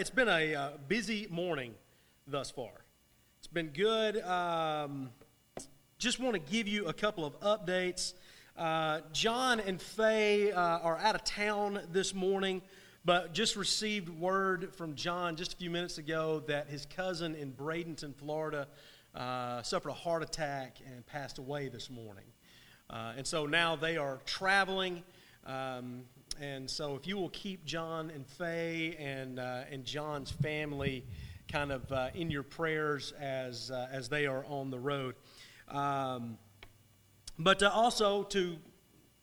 It's 0.00 0.08
been 0.08 0.28
a 0.28 0.38
it's 0.38 0.48
been 0.48 0.54
a 0.54 0.54
uh, 0.54 0.70
busy 0.88 1.26
morning 1.28 1.74
thus 2.26 2.50
far. 2.50 2.70
It's 3.38 3.48
been 3.48 3.68
good. 3.68 4.16
Um, 4.22 5.10
just 5.98 6.18
want 6.18 6.32
to 6.32 6.38
give 6.40 6.66
you 6.66 6.86
a 6.86 6.92
couple 6.94 7.26
of 7.26 7.38
updates. 7.40 8.14
Uh, 8.56 9.00
John 9.12 9.60
and 9.60 9.78
Faye 9.78 10.52
uh, 10.52 10.58
are 10.58 10.96
out 10.96 11.16
of 11.16 11.24
town 11.24 11.82
this 11.92 12.14
morning, 12.14 12.62
but 13.04 13.34
just 13.34 13.56
received 13.56 14.08
word 14.08 14.74
from 14.74 14.94
John 14.94 15.36
just 15.36 15.52
a 15.52 15.56
few 15.58 15.68
minutes 15.68 15.98
ago 15.98 16.42
that 16.46 16.70
his 16.70 16.86
cousin 16.86 17.34
in 17.34 17.52
Bradenton, 17.52 18.16
Florida, 18.16 18.68
uh, 19.14 19.60
suffered 19.60 19.90
a 19.90 19.92
heart 19.92 20.22
attack 20.22 20.78
and 20.86 21.04
passed 21.04 21.36
away 21.36 21.68
this 21.68 21.90
morning. 21.90 22.24
Uh, 22.88 23.12
and 23.18 23.26
so 23.26 23.44
now 23.44 23.76
they 23.76 23.98
are 23.98 24.18
traveling. 24.24 25.02
Um, 25.44 26.04
and 26.38 26.70
so, 26.70 26.94
if 26.94 27.06
you 27.06 27.16
will 27.16 27.30
keep 27.30 27.64
John 27.64 28.10
and 28.10 28.26
Faye 28.26 28.96
and, 28.98 29.38
uh, 29.38 29.62
and 29.70 29.84
John's 29.84 30.30
family 30.30 31.04
kind 31.50 31.72
of 31.72 31.90
uh, 31.90 32.10
in 32.14 32.30
your 32.30 32.42
prayers 32.42 33.12
as, 33.18 33.70
uh, 33.70 33.88
as 33.90 34.08
they 34.08 34.26
are 34.26 34.44
on 34.46 34.70
the 34.70 34.78
road. 34.78 35.14
Um, 35.68 36.38
but 37.38 37.62
uh, 37.62 37.70
also 37.72 38.22
to 38.24 38.56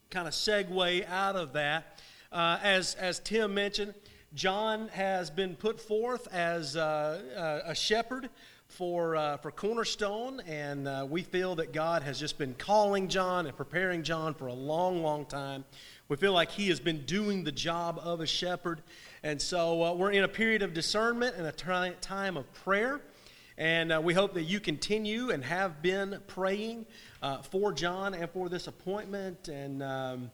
kind 0.09 0.27
of 0.27 0.33
segue 0.33 1.07
out 1.07 1.35
of 1.35 1.53
that, 1.53 2.01
uh, 2.31 2.59
as, 2.61 2.95
as 2.95 3.19
Tim 3.19 3.53
mentioned, 3.53 3.93
John 4.33 4.89
has 4.89 5.29
been 5.29 5.55
put 5.55 5.79
forth 5.79 6.27
as 6.33 6.75
uh, 6.75 7.61
a 7.65 7.73
shepherd 7.73 8.29
for, 8.67 9.15
uh, 9.15 9.37
for 9.37 9.51
Cornerstone, 9.51 10.41
and 10.41 10.87
uh, 10.87 11.05
we 11.09 11.23
feel 11.23 11.55
that 11.55 11.71
God 11.71 12.03
has 12.03 12.19
just 12.19 12.37
been 12.37 12.53
calling 12.53 13.07
John 13.07 13.47
and 13.47 13.55
preparing 13.55 14.03
John 14.03 14.33
for 14.33 14.47
a 14.47 14.53
long, 14.53 15.01
long 15.01 15.25
time. 15.25 15.63
We 16.09 16.15
feel 16.15 16.31
like 16.31 16.51
he 16.51 16.69
has 16.69 16.79
been 16.79 17.03
doing 17.05 17.43
the 17.43 17.51
job 17.51 17.99
of 18.01 18.21
a 18.21 18.25
shepherd. 18.25 18.81
And 19.23 19.41
so 19.41 19.83
uh, 19.83 19.93
we're 19.93 20.11
in 20.11 20.23
a 20.23 20.27
period 20.29 20.61
of 20.61 20.73
discernment 20.73 21.35
and 21.35 21.45
a 21.45 21.51
t- 21.51 21.95
time 21.99 22.37
of 22.37 22.51
prayer. 22.53 23.01
And 23.57 23.91
uh, 23.91 23.99
we 24.01 24.13
hope 24.13 24.33
that 24.35 24.43
you 24.43 24.61
continue 24.61 25.31
and 25.31 25.43
have 25.43 25.81
been 25.81 26.21
praying 26.27 26.85
uh, 27.21 27.41
for 27.41 27.73
John 27.73 28.13
and 28.13 28.29
for 28.29 28.47
this 28.47 28.67
appointment. 28.67 29.49
And 29.49 29.83
um, 29.83 30.31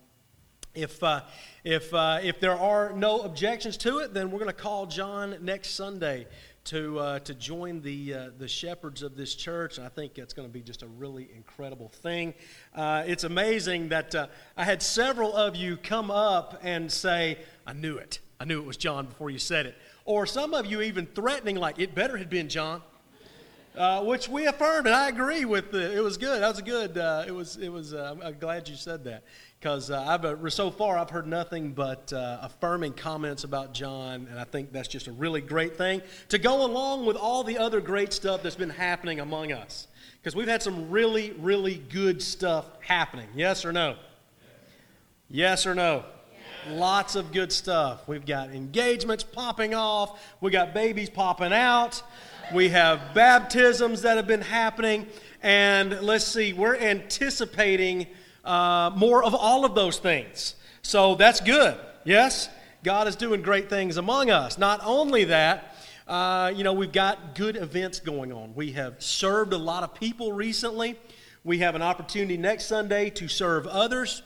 if, 0.75 1.01
uh, 1.01 1.21
if, 1.63 1.91
uh, 1.91 2.19
if 2.21 2.39
there 2.39 2.57
are 2.57 2.93
no 2.93 3.21
objections 3.21 3.77
to 3.77 3.97
it, 3.97 4.13
then 4.13 4.29
we're 4.29 4.39
going 4.39 4.51
to 4.51 4.53
call 4.53 4.85
John 4.85 5.37
next 5.41 5.71
Sunday 5.71 6.27
to, 6.65 6.97
uh, 6.99 7.19
to 7.19 7.33
join 7.33 7.81
the, 7.81 8.13
uh, 8.13 8.29
the 8.37 8.47
shepherds 8.47 9.03
of 9.03 9.17
this 9.17 9.35
church. 9.35 9.77
And 9.77 9.85
I 9.85 9.89
think 9.89 10.17
it's 10.17 10.33
going 10.33 10.47
to 10.47 10.53
be 10.53 10.61
just 10.61 10.81
a 10.81 10.87
really 10.87 11.29
incredible 11.35 11.89
thing. 11.89 12.33
Uh, 12.73 13.03
it's 13.05 13.23
amazing 13.23 13.89
that 13.89 14.15
uh, 14.15 14.27
I 14.55 14.63
had 14.63 14.81
several 14.81 15.35
of 15.35 15.55
you 15.55 15.77
come 15.77 16.09
up 16.09 16.59
and 16.63 16.91
say, 16.91 17.39
I 17.67 17.73
knew 17.73 17.97
it. 17.97 18.19
I 18.39 18.45
knew 18.45 18.59
it 18.59 18.65
was 18.65 18.77
John 18.77 19.07
before 19.07 19.29
you 19.29 19.39
said 19.39 19.65
it. 19.65 19.75
Or 20.05 20.25
some 20.25 20.53
of 20.53 20.65
you 20.65 20.81
even 20.81 21.05
threatening, 21.05 21.57
like, 21.57 21.79
it 21.79 21.93
better 21.95 22.17
have 22.17 22.29
been 22.29 22.49
John. 22.49 22.81
Uh, 23.75 24.03
which 24.03 24.29
we 24.29 24.45
affirmed, 24.45 24.85
and 24.85 24.95
I 24.95 25.09
agree 25.09 25.45
with. 25.45 25.71
The, 25.71 25.97
it 25.97 26.03
was 26.03 26.17
good. 26.17 26.43
That 26.43 26.47
was 26.47 26.61
good. 26.61 26.95
Uh, 26.95 27.23
it 27.25 27.31
was. 27.31 27.57
It 27.57 27.69
was. 27.69 27.91
I'm 27.91 28.21
glad 28.39 28.69
you 28.69 28.75
said 28.75 29.03
that 29.05 29.23
because 29.63 29.89
uh, 29.89 30.03
I've 30.05 30.25
uh, 30.25 30.49
so 30.49 30.69
far 30.69 30.97
I've 30.97 31.09
heard 31.09 31.25
nothing 31.25 31.71
but 31.71 32.11
uh, 32.11 32.39
affirming 32.41 32.91
comments 32.91 33.45
about 33.45 33.73
John, 33.73 34.27
and 34.29 34.37
I 34.37 34.43
think 34.43 34.73
that's 34.73 34.89
just 34.89 35.07
a 35.07 35.13
really 35.13 35.39
great 35.39 35.77
thing 35.77 36.01
to 36.27 36.37
go 36.37 36.65
along 36.65 37.05
with 37.05 37.15
all 37.15 37.45
the 37.45 37.57
other 37.57 37.79
great 37.79 38.11
stuff 38.11 38.43
that's 38.43 38.57
been 38.57 38.69
happening 38.69 39.21
among 39.21 39.53
us. 39.53 39.87
Because 40.17 40.35
we've 40.35 40.49
had 40.49 40.61
some 40.61 40.91
really, 40.91 41.31
really 41.39 41.75
good 41.75 42.21
stuff 42.21 42.65
happening. 42.81 43.29
Yes 43.35 43.63
or 43.63 43.71
no? 43.71 43.95
Yes 45.29 45.65
or 45.65 45.73
no? 45.73 46.03
Yes. 46.33 46.77
Lots 46.77 47.15
of 47.15 47.31
good 47.31 47.53
stuff. 47.53 48.05
We've 48.05 48.25
got 48.25 48.49
engagements 48.49 49.23
popping 49.23 49.73
off. 49.73 50.21
We 50.41 50.51
got 50.51 50.73
babies 50.73 51.09
popping 51.09 51.53
out. 51.53 52.03
We 52.53 52.67
have 52.67 53.13
baptisms 53.13 54.01
that 54.01 54.17
have 54.17 54.27
been 54.27 54.41
happening. 54.41 55.07
And 55.41 56.01
let's 56.01 56.25
see, 56.25 56.51
we're 56.51 56.75
anticipating 56.75 58.07
uh, 58.43 58.91
more 58.95 59.23
of 59.23 59.33
all 59.33 59.65
of 59.65 59.75
those 59.75 59.97
things. 59.97 60.55
So 60.81 61.15
that's 61.15 61.39
good. 61.39 61.77
Yes? 62.03 62.49
God 62.83 63.07
is 63.07 63.15
doing 63.15 63.41
great 63.41 63.69
things 63.69 63.97
among 63.97 64.29
us. 64.29 64.57
Not 64.57 64.81
only 64.83 65.23
that, 65.25 65.75
uh, 66.07 66.51
you 66.53 66.65
know, 66.65 66.73
we've 66.73 66.91
got 66.91 67.35
good 67.35 67.55
events 67.55 68.01
going 68.01 68.33
on. 68.33 68.53
We 68.55 68.73
have 68.73 69.01
served 69.01 69.53
a 69.53 69.57
lot 69.57 69.83
of 69.83 69.95
people 69.95 70.33
recently. 70.33 70.99
We 71.45 71.59
have 71.59 71.75
an 71.75 71.81
opportunity 71.81 72.35
next 72.35 72.65
Sunday 72.65 73.09
to 73.11 73.29
serve 73.29 73.65
others. 73.67 74.21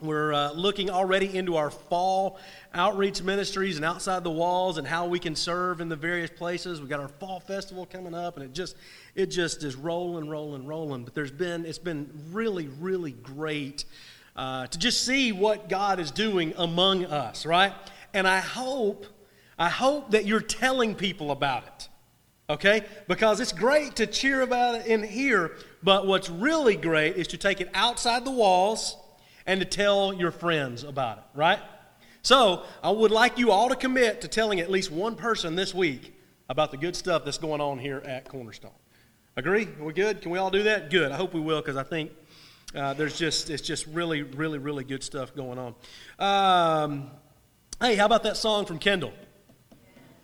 We're 0.00 0.32
uh, 0.32 0.52
looking 0.52 0.90
already 0.90 1.36
into 1.36 1.56
our 1.56 1.70
fall 1.70 2.38
outreach 2.74 3.22
ministries 3.22 3.76
and 3.76 3.84
outside 3.84 4.24
the 4.24 4.30
walls 4.30 4.78
and 4.78 4.86
how 4.86 5.06
we 5.06 5.18
can 5.18 5.36
serve 5.36 5.80
in 5.80 5.88
the 5.88 5.96
various 5.96 6.30
places. 6.30 6.80
We've 6.80 6.88
got 6.88 7.00
our 7.00 7.08
fall 7.08 7.40
festival 7.40 7.86
coming 7.86 8.14
up, 8.14 8.36
and 8.36 8.44
it 8.44 8.52
just 8.52 8.76
it 9.14 9.26
just 9.26 9.62
is 9.62 9.76
rolling, 9.76 10.28
rolling, 10.28 10.66
rolling. 10.66 11.04
But 11.04 11.14
there's 11.14 11.30
been 11.30 11.66
it's 11.66 11.78
been 11.78 12.10
really, 12.30 12.68
really 12.80 13.12
great 13.12 13.84
uh, 14.36 14.66
to 14.66 14.78
just 14.78 15.04
see 15.04 15.32
what 15.32 15.68
God 15.68 16.00
is 16.00 16.10
doing 16.10 16.54
among 16.56 17.04
us, 17.04 17.44
right? 17.44 17.72
And 18.14 18.26
I 18.26 18.40
hope 18.40 19.06
I 19.58 19.68
hope 19.68 20.12
that 20.12 20.26
you're 20.26 20.40
telling 20.40 20.94
people 20.94 21.30
about 21.30 21.64
it. 21.64 21.88
Okay? 22.50 22.84
Because 23.08 23.40
it's 23.40 23.52
great 23.52 23.96
to 23.96 24.06
cheer 24.06 24.42
about 24.42 24.74
it 24.74 24.86
in 24.86 25.02
here, 25.02 25.52
but 25.82 26.06
what's 26.06 26.28
really 26.28 26.76
great 26.76 27.16
is 27.16 27.28
to 27.28 27.38
take 27.38 27.60
it 27.60 27.70
outside 27.72 28.24
the 28.24 28.30
walls 28.30 28.96
and 29.46 29.60
to 29.60 29.66
tell 29.66 30.12
your 30.12 30.30
friends 30.30 30.84
about 30.84 31.18
it, 31.18 31.24
right? 31.34 31.60
So, 32.22 32.62
I 32.84 32.90
would 32.90 33.10
like 33.10 33.36
you 33.36 33.50
all 33.50 33.68
to 33.68 33.74
commit 33.74 34.20
to 34.20 34.28
telling 34.28 34.60
at 34.60 34.70
least 34.70 34.92
one 34.92 35.16
person 35.16 35.56
this 35.56 35.74
week 35.74 36.14
about 36.48 36.70
the 36.70 36.76
good 36.76 36.94
stuff 36.94 37.24
that's 37.24 37.38
going 37.38 37.60
on 37.60 37.80
here 37.80 37.98
at 38.06 38.28
Cornerstone. 38.28 38.70
Agree? 39.36 39.66
We're 39.80 39.92
good? 39.92 40.22
Can 40.22 40.30
we 40.30 40.38
all 40.38 40.50
do 40.50 40.62
that? 40.64 40.90
Good. 40.90 41.10
I 41.10 41.16
hope 41.16 41.34
we 41.34 41.40
will 41.40 41.60
because 41.60 41.76
I 41.76 41.82
think 41.82 42.12
uh, 42.76 42.94
there's 42.94 43.18
just 43.18 43.50
it's 43.50 43.62
just 43.62 43.86
really, 43.86 44.22
really, 44.22 44.58
really 44.58 44.84
good 44.84 45.02
stuff 45.02 45.34
going 45.34 45.58
on. 45.58 45.74
Um, 46.18 47.10
hey, 47.80 47.96
how 47.96 48.06
about 48.06 48.22
that 48.22 48.36
song 48.36 48.66
from 48.66 48.78
Kendall? 48.78 49.12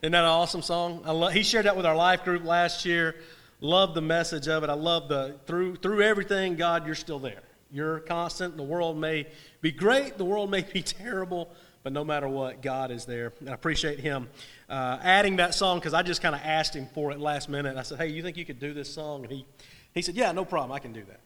Isn't 0.01 0.13
that 0.13 0.23
an 0.23 0.31
awesome 0.31 0.63
song? 0.63 1.03
Love, 1.03 1.33
he 1.33 1.43
shared 1.43 1.67
that 1.67 1.77
with 1.77 1.85
our 1.85 1.97
life 1.97 2.23
group 2.23 2.45
last 2.45 2.85
year. 2.85 3.17
Love 3.61 3.95
the 3.95 4.03
message 4.03 4.47
of 4.47 4.63
it. 4.63 4.71
I 4.71 4.75
love 4.75 5.09
the 5.09 5.37
through 5.47 5.77
through 5.77 6.03
everything, 6.03 6.55
God, 6.55 6.87
you're 6.87 6.95
still 6.95 7.19
there. 7.19 7.43
You're 7.73 8.01
constant. 8.01 8.57
The 8.57 8.63
world 8.63 8.97
may 8.97 9.27
be 9.61 9.73
great, 9.73 10.17
the 10.17 10.25
world 10.25 10.51
may 10.51 10.63
be 10.63 10.83
terrible, 10.83 11.51
but 11.83 11.93
no 11.93 12.05
matter 12.05 12.29
what, 12.29 12.63
God 12.63 12.91
is 12.91 13.05
there. 13.05 13.33
And 13.41 13.51
I 13.51 13.55
appreciate 13.55 14.01
him 14.01 14.29
uh, 14.69 14.99
adding 15.03 15.37
that 15.37 15.55
song 15.55 15.79
because 15.79 15.95
I 15.95 16.03
just 16.03 16.23
kind 16.23 16.35
of 16.35 16.41
asked 16.45 16.75
him 16.75 16.89
for 16.95 17.13
it 17.13 17.21
last 17.21 17.49
minute. 17.49 17.77
I 17.77 17.83
said, 17.83 17.99
"Hey, 17.99 18.09
you 18.09 18.23
think 18.23 18.37
you 18.37 18.45
could 18.45 18.61
do 18.61 18.73
this 18.75 18.93
song?" 18.93 19.25
And 19.25 19.33
he 19.33 19.47
he 19.95 20.03
said, 20.03 20.15
"Yeah, 20.15 20.33
no 20.33 20.45
problem. 20.45 20.73
I 20.73 20.79
can 20.79 20.93
do 20.93 21.05
that. 21.05 21.21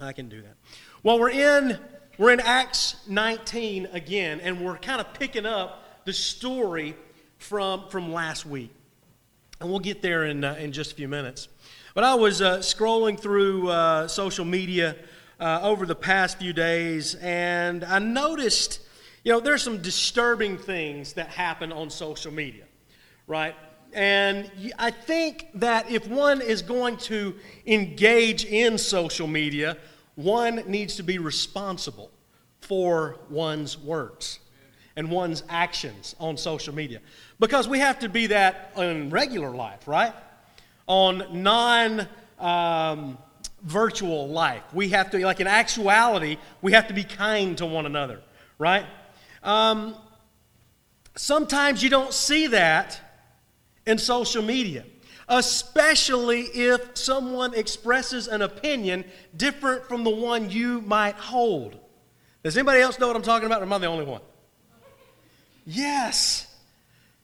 I 0.00 0.12
can 0.12 0.28
do 0.28 0.42
that." 0.42 0.56
Well, 1.02 1.18
we're 1.18 1.30
in 1.30 1.78
we're 2.18 2.32
in 2.32 2.40
Acts 2.40 2.96
19 3.08 3.88
again, 3.92 4.40
and 4.40 4.64
we're 4.64 4.78
kind 4.78 5.00
of 5.00 5.12
picking 5.14 5.46
up 5.46 6.04
the 6.04 6.12
story 6.12 6.96
from 7.38 7.88
from 7.88 8.12
last 8.12 8.46
week, 8.46 8.70
and 9.60 9.68
we'll 9.68 9.80
get 9.80 10.02
there 10.02 10.24
in 10.24 10.44
uh, 10.44 10.56
in 10.58 10.72
just 10.72 10.92
a 10.92 10.94
few 10.94 11.08
minutes. 11.08 11.48
But 11.94 12.04
I 12.04 12.14
was 12.14 12.42
uh, 12.42 12.58
scrolling 12.58 13.18
through 13.18 13.70
uh, 13.70 14.06
social 14.06 14.44
media 14.44 14.96
uh, 15.40 15.60
over 15.62 15.86
the 15.86 15.94
past 15.94 16.38
few 16.38 16.52
days, 16.52 17.14
and 17.16 17.84
I 17.84 17.98
noticed, 17.98 18.80
you 19.26 19.32
know, 19.32 19.40
there's 19.40 19.60
some 19.64 19.82
disturbing 19.82 20.56
things 20.56 21.14
that 21.14 21.26
happen 21.30 21.72
on 21.72 21.90
social 21.90 22.32
media, 22.32 22.62
right? 23.26 23.56
And 23.92 24.48
I 24.78 24.92
think 24.92 25.48
that 25.54 25.90
if 25.90 26.06
one 26.06 26.40
is 26.40 26.62
going 26.62 26.96
to 26.98 27.34
engage 27.66 28.44
in 28.44 28.78
social 28.78 29.26
media, 29.26 29.78
one 30.14 30.62
needs 30.68 30.94
to 30.94 31.02
be 31.02 31.18
responsible 31.18 32.12
for 32.60 33.18
one's 33.28 33.76
words 33.76 34.38
and 34.94 35.10
one's 35.10 35.42
actions 35.48 36.14
on 36.20 36.36
social 36.36 36.72
media. 36.72 37.00
Because 37.40 37.66
we 37.66 37.80
have 37.80 37.98
to 37.98 38.08
be 38.08 38.28
that 38.28 38.74
in 38.76 39.10
regular 39.10 39.50
life, 39.50 39.88
right? 39.88 40.14
On 40.86 41.42
non 41.42 42.06
um, 42.38 43.18
virtual 43.64 44.28
life. 44.28 44.62
We 44.72 44.90
have 44.90 45.10
to, 45.10 45.18
like 45.18 45.40
in 45.40 45.48
actuality, 45.48 46.36
we 46.62 46.70
have 46.74 46.86
to 46.86 46.94
be 46.94 47.02
kind 47.02 47.58
to 47.58 47.66
one 47.66 47.86
another, 47.86 48.20
right? 48.60 48.86
Um, 49.46 49.94
sometimes 51.14 51.82
you 51.82 51.88
don't 51.88 52.12
see 52.12 52.48
that 52.48 53.00
in 53.86 53.96
social 53.96 54.42
media, 54.42 54.84
especially 55.28 56.42
if 56.42 56.96
someone 56.96 57.54
expresses 57.54 58.26
an 58.26 58.42
opinion 58.42 59.04
different 59.36 59.86
from 59.86 60.02
the 60.02 60.10
one 60.10 60.50
you 60.50 60.80
might 60.80 61.14
hold. 61.14 61.78
Does 62.42 62.56
anybody 62.56 62.80
else 62.80 62.98
know 62.98 63.06
what 63.06 63.14
I'm 63.14 63.22
talking 63.22 63.46
about, 63.46 63.60
or 63.60 63.64
am 63.64 63.72
I 63.72 63.78
the 63.78 63.86
only 63.86 64.04
one? 64.04 64.20
Yes. 65.64 66.52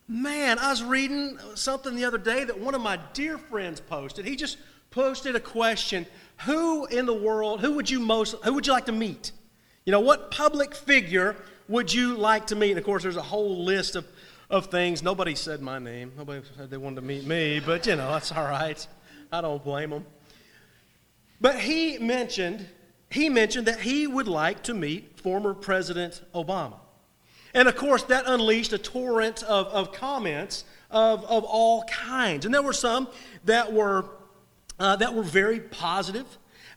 Man, 0.06 0.60
I 0.60 0.70
was 0.70 0.82
reading 0.82 1.38
something 1.54 1.96
the 1.96 2.04
other 2.04 2.18
day 2.18 2.44
that 2.44 2.58
one 2.58 2.74
of 2.74 2.80
my 2.80 2.98
dear 3.14 3.36
friends 3.36 3.80
posted. 3.80 4.26
He 4.26 4.36
just 4.36 4.58
posted 4.90 5.34
a 5.34 5.40
question 5.40 6.06
who 6.44 6.86
in 6.86 7.06
the 7.06 7.14
world, 7.14 7.60
who 7.60 7.72
would 7.74 7.90
you 7.90 7.98
most, 7.98 8.36
who 8.44 8.52
would 8.54 8.66
you 8.66 8.72
like 8.72 8.86
to 8.86 8.92
meet? 8.92 9.32
You 9.84 9.90
know, 9.90 10.00
what 10.00 10.30
public 10.30 10.74
figure 10.74 11.36
would 11.68 11.92
you 11.92 12.16
like 12.16 12.48
to 12.48 12.56
meet? 12.56 12.70
And 12.70 12.78
of 12.78 12.84
course, 12.84 13.02
there's 13.02 13.16
a 13.16 13.22
whole 13.22 13.64
list 13.64 13.96
of, 13.96 14.06
of 14.50 14.66
things. 14.66 15.02
Nobody 15.02 15.34
said 15.34 15.60
my 15.60 15.78
name. 15.78 16.12
Nobody 16.16 16.42
said 16.56 16.70
they 16.70 16.76
wanted 16.76 16.96
to 16.96 17.02
meet 17.02 17.26
me, 17.26 17.60
but 17.60 17.86
you 17.86 17.96
know, 17.96 18.10
that's 18.12 18.32
all 18.32 18.44
right. 18.44 18.86
I 19.30 19.40
don't 19.40 19.62
blame 19.62 19.90
them. 19.90 20.06
But 21.40 21.58
he 21.58 21.98
mentioned, 21.98 22.66
he 23.10 23.28
mentioned 23.28 23.66
that 23.66 23.80
he 23.80 24.06
would 24.06 24.28
like 24.28 24.62
to 24.64 24.74
meet 24.74 25.18
former 25.20 25.54
President 25.54 26.22
Obama. 26.34 26.76
And 27.54 27.68
of 27.68 27.76
course, 27.76 28.04
that 28.04 28.24
unleashed 28.26 28.72
a 28.72 28.78
torrent 28.78 29.42
of, 29.42 29.66
of 29.66 29.92
comments 29.92 30.64
of, 30.90 31.24
of 31.24 31.44
all 31.44 31.84
kinds. 31.84 32.44
And 32.44 32.54
there 32.54 32.62
were 32.62 32.72
some 32.72 33.08
that 33.44 33.72
were, 33.72 34.04
uh, 34.78 34.96
that 34.96 35.14
were 35.14 35.22
very 35.22 35.58
positive. 35.58 36.26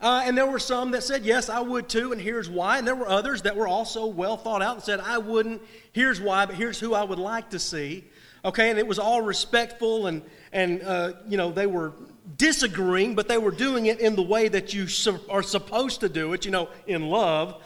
Uh, 0.01 0.23
and 0.25 0.37
there 0.37 0.45
were 0.45 0.59
some 0.59 0.91
that 0.91 1.03
said, 1.03 1.23
Yes, 1.23 1.49
I 1.49 1.59
would 1.59 1.87
too, 1.87 2.11
and 2.11 2.21
here's 2.21 2.49
why. 2.49 2.77
And 2.77 2.87
there 2.87 2.95
were 2.95 3.07
others 3.07 3.43
that 3.43 3.55
were 3.55 3.67
also 3.67 4.05
well 4.05 4.37
thought 4.37 4.61
out 4.61 4.75
and 4.75 4.83
said, 4.83 4.99
I 4.99 5.17
wouldn't, 5.17 5.61
here's 5.93 6.19
why, 6.19 6.45
but 6.45 6.55
here's 6.55 6.79
who 6.79 6.93
I 6.93 7.03
would 7.03 7.19
like 7.19 7.51
to 7.51 7.59
see. 7.59 8.05
Okay, 8.43 8.69
and 8.69 8.77
it 8.77 8.85
was 8.85 8.99
all 8.99 9.21
respectful, 9.21 10.05
and, 10.05 10.21
and 10.53 10.83
uh, 10.83 11.13
you 11.27 11.35
know, 11.35 11.51
they 11.51 11.65
were 11.65 11.93
disagreeing, 12.37 13.15
but 13.15 13.27
they 13.27 13.37
were 13.37 13.51
doing 13.51 13.87
it 13.87 13.99
in 13.99 14.15
the 14.15 14.21
way 14.21 14.47
that 14.47 14.73
you 14.73 14.87
su- 14.87 15.19
are 15.29 15.43
supposed 15.43 16.01
to 16.01 16.09
do 16.09 16.33
it, 16.33 16.45
you 16.45 16.51
know, 16.51 16.69
in 16.85 17.09
love. 17.09 17.63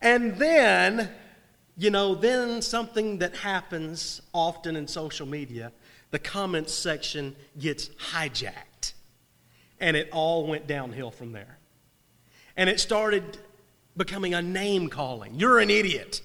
And 0.00 0.36
then, 0.36 1.08
you 1.76 1.90
know, 1.90 2.14
then 2.14 2.62
something 2.62 3.18
that 3.18 3.36
happens 3.36 4.20
often 4.32 4.76
in 4.76 4.88
social 4.88 5.26
media, 5.26 5.72
the 6.10 6.18
comments 6.18 6.74
section 6.74 7.36
gets 7.58 7.88
hijacked. 7.88 8.92
And 9.78 9.96
it 9.96 10.10
all 10.12 10.46
went 10.46 10.66
downhill 10.66 11.10
from 11.10 11.32
there. 11.32 11.59
And 12.60 12.68
it 12.68 12.78
started 12.78 13.38
becoming 13.96 14.34
a 14.34 14.42
name 14.42 14.90
calling. 14.90 15.34
You're 15.34 15.60
an 15.60 15.70
idiot. 15.70 16.20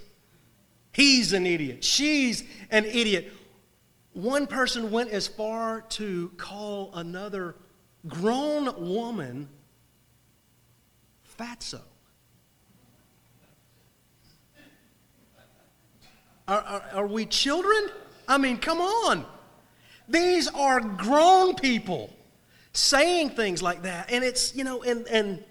He's 0.92 1.32
an 1.32 1.46
idiot. 1.46 1.82
She's 1.82 2.44
an 2.70 2.84
idiot. 2.84 3.32
One 4.12 4.46
person 4.46 4.92
went 4.92 5.12
as 5.12 5.28
far 5.28 5.80
to 5.92 6.34
call 6.36 6.92
another 6.94 7.56
grown 8.06 8.66
woman 8.92 9.48
fatso. 11.40 11.80
Are, 16.50 16.60
are, 16.60 16.90
are, 16.96 17.08
we 17.08 17.28
children? 17.28 17.88
I 18.28 18.38
mean, 18.40 18.58
come 18.58 18.82
on. 18.82 19.26
These 20.10 20.50
are 20.50 20.82
grown 20.82 21.56
people 21.56 22.14
saying 22.74 23.30
things 23.30 23.64
like 23.64 23.84
that. 23.84 24.12
And 24.12 24.22
it's, 24.22 24.54
you 24.54 24.66
know, 24.66 24.84
and, 24.84 25.08
and, 25.08 25.42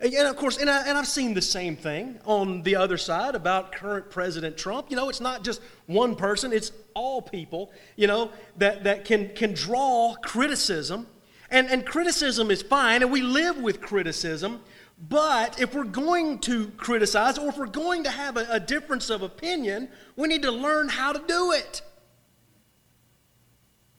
and 0.00 0.26
of 0.26 0.36
course, 0.36 0.56
and, 0.58 0.70
I, 0.70 0.88
and 0.88 0.96
I've 0.96 1.06
seen 1.06 1.34
the 1.34 1.42
same 1.42 1.76
thing 1.76 2.18
on 2.24 2.62
the 2.62 2.76
other 2.76 2.96
side 2.96 3.34
about 3.34 3.72
current 3.72 4.10
President 4.10 4.56
Trump. 4.56 4.90
You 4.90 4.96
know, 4.96 5.08
it's 5.08 5.20
not 5.20 5.44
just 5.44 5.60
one 5.86 6.16
person, 6.16 6.52
it's 6.52 6.72
all 6.94 7.20
people, 7.20 7.70
you 7.96 8.06
know, 8.06 8.30
that, 8.56 8.84
that 8.84 9.04
can, 9.04 9.30
can 9.34 9.52
draw 9.52 10.14
criticism 10.22 11.06
and, 11.50 11.68
and 11.68 11.84
criticism 11.84 12.50
is 12.50 12.62
fine, 12.62 13.02
and 13.02 13.10
we 13.10 13.22
live 13.22 13.58
with 13.58 13.80
criticism. 13.80 14.60
But 15.08 15.60
if 15.60 15.74
we're 15.74 15.84
going 15.84 16.38
to 16.40 16.68
criticize 16.76 17.38
or 17.38 17.48
if 17.48 17.56
we're 17.56 17.66
going 17.66 18.04
to 18.04 18.10
have 18.10 18.36
a, 18.36 18.46
a 18.50 18.60
difference 18.60 19.10
of 19.10 19.22
opinion, 19.22 19.88
we 20.16 20.28
need 20.28 20.42
to 20.42 20.52
learn 20.52 20.88
how 20.88 21.12
to 21.12 21.22
do 21.26 21.52
it. 21.52 21.82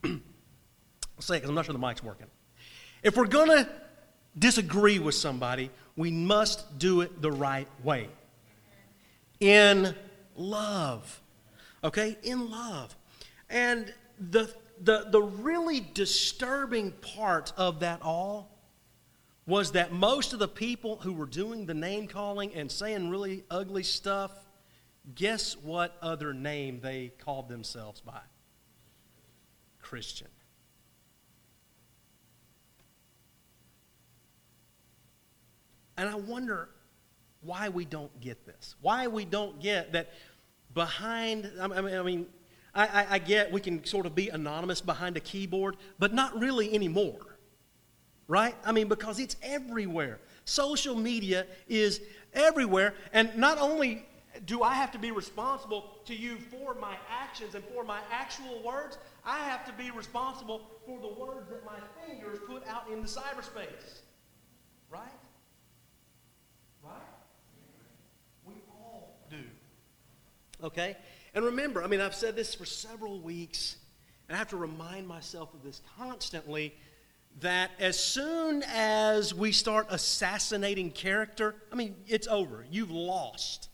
I'll 0.03 0.11
say 1.19 1.35
it 1.35 1.39
because 1.39 1.49
I'm 1.49 1.55
not 1.55 1.65
sure 1.65 1.73
the 1.73 1.79
mic's 1.79 2.03
working. 2.03 2.27
If 3.03 3.17
we're 3.17 3.25
going 3.25 3.49
to 3.49 3.67
disagree 4.37 4.99
with 4.99 5.15
somebody, 5.15 5.71
we 5.95 6.11
must 6.11 6.77
do 6.79 7.01
it 7.01 7.21
the 7.21 7.31
right 7.31 7.67
way. 7.83 8.09
In 9.39 9.95
love. 10.35 11.21
Okay? 11.83 12.17
In 12.23 12.49
love. 12.51 12.95
And 13.49 13.93
the 14.19 14.53
the, 14.83 15.05
the 15.09 15.21
really 15.21 15.79
disturbing 15.93 16.91
part 16.91 17.53
of 17.55 17.81
that 17.81 18.01
all 18.01 18.49
was 19.45 19.71
that 19.73 19.91
most 19.91 20.33
of 20.33 20.39
the 20.39 20.47
people 20.47 20.97
who 20.97 21.13
were 21.13 21.25
doing 21.25 21.65
the 21.65 21.73
name 21.73 22.07
calling 22.07 22.53
and 22.55 22.71
saying 22.71 23.09
really 23.09 23.43
ugly 23.49 23.83
stuff, 23.83 24.31
guess 25.13 25.55
what 25.57 25.97
other 26.01 26.33
name 26.33 26.79
they 26.81 27.11
called 27.19 27.47
themselves 27.47 28.01
by? 28.01 28.21
Christian. 29.81 30.27
And 35.97 36.09
I 36.09 36.15
wonder 36.15 36.69
why 37.41 37.69
we 37.69 37.85
don't 37.85 38.19
get 38.21 38.45
this. 38.45 38.75
Why 38.81 39.07
we 39.07 39.25
don't 39.25 39.59
get 39.59 39.93
that 39.93 40.11
behind, 40.73 41.51
I 41.59 41.67
mean, 41.67 41.95
I 41.95 42.03
mean 42.03 42.27
I, 42.73 42.87
I, 42.87 43.07
I 43.11 43.19
get 43.19 43.51
we 43.51 43.61
can 43.61 43.83
sort 43.85 44.05
of 44.05 44.15
be 44.15 44.29
anonymous 44.29 44.81
behind 44.81 45.17
a 45.17 45.19
keyboard, 45.19 45.77
but 45.99 46.13
not 46.13 46.39
really 46.39 46.73
anymore. 46.73 47.37
Right? 48.27 48.55
I 48.63 48.71
mean, 48.71 48.87
because 48.87 49.19
it's 49.19 49.35
everywhere. 49.43 50.19
Social 50.45 50.95
media 50.95 51.45
is 51.67 52.01
everywhere. 52.33 52.93
And 53.11 53.35
not 53.35 53.57
only 53.57 54.05
do 54.45 54.63
I 54.63 54.73
have 54.73 54.91
to 54.93 54.99
be 54.99 55.11
responsible 55.11 55.97
to 56.05 56.15
you 56.15 56.37
for 56.37 56.73
my 56.75 56.95
actions 57.09 57.55
and 57.55 57.63
for 57.65 57.83
my 57.83 57.99
actual 58.09 58.61
words, 58.63 58.97
I 59.25 59.39
have 59.39 59.65
to 59.65 59.73
be 59.73 59.91
responsible 59.91 60.61
for 60.85 60.99
the 60.99 61.09
words 61.09 61.49
that 61.49 61.65
my 61.65 61.77
fingers 62.05 62.39
put 62.47 62.65
out 62.67 62.85
in 62.91 63.01
the 63.01 63.07
cyberspace. 63.07 63.99
Right? 64.89 65.01
Right? 66.83 67.01
We 68.45 68.53
all 68.69 69.17
do. 69.29 69.43
Okay? 70.63 70.97
And 71.33 71.45
remember, 71.45 71.83
I 71.83 71.87
mean, 71.87 72.01
I've 72.01 72.15
said 72.15 72.35
this 72.35 72.53
for 72.53 72.65
several 72.65 73.19
weeks, 73.19 73.77
and 74.27 74.35
I 74.35 74.39
have 74.39 74.49
to 74.49 74.57
remind 74.57 75.07
myself 75.07 75.53
of 75.53 75.63
this 75.63 75.81
constantly 75.97 76.73
that 77.39 77.71
as 77.79 77.97
soon 77.97 78.63
as 78.67 79.33
we 79.33 79.51
start 79.51 79.87
assassinating 79.89 80.91
character, 80.91 81.55
I 81.71 81.75
mean, 81.75 81.95
it's 82.07 82.27
over. 82.27 82.65
You've 82.69 82.91
lost. 82.91 83.69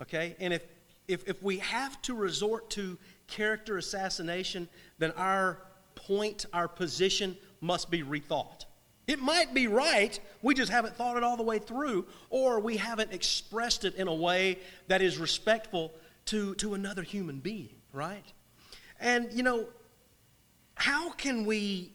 Okay? 0.00 0.34
And 0.40 0.52
if, 0.52 0.64
if, 1.06 1.28
if 1.28 1.42
we 1.42 1.58
have 1.58 2.02
to 2.02 2.14
resort 2.14 2.70
to 2.70 2.98
character 3.28 3.78
assassination, 3.78 4.68
then 4.98 5.12
our 5.12 5.62
point, 5.94 6.46
our 6.52 6.66
position 6.68 7.36
must 7.60 7.90
be 7.90 8.02
rethought. 8.02 8.64
It 9.12 9.20
might 9.20 9.52
be 9.52 9.66
right, 9.66 10.18
we 10.40 10.54
just 10.54 10.72
haven't 10.72 10.96
thought 10.96 11.18
it 11.18 11.22
all 11.22 11.36
the 11.36 11.42
way 11.42 11.58
through, 11.58 12.06
or 12.30 12.60
we 12.60 12.78
haven't 12.78 13.12
expressed 13.12 13.84
it 13.84 13.94
in 13.96 14.08
a 14.08 14.14
way 14.14 14.58
that 14.88 15.02
is 15.02 15.18
respectful 15.18 15.92
to, 16.26 16.54
to 16.54 16.72
another 16.72 17.02
human 17.02 17.38
being, 17.38 17.74
right? 17.92 18.24
And, 18.98 19.30
you 19.34 19.42
know, 19.42 19.66
how 20.76 21.10
can 21.10 21.44
we, 21.44 21.92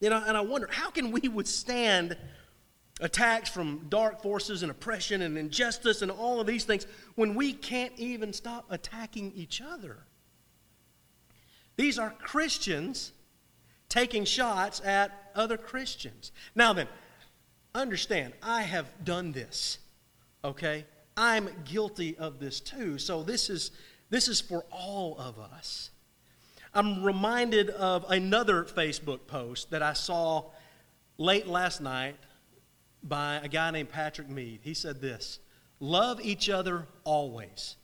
you 0.00 0.10
know, 0.10 0.22
and 0.26 0.36
I 0.36 0.42
wonder, 0.42 0.68
how 0.70 0.90
can 0.90 1.12
we 1.12 1.28
withstand 1.28 2.14
attacks 3.00 3.48
from 3.48 3.86
dark 3.88 4.20
forces 4.20 4.62
and 4.62 4.70
oppression 4.70 5.22
and 5.22 5.38
injustice 5.38 6.02
and 6.02 6.10
all 6.10 6.40
of 6.40 6.46
these 6.46 6.64
things 6.64 6.86
when 7.14 7.34
we 7.34 7.54
can't 7.54 7.94
even 7.96 8.34
stop 8.34 8.66
attacking 8.68 9.32
each 9.34 9.62
other? 9.62 9.96
These 11.76 11.98
are 11.98 12.10
Christians 12.10 13.12
taking 13.88 14.24
shots 14.24 14.80
at 14.84 15.30
other 15.34 15.56
Christians. 15.56 16.32
Now 16.54 16.72
then, 16.72 16.88
understand, 17.74 18.32
I 18.42 18.62
have 18.62 18.86
done 19.04 19.32
this, 19.32 19.78
okay? 20.44 20.84
I'm 21.16 21.48
guilty 21.64 22.16
of 22.16 22.40
this 22.40 22.60
too. 22.60 22.98
So 22.98 23.22
this 23.22 23.48
is 23.48 23.70
this 24.10 24.28
is 24.28 24.40
for 24.40 24.64
all 24.70 25.16
of 25.18 25.38
us. 25.38 25.90
I'm 26.74 27.02
reminded 27.04 27.70
of 27.70 28.04
another 28.08 28.64
Facebook 28.64 29.26
post 29.26 29.70
that 29.70 29.82
I 29.82 29.92
saw 29.92 30.50
late 31.18 31.46
last 31.46 31.80
night 31.80 32.16
by 33.02 33.36
a 33.42 33.48
guy 33.48 33.70
named 33.70 33.90
Patrick 33.90 34.28
Mead. 34.28 34.60
He 34.62 34.74
said 34.74 35.00
this 35.00 35.38
Love 35.80 36.20
each 36.20 36.48
other 36.48 36.86
always. 37.04 37.76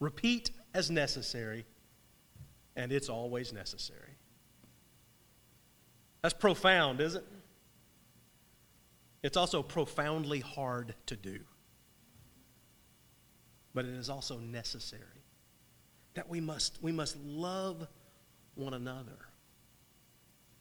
Repeat 0.00 0.50
as 0.74 0.90
necessary, 0.90 1.64
and 2.76 2.92
it's 2.92 3.08
always 3.08 3.52
necessary. 3.52 4.11
That's 6.22 6.34
profound, 6.34 7.00
isn't 7.00 7.20
it? 7.20 7.28
It's 9.22 9.36
also 9.36 9.62
profoundly 9.62 10.40
hard 10.40 10.94
to 11.06 11.16
do 11.16 11.40
but 13.74 13.84
it 13.84 13.94
is 13.94 14.08
also 14.08 14.38
necessary 14.38 15.00
that 16.14 16.28
we 16.28 16.40
must, 16.40 16.78
we 16.82 16.92
must 16.92 17.16
love 17.24 17.86
one 18.54 18.74
another, 18.74 19.16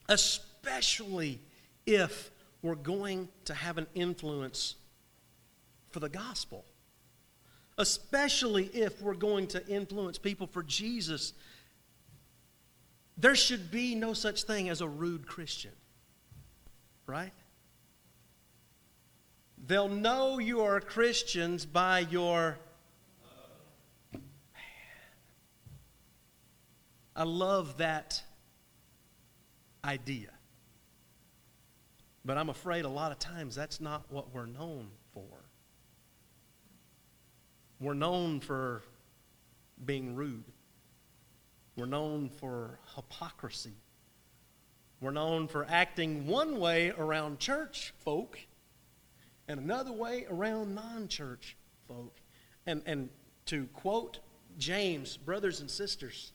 especially 0.07 1.41
if 1.85 2.31
we're 2.61 2.75
going 2.75 3.27
to 3.45 3.53
have 3.53 3.77
an 3.77 3.87
influence 3.93 4.75
for 5.89 5.99
the 5.99 6.07
gospel, 6.07 6.63
especially 7.77 8.65
if 8.67 9.01
we're 9.01 9.13
going 9.13 9.47
to 9.47 9.67
influence 9.67 10.17
people 10.17 10.47
for 10.47 10.63
Jesus. 10.63 11.33
There 13.17 13.35
should 13.35 13.71
be 13.71 13.95
no 13.95 14.13
such 14.13 14.43
thing 14.43 14.69
as 14.69 14.81
a 14.81 14.87
rude 14.87 15.27
Christian, 15.27 15.73
right? 17.05 17.33
They'll 19.67 19.89
know 19.89 20.39
you 20.39 20.61
are 20.61 20.79
Christians 20.79 21.65
by 21.65 21.99
your 21.99 22.57
I 27.15 27.23
love 27.23 27.77
that 27.77 28.21
idea. 29.83 30.29
But 32.23 32.37
I'm 32.37 32.49
afraid 32.49 32.85
a 32.85 32.89
lot 32.89 33.11
of 33.11 33.19
times 33.19 33.55
that's 33.55 33.81
not 33.81 34.05
what 34.09 34.33
we're 34.33 34.45
known 34.45 34.89
for. 35.13 35.45
We're 37.79 37.93
known 37.93 38.39
for 38.39 38.83
being 39.83 40.15
rude. 40.15 40.45
We're 41.81 41.87
known 41.87 42.29
for 42.29 42.77
hypocrisy. 42.95 43.73
We're 44.99 45.09
known 45.09 45.47
for 45.47 45.65
acting 45.67 46.27
one 46.27 46.59
way 46.59 46.91
around 46.95 47.39
church 47.39 47.91
folk 48.05 48.37
and 49.47 49.59
another 49.59 49.91
way 49.91 50.27
around 50.29 50.75
non 50.75 51.07
church 51.07 51.57
folk. 51.87 52.15
And, 52.67 52.83
and 52.85 53.09
to 53.47 53.65
quote 53.73 54.19
James, 54.59 55.17
brothers 55.17 55.59
and 55.59 55.71
sisters, 55.71 56.33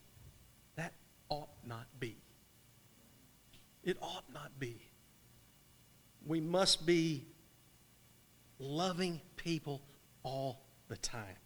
that 0.75 0.95
ought 1.29 1.51
not 1.65 1.87
be. 2.01 2.17
It 3.85 3.99
ought 4.03 4.25
not 4.35 4.59
be. 4.59 4.81
We 6.27 6.41
must 6.41 6.85
be 6.85 7.25
loving 8.59 9.21
people 9.37 9.81
all 10.25 10.67
the 10.89 10.97
time. 10.97 11.37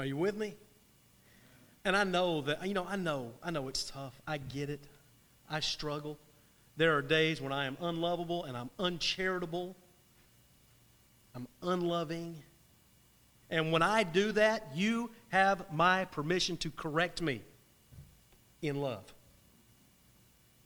Are 0.00 0.06
you 0.06 0.16
with 0.16 0.36
me? 0.36 0.56
And 1.84 1.96
I 1.96 2.04
know 2.04 2.42
that, 2.42 2.66
you 2.66 2.74
know, 2.74 2.86
I 2.88 2.96
know, 2.96 3.32
I 3.42 3.50
know 3.50 3.68
it's 3.68 3.84
tough. 3.84 4.20
I 4.26 4.38
get 4.38 4.70
it. 4.70 4.80
I 5.50 5.60
struggle. 5.60 6.18
There 6.76 6.96
are 6.96 7.02
days 7.02 7.40
when 7.40 7.52
I 7.52 7.66
am 7.66 7.76
unlovable 7.80 8.44
and 8.44 8.56
I'm 8.56 8.70
uncharitable. 8.78 9.76
I'm 11.34 11.48
unloving. 11.62 12.42
And 13.50 13.72
when 13.72 13.82
I 13.82 14.04
do 14.04 14.32
that, 14.32 14.68
you 14.74 15.10
have 15.28 15.72
my 15.72 16.04
permission 16.06 16.56
to 16.58 16.70
correct 16.70 17.20
me 17.20 17.42
in 18.62 18.80
love. 18.80 19.04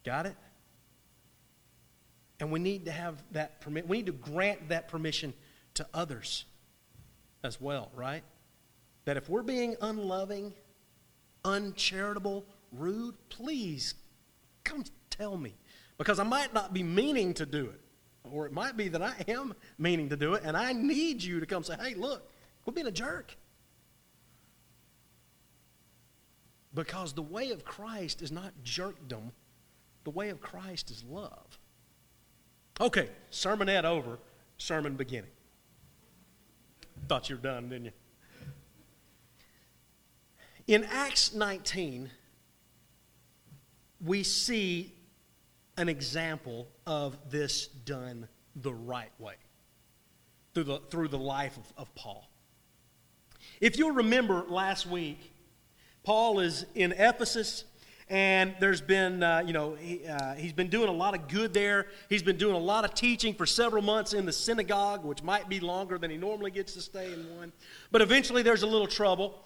Got 0.05 0.27
it? 0.27 0.37
And 2.39 2.53
we 2.53 2.61
need 2.61 2.85
to 2.85 2.93
have 2.93 3.23
that 3.33 3.61
permit. 3.61 3.89
We 3.89 3.97
need 3.99 4.07
to 4.07 4.13
grant 4.13 4.69
that 4.69 4.89
permission 4.89 5.33
to 5.75 5.87
others 5.95 6.45
as 7.43 7.61
well, 7.61 7.91
right? 7.95 8.23
That 9.07 9.17
if 9.17 9.29
we're 9.29 9.43
being 9.43 9.77
unloving, 9.81 10.53
uncharitable, 11.47 12.45
rude, 12.73 13.15
please 13.29 13.95
come 14.65 14.85
tell 15.09 15.37
me. 15.39 15.55
Because 15.97 16.19
I 16.19 16.25
might 16.25 16.53
not 16.53 16.75
be 16.75 16.83
meaning 16.83 17.33
to 17.35 17.47
do 17.47 17.67
it. 17.67 17.81
Or 18.31 18.45
it 18.45 18.53
might 18.53 18.77
be 18.77 18.89
that 18.89 19.01
I 19.01 19.15
am 19.29 19.55
meaning 19.79 20.09
to 20.09 20.17
do 20.17 20.35
it, 20.35 20.43
and 20.45 20.57
I 20.57 20.73
need 20.73 21.23
you 21.23 21.39
to 21.39 21.47
come 21.47 21.63
say, 21.63 21.77
hey, 21.81 21.95
look, 21.95 22.29
quit 22.65 22.75
being 22.75 22.89
a 22.89 22.93
jerk. 22.93 23.37
Because 26.75 27.13
the 27.13 27.23
way 27.23 27.53
of 27.53 27.65
Christ 27.65 28.21
is 28.21 28.33
not 28.33 28.53
jerkdom, 28.65 29.31
the 30.05 30.11
way 30.11 30.29
of 30.29 30.41
Christ 30.41 30.91
is 30.91 31.05
love. 31.05 31.59
Okay, 32.81 33.09
sermonette 33.31 33.85
over, 33.85 34.19
sermon 34.59 34.97
beginning. 34.97 35.31
Thought 37.09 37.31
you 37.31 37.37
were 37.37 37.43
done, 37.43 37.69
didn't 37.69 37.87
you? 37.87 37.93
In 40.67 40.83
Acts 40.83 41.33
19, 41.33 42.11
we 44.05 44.25
see 44.25 44.93
an 45.77 45.89
example 45.89 46.67
of 46.87 47.17
this 47.31 47.69
done 47.69 48.27
the 48.57 48.75
right 48.75 49.13
way 49.21 49.35
through 50.55 50.65
the, 50.65 50.79
through 50.91 51.09
the 51.09 51.19
life 51.19 51.57
of, 51.57 51.73
of 51.77 51.95
Paul. 51.95 52.29
If 53.61 53.79
you'll 53.79 53.93
remember 53.93 54.45
last 54.49 54.87
week, 54.87 55.33
Paul 56.03 56.41
is 56.41 56.67
in 56.75 56.91
Ephesus, 56.93 57.65
and 58.09 58.55
there's 58.59 58.81
been, 58.81 59.23
uh, 59.23 59.45
you 59.47 59.53
know, 59.53 59.75
he, 59.75 60.05
uh, 60.05 60.35
he's 60.35 60.53
been 60.53 60.69
doing 60.69 60.89
a 60.89 60.93
lot 60.93 61.15
of 61.15 61.29
good 61.29 61.55
there. 61.55 61.87
He's 62.09 62.23
been 62.23 62.39
doing 62.39 62.57
a 62.57 62.59
lot 62.59 62.85
of 62.85 62.95
teaching 62.95 63.35
for 63.35 63.47
several 63.47 63.83
months 63.83 64.15
in 64.15 64.27
the 64.27 64.33
synagogue, 64.33 65.05
which 65.05 65.23
might 65.23 65.49
be 65.49 65.61
longer 65.61 65.97
than 65.97 66.11
he 66.11 66.17
normally 66.17 66.51
gets 66.51 66.75
to 66.75 66.81
stay 66.81 67.13
in 67.13 67.37
one. 67.37 67.53
But 67.93 68.03
eventually 68.03 68.43
there's 68.43 68.63
a 68.63 68.67
little 68.67 68.87
trouble. 68.89 69.45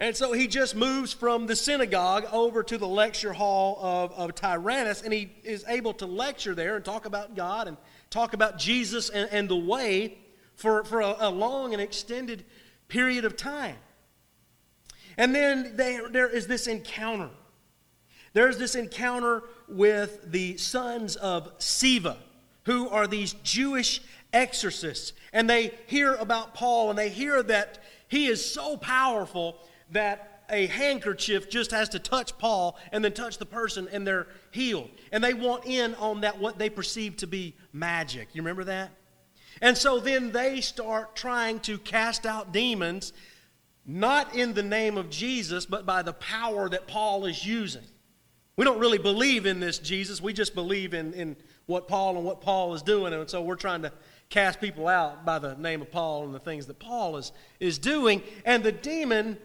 And 0.00 0.16
so 0.16 0.32
he 0.32 0.48
just 0.48 0.74
moves 0.74 1.12
from 1.12 1.46
the 1.46 1.54
synagogue 1.54 2.26
over 2.32 2.62
to 2.64 2.78
the 2.78 2.88
lecture 2.88 3.32
hall 3.32 3.78
of, 3.80 4.12
of 4.12 4.34
Tyrannus, 4.34 5.02
and 5.02 5.12
he 5.12 5.30
is 5.44 5.64
able 5.68 5.94
to 5.94 6.06
lecture 6.06 6.54
there 6.54 6.76
and 6.76 6.84
talk 6.84 7.06
about 7.06 7.36
God 7.36 7.68
and 7.68 7.76
talk 8.10 8.34
about 8.34 8.58
Jesus 8.58 9.08
and, 9.08 9.28
and 9.30 9.48
the 9.48 9.56
way 9.56 10.18
for, 10.56 10.84
for 10.84 11.00
a, 11.00 11.16
a 11.20 11.30
long 11.30 11.72
and 11.72 11.80
extended 11.80 12.44
period 12.88 13.24
of 13.24 13.36
time. 13.36 13.76
And 15.16 15.34
then 15.34 15.76
there, 15.76 16.08
there 16.08 16.28
is 16.28 16.48
this 16.48 16.66
encounter. 16.66 17.30
There's 18.32 18.58
this 18.58 18.74
encounter 18.74 19.44
with 19.68 20.32
the 20.32 20.56
sons 20.56 21.14
of 21.14 21.56
Sceva, 21.58 22.16
who 22.64 22.88
are 22.88 23.06
these 23.06 23.34
Jewish 23.44 24.02
exorcists. 24.32 25.12
And 25.32 25.48
they 25.48 25.72
hear 25.86 26.14
about 26.14 26.54
Paul 26.54 26.90
and 26.90 26.98
they 26.98 27.10
hear 27.10 27.42
that 27.44 27.78
he 28.08 28.26
is 28.26 28.44
so 28.44 28.76
powerful 28.76 29.58
that 29.90 30.44
a 30.50 30.66
handkerchief 30.66 31.48
just 31.48 31.70
has 31.70 31.88
to 31.90 31.98
touch 31.98 32.36
Paul 32.38 32.76
and 32.92 33.04
then 33.04 33.12
touch 33.12 33.38
the 33.38 33.46
person 33.46 33.88
and 33.92 34.06
they're 34.06 34.26
healed. 34.50 34.90
And 35.12 35.22
they 35.22 35.34
want 35.34 35.66
in 35.66 35.94
on 35.94 36.20
that 36.20 36.38
what 36.38 36.58
they 36.58 36.70
perceive 36.70 37.16
to 37.18 37.26
be 37.26 37.54
magic. 37.72 38.28
You 38.32 38.42
remember 38.42 38.64
that? 38.64 38.90
And 39.62 39.76
so 39.76 40.00
then 40.00 40.32
they 40.32 40.60
start 40.60 41.16
trying 41.16 41.60
to 41.60 41.78
cast 41.78 42.26
out 42.26 42.52
demons, 42.52 43.12
not 43.86 44.34
in 44.34 44.54
the 44.54 44.62
name 44.62 44.98
of 44.98 45.10
Jesus, 45.10 45.64
but 45.64 45.86
by 45.86 46.02
the 46.02 46.12
power 46.12 46.68
that 46.68 46.86
Paul 46.86 47.24
is 47.24 47.46
using. 47.46 47.84
We 48.56 48.64
don't 48.64 48.78
really 48.78 48.98
believe 48.98 49.46
in 49.46 49.60
this 49.60 49.78
Jesus. 49.78 50.20
We 50.20 50.32
just 50.32 50.54
believe 50.54 50.94
in, 50.94 51.12
in 51.14 51.36
what 51.66 51.88
Paul 51.88 52.16
and 52.16 52.24
what 52.24 52.40
Paul 52.40 52.74
is 52.74 52.82
doing. 52.82 53.12
And 53.12 53.28
so 53.28 53.42
we're 53.42 53.56
trying 53.56 53.82
to 53.82 53.92
cast 54.28 54.60
people 54.60 54.86
out 54.86 55.24
by 55.24 55.38
the 55.38 55.54
name 55.56 55.82
of 55.82 55.90
Paul 55.90 56.24
and 56.24 56.34
the 56.34 56.38
things 56.38 56.66
that 56.66 56.78
Paul 56.78 57.16
is, 57.16 57.32
is 57.58 57.78
doing. 57.78 58.22
And 58.44 58.62
the 58.62 58.72
demon 58.72 59.38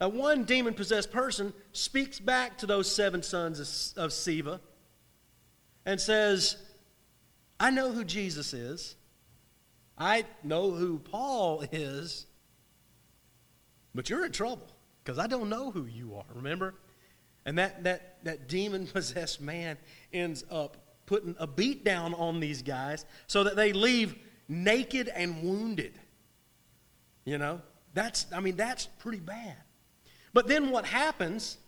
a 0.00 0.08
one 0.08 0.44
demon 0.44 0.74
possessed 0.74 1.10
person 1.10 1.52
speaks 1.72 2.20
back 2.20 2.58
to 2.58 2.66
those 2.66 2.90
seven 2.90 3.22
sons 3.22 3.58
of, 3.96 4.04
of 4.04 4.10
Sceva 4.10 4.60
and 5.84 6.00
says, 6.00 6.56
I 7.58 7.70
know 7.70 7.90
who 7.90 8.04
Jesus 8.04 8.54
is. 8.54 8.94
I 9.96 10.24
know 10.44 10.70
who 10.70 10.98
Paul 10.98 11.64
is. 11.72 12.26
But 13.94 14.08
you're 14.08 14.24
in 14.24 14.32
trouble 14.32 14.68
because 15.02 15.18
I 15.18 15.26
don't 15.26 15.48
know 15.48 15.70
who 15.70 15.86
you 15.86 16.14
are, 16.14 16.24
remember? 16.34 16.74
And 17.44 17.58
that, 17.58 17.82
that, 17.84 18.22
that 18.24 18.48
demon 18.48 18.86
possessed 18.86 19.40
man 19.40 19.78
ends 20.12 20.44
up 20.50 20.76
putting 21.06 21.34
a 21.38 21.46
beat 21.46 21.84
down 21.84 22.14
on 22.14 22.38
these 22.38 22.62
guys 22.62 23.04
so 23.26 23.44
that 23.44 23.56
they 23.56 23.72
leave 23.72 24.14
naked 24.46 25.08
and 25.08 25.42
wounded. 25.42 25.98
You 27.24 27.38
know? 27.38 27.62
That's, 27.94 28.26
I 28.32 28.40
mean, 28.40 28.56
that's 28.56 28.86
pretty 28.86 29.20
bad. 29.20 29.56
But 30.38 30.46
then 30.46 30.70
what 30.70 30.84
happens 30.84 31.58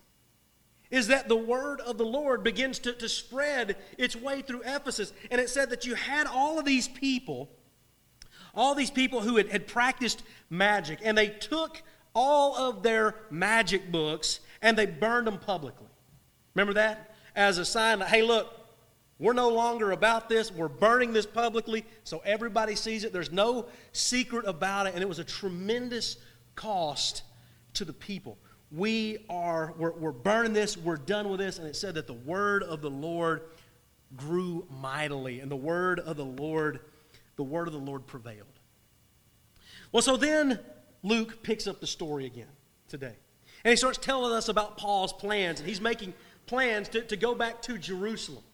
is 0.93 1.09
that 1.09 1.27
the 1.27 1.35
word 1.35 1.81
of 1.81 1.99
the 1.99 2.05
Lord 2.05 2.45
begins 2.45 2.79
to, 2.79 2.93
to 2.93 3.09
spread 3.09 3.75
its 3.99 4.15
way 4.15 4.43
through 4.43 4.63
Ephesus. 4.65 5.13
And 5.29 5.41
it 5.41 5.51
said 5.51 5.71
that 5.71 5.87
you 5.87 5.97
had 5.97 6.29
all 6.29 6.57
of 6.57 6.65
these 6.65 6.87
people, 6.87 7.51
all 8.55 8.77
these 8.77 8.93
people 8.93 9.23
who 9.23 9.39
had, 9.39 9.49
had 9.49 9.67
practiced 9.67 10.23
magic, 10.51 11.01
and 11.03 11.19
they 11.19 11.31
took 11.31 11.83
all 12.15 12.55
of 12.55 12.85
their 12.85 13.17
magic 13.29 13.91
books 13.91 14.39
and 14.63 14.79
they 14.79 14.87
burned 14.87 15.27
them 15.27 15.39
publicly. 15.41 15.89
Remember 16.55 16.75
that? 16.75 17.17
As 17.35 17.59
a 17.59 17.65
sign 17.65 17.99
that, 17.99 18.07
hey, 18.07 18.23
look, 18.23 18.57
we're 19.19 19.33
no 19.33 19.49
longer 19.49 19.91
about 19.91 20.29
this. 20.29 20.53
We're 20.53 20.69
burning 20.69 21.13
this 21.13 21.27
publicly 21.27 21.85
so 22.05 22.23
everybody 22.25 22.77
sees 22.77 23.03
it. 23.03 23.13
There's 23.13 23.33
no 23.33 23.67
secret 23.91 24.47
about 24.47 24.87
it. 24.87 24.95
And 24.95 25.03
it 25.03 25.09
was 25.09 25.19
a 25.19 25.25
tremendous 25.25 26.19
cost 26.55 27.25
to 27.75 27.85
the 27.85 27.93
people 27.93 28.39
we 28.73 29.19
are 29.29 29.75
we're, 29.77 29.93
we're 29.93 30.13
burning 30.13 30.53
this 30.53 30.77
we're 30.77 30.97
done 30.97 31.29
with 31.29 31.41
this. 31.41 31.59
And 31.59 31.67
it 31.67 31.77
said 31.77 31.95
that 31.95 32.07
the 32.07 32.15
word 32.15 32.63
of 32.63 32.81
the 32.81 32.91
lord 32.91 33.43
grew 34.17 34.67
mightily. 34.71 35.41
And 35.41 35.51
the 35.51 35.57
word 35.57 36.01
of 36.01 36.17
the 36.17 36.25
lord 36.25 36.81
the 37.37 37.43
word 37.43 37.67
of 37.67 37.73
the 37.73 37.81
lord 37.81 38.07
prevailed. 38.07 38.47
Well 39.93 40.03
so 40.03 40.17
then 40.17 40.61
luke 41.03 41.43
picks 41.43 41.67
up 41.67 41.81
the 41.81 41.87
story 41.87 42.27
again 42.27 42.47
today. 42.89 43.17
And 43.65 43.71
he 43.71 43.77
starts 43.77 43.99
telling 43.99 44.33
us 44.33 44.49
about 44.49 44.77
paul's 44.77 45.13
plans. 45.13 45.61
And 45.61 45.69
he's 45.69 45.81
making 45.81 46.15
plans 46.47 46.89
to, 46.91 47.03
to 47.03 47.17
go 47.17 47.35
back 47.35 47.63
to 47.63 47.77
jerusalem. 47.77 48.45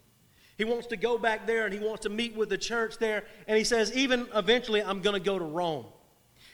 He 0.57 0.65
wants 0.65 0.87
to 0.87 0.97
go 0.97 1.19
back 1.19 1.47
there 1.47 1.67
and 1.67 1.75
he 1.75 1.81
wants 1.81 2.05
to 2.05 2.09
meet 2.09 2.35
with 2.35 2.49
the 2.49 2.57
church 2.57 2.97
there. 2.97 3.25
And 3.47 3.59
he 3.59 3.65
says 3.65 3.95
even 3.95 4.27
eventually 4.35 4.83
i'm 4.83 5.03
going 5.03 5.15
to 5.15 5.25
go 5.25 5.39
to 5.39 5.45
rome. 5.45 5.87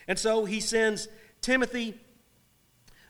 And 0.08 0.18
so 0.18 0.46
he 0.46 0.58
sends 0.58 1.06
timothy 1.40 2.00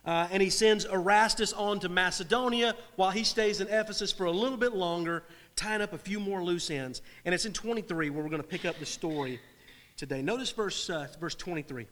uh, 0.04 0.28
and 0.30 0.42
he 0.42 0.50
sends 0.50 0.85
Erastus 0.85 1.52
on 1.52 1.78
to 1.80 1.88
Macedonia 1.88 2.75
while 2.97 3.11
he 3.11 3.23
stays 3.23 3.61
in 3.61 3.68
Ephesus 3.68 4.11
for 4.11 4.25
a 4.25 4.30
little 4.30 4.56
bit 4.56 4.75
longer, 4.75 5.23
tying 5.54 5.80
up 5.80 5.92
a 5.92 5.99
few 5.99 6.18
more 6.18 6.42
loose 6.42 6.71
ends. 6.71 7.02
And 7.25 7.35
it's 7.35 7.44
in 7.44 7.52
23 7.52 8.11
where 8.11 8.23
we're 8.23 8.30
going 8.30 8.42
to 8.42 8.49
pick 8.49 8.64
up 8.64 8.78
the 8.78 8.87
story 8.87 9.40
today. 9.97 10.21
Notice 10.21 10.50
verse, 10.50 10.90
uh, 10.90 11.06
verse 11.21 11.37
23. 11.37 11.82
It 11.82 11.88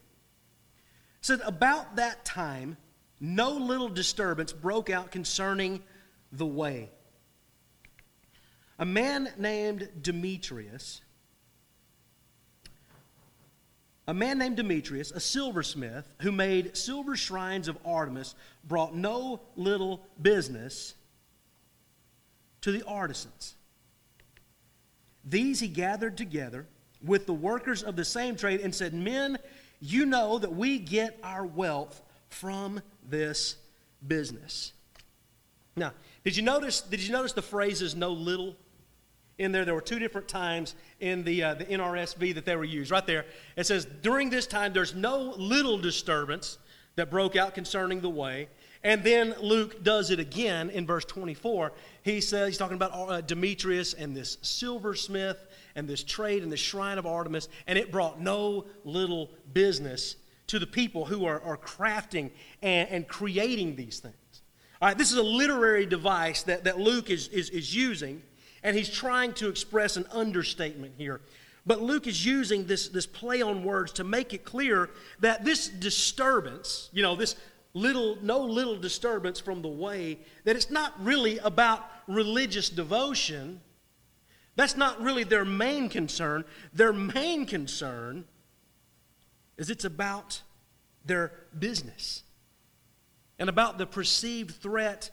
said, 1.21 1.41
About 1.45 1.97
that 1.97 2.25
time, 2.25 2.77
no 3.21 3.53
little 3.53 3.89
disturbance 3.89 4.53
broke 4.53 4.91
out 4.91 5.13
concerning 5.13 5.83
the 6.33 6.47
way. 6.47 6.91
A 8.79 8.85
man 8.85 9.29
named 9.37 9.89
Demetrius, 10.01 11.03
a 14.11 14.15
man 14.15 14.39
named 14.39 14.57
Demetrius, 14.57 15.13
a 15.13 15.21
silversmith 15.21 16.05
who 16.23 16.33
made 16.33 16.77
silver 16.77 17.15
shrines 17.15 17.69
of 17.69 17.79
Artemis, 17.85 18.35
brought 18.65 18.93
no 18.93 19.41
little 19.55 20.05
business 20.21 20.95
to 22.63 22.73
the 22.73 22.85
artisans. 22.89 23.55
These 25.25 25.61
he 25.61 25.69
gathered 25.69 26.17
together 26.17 26.67
with 27.01 27.27
the 27.27 27.33
workers 27.33 27.85
of 27.85 27.95
the 27.95 28.05
same 28.05 28.35
trade 28.35 28.63
and 28.63 28.75
said, 28.75 28.95
Men, 28.95 29.39
you 29.79 30.05
know 30.07 30.41
that 30.41 30.57
we 30.57 30.81
get 30.81 31.17
our 31.23 31.47
wealth 31.47 32.03
from 32.31 32.83
this 33.09 33.55
business. 34.05 34.73
Now, 35.77 35.93
did 36.25 36.37
you 36.37 36.43
notice, 36.43 36.81
did 36.81 37.01
you 37.01 37.13
notice 37.13 37.33
the 37.33 37.43
phrases 37.43 37.95
no 37.95 38.11
little 38.11 38.57
in 39.41 39.53
there? 39.53 39.65
There 39.65 39.75
were 39.75 39.81
two 39.81 39.99
different 39.99 40.29
times 40.29 40.75
in 41.01 41.25
the, 41.25 41.43
uh, 41.43 41.55
the 41.55 41.65
NRSV 41.65 42.35
that 42.35 42.45
they 42.45 42.57
were 42.57 42.65
used. 42.65 42.91
Right 42.91 43.07
there, 43.07 43.27
it 43.57 43.67
says, 43.67 43.87
During 44.03 44.31
this 44.31 44.47
time, 44.47 44.73
there's 44.73 44.95
no 44.95 45.35
little 45.37 45.79
disturbance 45.79 46.59
that 46.97 47.11
broke 47.11 47.37
out 47.37 47.55
concerning 47.55 48.01
the 48.01 48.11
way. 48.11 48.49
And 48.83 49.05
then 49.05 49.35
Luke 49.41 49.83
does 49.83 50.11
it 50.11 50.19
again 50.19 50.71
in 50.71 50.87
verse 50.87 51.05
24. 51.05 51.73
He 52.03 52.21
says, 52.21 52.49
he's 52.49 52.59
talking 52.59 52.77
about 52.77 52.93
uh, 52.93 53.21
Demetrius 53.21 53.93
and 53.93 54.17
this 54.17 54.39
silversmith 54.41 55.39
and 55.77 55.87
this 55.87 56.03
trade 56.03 56.43
and 56.43 56.51
this 56.51 56.61
shrine 56.61 56.99
of 56.99 57.07
Artemis, 57.07 57.49
and 57.67 57.79
it 57.79 57.93
brought 57.93 58.21
no 58.21 58.67
little 58.85 59.31
business 59.53 60.17
to 60.47 60.59
the 60.59 60.67
people 60.67 61.05
who 61.05 61.27
are, 61.27 61.41
are 61.43 61.59
crafting 61.59 62.31
and, 62.63 62.89
and 62.89 63.09
creating 63.09 63.77
these 63.77 63.99
things. 64.01 64.15
All 64.81 64.89
right, 64.89 64.97
this 64.97 65.13
is 65.13 65.19
a 65.19 65.23
literary 65.23 65.85
device 65.85 66.43
that, 66.45 66.65
that 66.65 66.79
Luke 66.79 67.11
is, 67.11 67.29
is, 67.29 67.51
is 67.51 67.75
using, 67.75 68.23
and 68.63 68.77
he's 68.77 68.91
trying 68.91 69.33
to 69.35 69.49
express 69.49 69.97
an 69.97 70.07
understatement 70.13 70.95
here. 70.97 71.21
But 71.67 71.83
Luke 71.83 72.07
is 72.07 72.25
using 72.25 72.67
this, 72.67 72.89
this 72.89 73.07
play 73.07 73.43
on 73.43 73.63
words 73.63 73.93
to 73.93 74.05
make 74.05 74.33
it 74.33 74.45
clear 74.45 74.91
that 75.21 75.45
this 75.45 75.69
disturbance, 75.69 76.89
you 76.93 77.03
know, 77.03 77.15
this 77.17 77.37
little, 77.75 78.19
no 78.23 78.41
little 78.41 78.77
disturbance 78.77 79.39
from 79.39 79.63
the 79.63 79.69
way, 79.69 80.19
that 80.45 80.57
it's 80.57 80.71
not 80.71 80.95
really 81.03 81.39
about 81.39 81.87
religious 82.07 82.69
devotion. 82.69 83.61
That's 84.57 84.77
not 84.77 85.01
really 85.01 85.25
their 85.25 85.45
main 85.45 85.89
concern. 85.89 86.45
Their 86.73 86.93
main 86.93 87.47
concern 87.47 88.25
is 89.57 89.71
it's 89.71 89.85
about 89.85 90.43
their 91.05 91.33
business 91.59 92.23
and 93.39 93.49
about 93.49 93.79
the 93.79 93.87
perceived 93.87 94.57
threat 94.63 95.11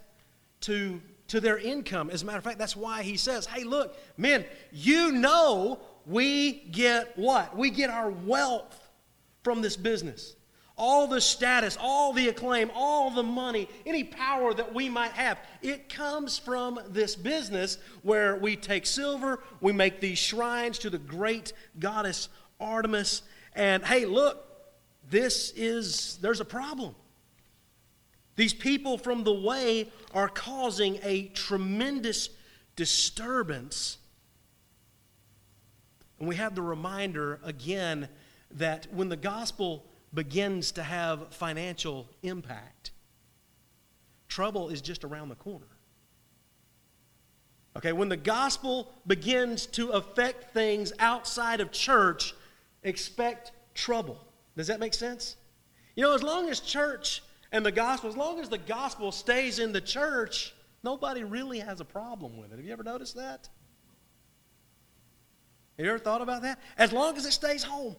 to, 0.61 1.01
to 1.27 1.39
their 1.39 1.57
income. 1.57 2.09
As 2.09 2.23
a 2.23 2.25
matter 2.25 2.37
of 2.37 2.43
fact, 2.43 2.59
that's 2.59 2.75
why 2.75 3.03
he 3.03 3.17
says, 3.17 3.45
hey, 3.45 3.63
look, 3.63 3.97
men, 4.17 4.45
you 4.71 5.11
know 5.11 5.79
we 6.05 6.53
get 6.71 7.17
what? 7.17 7.55
We 7.55 7.69
get 7.69 7.89
our 7.89 8.09
wealth 8.09 8.89
from 9.43 9.61
this 9.61 9.75
business. 9.77 10.35
All 10.79 11.07
the 11.07 11.19
status, 11.19 11.77
all 11.81 12.13
the 12.13 12.29
acclaim, 12.29 12.69
all 12.75 13.09
the 13.09 13.23
money, 13.23 13.67
any 13.85 14.03
power 14.03 14.53
that 14.53 14.75
we 14.75 14.89
might 14.89 15.13
have, 15.13 15.39
it 15.63 15.89
comes 15.89 16.37
from 16.37 16.79
this 16.89 17.15
business 17.15 17.79
where 18.03 18.35
we 18.35 18.55
take 18.55 18.85
silver, 18.85 19.41
we 19.59 19.73
make 19.73 19.99
these 19.99 20.19
shrines 20.19 20.77
to 20.79 20.91
the 20.91 20.99
great 20.99 21.53
goddess 21.79 22.29
Artemis, 22.59 23.23
and 23.53 23.83
hey, 23.85 24.05
look, 24.05 24.43
this 25.09 25.51
is, 25.55 26.17
there's 26.21 26.41
a 26.41 26.45
problem. 26.45 26.95
These 28.37 28.53
people 28.53 28.97
from 28.97 29.23
the 29.23 29.33
way 29.33 29.91
are 30.13 30.29
causing 30.29 30.99
a 31.03 31.23
tremendous 31.29 32.29
disturbance. 32.75 33.97
And 36.19 36.29
we 36.29 36.35
have 36.35 36.55
the 36.55 36.61
reminder 36.61 37.39
again 37.43 38.07
that 38.51 38.87
when 38.93 39.09
the 39.09 39.17
gospel 39.17 39.85
begins 40.13 40.71
to 40.73 40.83
have 40.83 41.33
financial 41.33 42.07
impact, 42.21 42.91
trouble 44.27 44.69
is 44.69 44.81
just 44.81 45.03
around 45.03 45.29
the 45.29 45.35
corner. 45.35 45.65
Okay, 47.75 47.91
when 47.91 48.09
the 48.09 48.17
gospel 48.17 48.93
begins 49.07 49.65
to 49.67 49.89
affect 49.89 50.53
things 50.53 50.93
outside 50.99 51.59
of 51.59 51.71
church, 51.71 52.35
expect 52.83 53.51
trouble. 53.73 54.23
Does 54.55 54.67
that 54.67 54.79
make 54.79 54.93
sense? 54.93 55.37
You 55.95 56.03
know, 56.03 56.13
as 56.13 56.21
long 56.21 56.49
as 56.49 56.59
church 56.59 57.23
and 57.51 57.65
the 57.65 57.71
gospel, 57.71 58.09
as 58.09 58.17
long 58.17 58.39
as 58.39 58.49
the 58.49 58.57
gospel 58.57 59.11
stays 59.11 59.59
in 59.59 59.71
the 59.71 59.81
church, 59.81 60.53
nobody 60.83 61.23
really 61.23 61.59
has 61.59 61.79
a 61.79 61.85
problem 61.85 62.37
with 62.37 62.51
it. 62.51 62.57
Have 62.57 62.65
you 62.65 62.73
ever 62.73 62.83
noticed 62.83 63.15
that? 63.15 63.49
Have 65.77 65.85
you 65.85 65.91
ever 65.91 65.99
thought 65.99 66.21
about 66.21 66.41
that? 66.41 66.59
As 66.77 66.91
long 66.91 67.15
as 67.17 67.25
it 67.25 67.33
stays 67.33 67.63
home, 67.63 67.95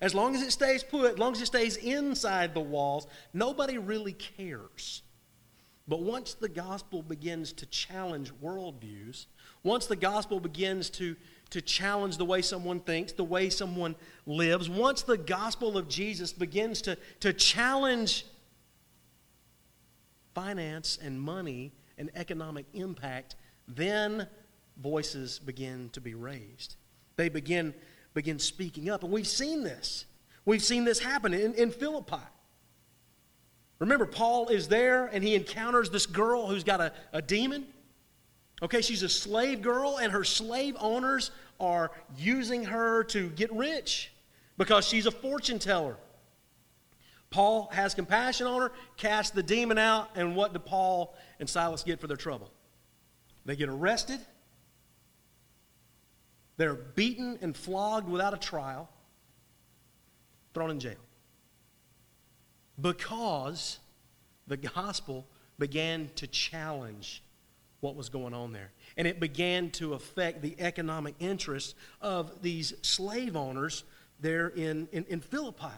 as 0.00 0.14
long 0.14 0.34
as 0.34 0.42
it 0.42 0.50
stays 0.50 0.82
put, 0.82 1.12
as 1.12 1.18
long 1.18 1.32
as 1.32 1.40
it 1.40 1.46
stays 1.46 1.76
inside 1.76 2.54
the 2.54 2.60
walls, 2.60 3.06
nobody 3.32 3.78
really 3.78 4.12
cares. 4.12 5.02
But 5.88 6.00
once 6.00 6.34
the 6.34 6.48
gospel 6.48 7.02
begins 7.02 7.52
to 7.54 7.66
challenge 7.66 8.32
worldviews, 8.42 9.26
once 9.62 9.86
the 9.86 9.96
gospel 9.96 10.40
begins 10.40 10.90
to, 10.90 11.16
to 11.50 11.60
challenge 11.62 12.16
the 12.16 12.24
way 12.24 12.42
someone 12.42 12.80
thinks, 12.80 13.12
the 13.12 13.24
way 13.24 13.50
someone 13.50 13.94
lives, 14.26 14.68
once 14.68 15.02
the 15.02 15.16
gospel 15.16 15.78
of 15.78 15.88
Jesus 15.88 16.32
begins 16.32 16.82
to, 16.82 16.98
to 17.20 17.32
challenge 17.32 18.26
finance 20.36 20.98
and 21.02 21.18
money 21.18 21.72
and 21.96 22.10
economic 22.14 22.66
impact, 22.74 23.36
then 23.66 24.28
voices 24.76 25.38
begin 25.38 25.88
to 25.94 26.00
be 26.00 26.12
raised. 26.14 26.76
They 27.16 27.30
begin, 27.30 27.72
begin 28.12 28.38
speaking 28.38 28.90
up. 28.90 29.02
And 29.02 29.10
we've 29.10 29.26
seen 29.26 29.64
this. 29.64 30.04
We've 30.44 30.62
seen 30.62 30.84
this 30.84 30.98
happen 30.98 31.32
in, 31.32 31.54
in 31.54 31.70
Philippi. 31.70 32.22
Remember, 33.78 34.04
Paul 34.04 34.48
is 34.48 34.68
there 34.68 35.06
and 35.06 35.24
he 35.24 35.34
encounters 35.34 35.88
this 35.88 36.04
girl 36.04 36.46
who's 36.46 36.64
got 36.64 36.82
a, 36.82 36.92
a 37.14 37.22
demon. 37.22 37.66
Okay, 38.62 38.82
she's 38.82 39.02
a 39.02 39.08
slave 39.08 39.60
girl, 39.60 39.98
and 39.98 40.12
her 40.12 40.24
slave 40.24 40.76
owners 40.80 41.30
are 41.60 41.90
using 42.16 42.64
her 42.64 43.04
to 43.04 43.28
get 43.30 43.52
rich 43.52 44.12
because 44.56 44.86
she's 44.86 45.06
a 45.06 45.10
fortune 45.10 45.58
teller. 45.58 45.96
Paul 47.30 47.68
has 47.72 47.94
compassion 47.94 48.46
on 48.46 48.60
her, 48.60 48.72
casts 48.96 49.32
the 49.32 49.42
demon 49.42 49.78
out, 49.78 50.10
and 50.14 50.36
what 50.36 50.52
do 50.52 50.58
Paul 50.58 51.14
and 51.40 51.48
Silas 51.48 51.82
get 51.82 52.00
for 52.00 52.06
their 52.06 52.16
trouble? 52.16 52.50
They 53.44 53.56
get 53.56 53.68
arrested, 53.68 54.20
they're 56.56 56.74
beaten 56.74 57.38
and 57.42 57.56
flogged 57.56 58.08
without 58.08 58.32
a 58.34 58.38
trial, 58.38 58.88
thrown 60.54 60.70
in 60.70 60.80
jail. 60.80 60.94
Because 62.80 63.78
the 64.46 64.56
gospel 64.56 65.26
began 65.58 66.10
to 66.16 66.26
challenge 66.26 67.22
what 67.80 67.94
was 67.94 68.08
going 68.08 68.34
on 68.34 68.52
there. 68.52 68.72
And 68.96 69.06
it 69.06 69.20
began 69.20 69.70
to 69.72 69.94
affect 69.94 70.42
the 70.42 70.56
economic 70.58 71.14
interests 71.18 71.74
of 72.00 72.42
these 72.42 72.72
slave 72.82 73.36
owners 73.36 73.84
there 74.20 74.48
in, 74.48 74.88
in, 74.92 75.04
in 75.08 75.20
Philippi. 75.20 75.74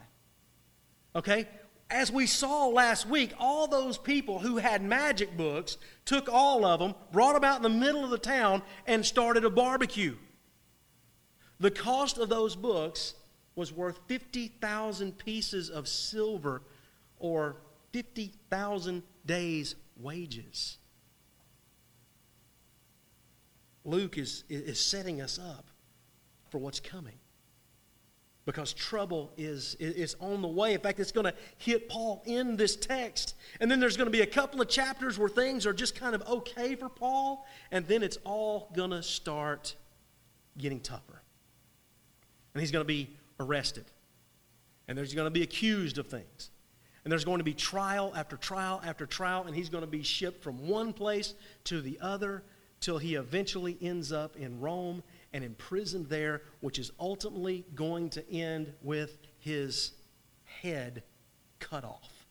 Okay? 1.15 1.47
As 1.91 2.13
we 2.13 2.27
saw 2.27 2.67
last 2.69 3.07
week, 3.07 3.33
all 3.39 3.67
those 3.67 3.97
people 3.97 4.41
who 4.41 4.59
had 4.59 4.83
magic 4.83 5.37
books 5.37 5.79
took 6.05 6.29
all 6.29 6.65
of 6.65 6.81
them, 6.81 6.95
brought 7.13 7.35
them 7.35 7.45
out 7.45 7.57
in 7.57 7.63
the 7.63 7.69
middle 7.71 8.05
of 8.05 8.11
the 8.11 8.19
town, 8.19 8.63
and 8.87 9.05
started 9.05 9.45
a 9.45 9.51
barbecue. 9.51 10.17
The 11.61 11.71
cost 11.71 12.19
of 12.19 12.29
those 12.29 12.55
books 12.55 13.15
was 13.57 13.73
worth 13.73 13.99
50,000 14.07 15.17
pieces 15.17 15.71
of 15.71 15.89
silver 15.89 16.63
or 17.19 17.57
50,000 17.93 19.03
days' 19.25 19.75
wages. 19.97 20.77
Luke 23.85 24.19
is, 24.19 24.45
is 24.51 24.79
setting 24.79 25.23
us 25.23 25.39
up 25.39 25.67
for 26.51 26.59
what's 26.59 26.81
coming 26.81 27.19
because 28.49 28.73
trouble 28.73 29.31
is, 29.37 29.77
is 29.79 30.17
on 30.21 30.41
the 30.41 30.49
way. 30.49 30.73
In 30.73 30.81
fact, 30.81 30.99
it's 30.99 31.13
going 31.13 31.27
to 31.27 31.35
hit 31.59 31.87
Paul 31.87 32.23
in 32.25 32.57
this 32.57 32.77
text. 32.77 33.35
And 33.61 33.71
then 33.71 33.79
there's 33.79 33.99
going 33.99 34.07
to 34.07 34.11
be 34.11 34.23
a 34.23 34.27
couple 34.27 34.63
of 34.63 34.71
chapters 34.71 35.19
where 35.19 35.29
things 35.29 35.67
are 35.67 35.75
just 35.75 35.95
kind 35.95 36.15
of 36.15 36.27
okay 36.27 36.75
for 36.75 36.89
Paul, 36.89 37.47
and 37.71 37.87
then 37.87 38.03
it's 38.03 38.17
all 38.25 38.71
going 38.75 38.93
to 38.93 39.03
start 39.03 39.77
getting 40.57 40.81
tougher. 40.81 41.21
And 42.55 42.63
he's 42.63 42.71
going 42.71 42.81
to 42.81 42.89
be 42.89 43.11
arrested, 43.39 43.85
and 44.89 44.97
there's 44.97 45.13
going 45.13 45.27
to 45.27 45.31
be 45.31 45.43
accused 45.43 45.99
of 45.99 46.07
things. 46.07 46.49
And 47.05 47.13
there's 47.13 47.27
going 47.27 47.39
to 47.39 47.45
be 47.45 47.53
trial 47.53 48.15
after 48.17 48.39
trial 48.39 48.81
after 48.83 49.05
trial, 49.05 49.45
and 49.47 49.55
he's 49.55 49.69
going 49.69 49.85
to 49.85 49.91
be 49.91 50.03
shipped 50.03 50.43
from 50.43 50.67
one 50.67 50.95
place 50.95 51.35
to 51.65 51.83
the 51.83 51.99
other 52.01 52.43
till 52.81 52.97
he 52.97 53.17
eventually 53.17 53.77
ends 53.83 54.11
up 54.11 54.37
in 54.37 54.59
Rome 54.59 55.03
and 55.39 55.45
imprisoned 55.45 56.09
there, 56.09 56.43
which 56.59 56.81
is 56.81 56.91
ultimately 56.99 57.65
going 57.77 58.11
to 58.11 58.29
end 58.29 58.73
with 58.83 59.19
his 59.39 59.93
head 60.45 61.05
cut 61.61 61.85
off. 61.85 62.27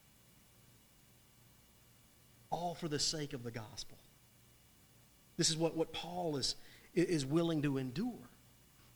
all 2.50 2.76
for 2.76 2.88
the 2.88 3.00
sake 3.00 3.34
of 3.34 3.44
the 3.44 3.52
gospel. 3.52 3.98
This 5.38 5.50
is 5.50 5.58
what, 5.58 5.76
what 5.76 5.94
Paul 5.94 6.38
is, 6.38 6.56
is 6.96 7.26
willing 7.26 7.62
to 7.62 7.78
endure. 7.78 8.30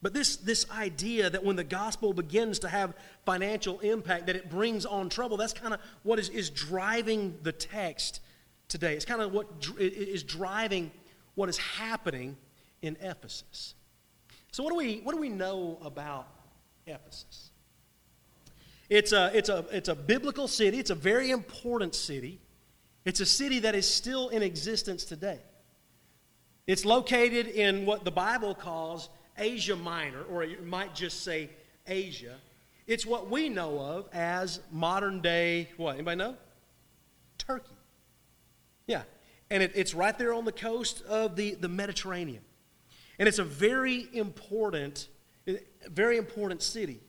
But 0.02 0.14
this, 0.14 0.36
this 0.38 0.70
idea 0.72 1.30
that 1.30 1.44
when 1.44 1.56
the 1.56 1.64
gospel 1.64 2.14
begins 2.14 2.60
to 2.60 2.70
have 2.70 2.94
financial 3.26 3.80
impact, 3.82 4.28
that 4.28 4.36
it 4.36 4.50
brings 4.50 4.86
on 4.86 5.10
trouble, 5.10 5.38
that's 5.38 5.54
kind 5.54 5.74
of 5.74 5.80
what 6.04 6.18
is, 6.18 6.30
is 6.30 6.50
driving 6.50 7.38
the 7.44 7.52
text 7.52 8.20
today. 8.68 8.96
It's 8.96 9.06
kind 9.06 9.22
of 9.22 9.32
what 9.32 9.48
is 9.80 10.24
driving 10.24 10.92
what 11.36 11.50
is 11.50 11.58
happening 11.58 12.36
in 12.82 12.98
Ephesus. 13.00 13.76
So, 14.52 14.64
what 14.64 14.72
do 14.72 14.76
we, 14.76 15.00
what 15.04 15.14
do 15.14 15.20
we 15.20 15.30
know 15.30 15.80
about 15.84 16.28
Ephesus? 16.86 17.52
It's 18.90 19.14
a, 19.14 19.32
it's, 19.34 19.48
a, 19.48 19.66
it's 19.72 19.88
a 19.88 19.96
biblical 19.96 20.50
city, 20.50 20.78
it's 20.78 20.90
a 20.90 20.96
very 20.96 21.32
important 21.32 21.96
city. 21.96 22.42
It's 23.04 23.20
a 23.20 23.26
city 23.26 23.60
that 23.60 23.74
is 23.74 23.92
still 23.92 24.30
in 24.30 24.44
existence 24.44 25.06
today. 25.06 25.40
It's 26.68 26.86
located 26.86 27.48
in 27.48 27.86
what 27.86 28.06
the 28.06 28.12
Bible 28.12 28.54
calls 28.54 29.10
Asia 29.38 29.76
Minor, 29.76 30.24
or 30.24 30.44
you 30.44 30.62
might 30.62 30.94
just 30.94 31.24
say 31.24 31.50
Asia. 31.88 32.36
It's 32.86 33.06
what 33.06 33.30
we 33.30 33.50
know 33.50 33.80
of 33.80 34.10
as 34.14 34.60
modern 34.72 35.22
day, 35.22 35.70
what? 35.78 35.96
Anybody 35.96 36.18
know? 36.18 36.36
Turkey. 37.38 37.74
Yeah. 38.86 39.04
And 39.50 39.64
it, 39.64 39.72
it's 39.74 39.94
right 39.94 40.18
there 40.18 40.34
on 40.34 40.46
the 40.46 40.52
coast 40.52 41.02
of 41.06 41.36
the, 41.36 41.56
the 41.56 41.70
Mediterranean. 41.70 42.44
And 43.22 43.28
it's 43.28 43.38
a 43.38 43.44
very 43.44 44.08
important, 44.14 45.08
very 45.88 46.18
important 46.18 46.64
city. 46.64 47.00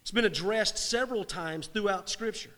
It's 0.00 0.10
been 0.10 0.24
addressed 0.24 0.78
several 0.78 1.24
times 1.24 1.66
throughout 1.66 2.08
Scripture. 2.08 2.54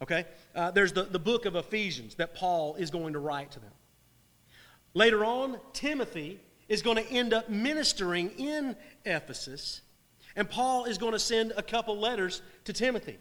Okay? 0.00 0.24
Uh, 0.54 0.70
there's 0.70 0.94
the, 0.94 1.02
the 1.02 1.18
book 1.18 1.44
of 1.44 1.56
Ephesians 1.56 2.14
that 2.14 2.34
Paul 2.34 2.76
is 2.76 2.88
going 2.90 3.12
to 3.12 3.18
write 3.18 3.50
to 3.50 3.60
them. 3.60 3.72
Later 4.94 5.26
on, 5.26 5.60
Timothy 5.74 6.40
is 6.70 6.80
going 6.80 6.96
to 6.96 7.06
end 7.12 7.34
up 7.34 7.50
ministering 7.50 8.30
in 8.38 8.76
Ephesus, 9.04 9.82
and 10.36 10.48
Paul 10.48 10.86
is 10.86 10.96
going 10.96 11.12
to 11.12 11.18
send 11.18 11.52
a 11.54 11.62
couple 11.62 11.98
letters 11.98 12.40
to 12.64 12.72
Timothy. 12.72 13.18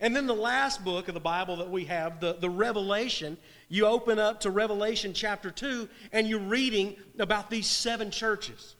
And 0.00 0.14
then 0.14 0.26
the 0.26 0.34
last 0.34 0.84
book 0.84 1.08
of 1.08 1.14
the 1.14 1.20
Bible 1.20 1.56
that 1.56 1.70
we 1.70 1.86
have, 1.86 2.20
the, 2.20 2.34
the 2.34 2.50
Revelation, 2.50 3.36
you 3.68 3.86
open 3.86 4.18
up 4.18 4.40
to 4.40 4.50
Revelation 4.50 5.12
chapter 5.12 5.50
2, 5.50 5.88
and 6.12 6.28
you're 6.28 6.38
reading 6.38 6.96
about 7.18 7.50
these 7.50 7.66
seven 7.66 8.10
churches. 8.10 8.76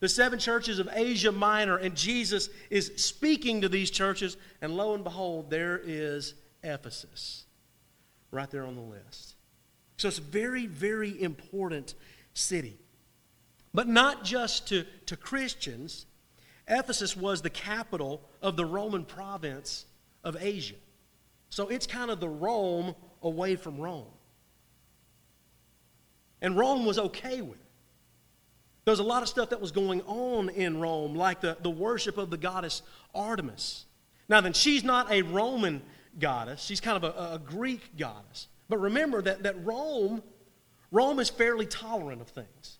The 0.00 0.08
seven 0.08 0.38
churches 0.38 0.78
of 0.78 0.88
Asia 0.92 1.30
Minor, 1.30 1.76
and 1.76 1.94
Jesus 1.94 2.48
is 2.70 2.92
speaking 2.96 3.60
to 3.60 3.68
these 3.68 3.90
churches, 3.90 4.36
and 4.62 4.76
lo 4.76 4.94
and 4.94 5.04
behold, 5.04 5.50
there 5.50 5.80
is 5.84 6.34
Ephesus 6.62 7.44
right 8.30 8.50
there 8.50 8.64
on 8.64 8.74
the 8.74 8.80
list. 8.80 9.36
So 9.98 10.08
it's 10.08 10.18
a 10.18 10.22
very, 10.22 10.66
very 10.66 11.20
important 11.22 11.94
city. 12.34 12.78
But 13.74 13.88
not 13.88 14.24
just 14.24 14.68
to, 14.68 14.84
to 15.06 15.16
Christians, 15.16 16.06
Ephesus 16.66 17.16
was 17.16 17.42
the 17.42 17.50
capital 17.50 18.22
of 18.40 18.56
the 18.56 18.64
Roman 18.64 19.04
province 19.04 19.84
of 20.24 20.36
Asia. 20.40 20.76
So 21.50 21.68
it's 21.68 21.86
kind 21.86 22.10
of 22.10 22.20
the 22.20 22.28
Rome 22.28 22.94
away 23.22 23.56
from 23.56 23.78
Rome. 23.78 24.06
And 26.40 26.56
Rome 26.56 26.84
was 26.84 26.98
okay 26.98 27.40
with 27.40 27.58
it. 27.58 27.66
There 28.84 28.92
was 28.92 28.98
a 28.98 29.04
lot 29.04 29.22
of 29.22 29.28
stuff 29.28 29.50
that 29.50 29.60
was 29.60 29.70
going 29.70 30.02
on 30.02 30.48
in 30.48 30.80
Rome, 30.80 31.14
like 31.14 31.40
the, 31.40 31.56
the 31.62 31.70
worship 31.70 32.18
of 32.18 32.30
the 32.30 32.36
goddess 32.36 32.82
Artemis. 33.14 33.84
Now, 34.28 34.40
then, 34.40 34.52
she's 34.52 34.82
not 34.82 35.12
a 35.12 35.22
Roman 35.22 35.82
goddess, 36.18 36.62
she's 36.62 36.80
kind 36.80 37.02
of 37.02 37.04
a, 37.04 37.34
a 37.34 37.38
Greek 37.38 37.96
goddess. 37.96 38.48
But 38.68 38.78
remember 38.78 39.22
that, 39.22 39.44
that 39.44 39.64
Rome, 39.64 40.22
Rome 40.90 41.20
is 41.20 41.28
fairly 41.28 41.66
tolerant 41.66 42.20
of 42.20 42.28
things. 42.28 42.78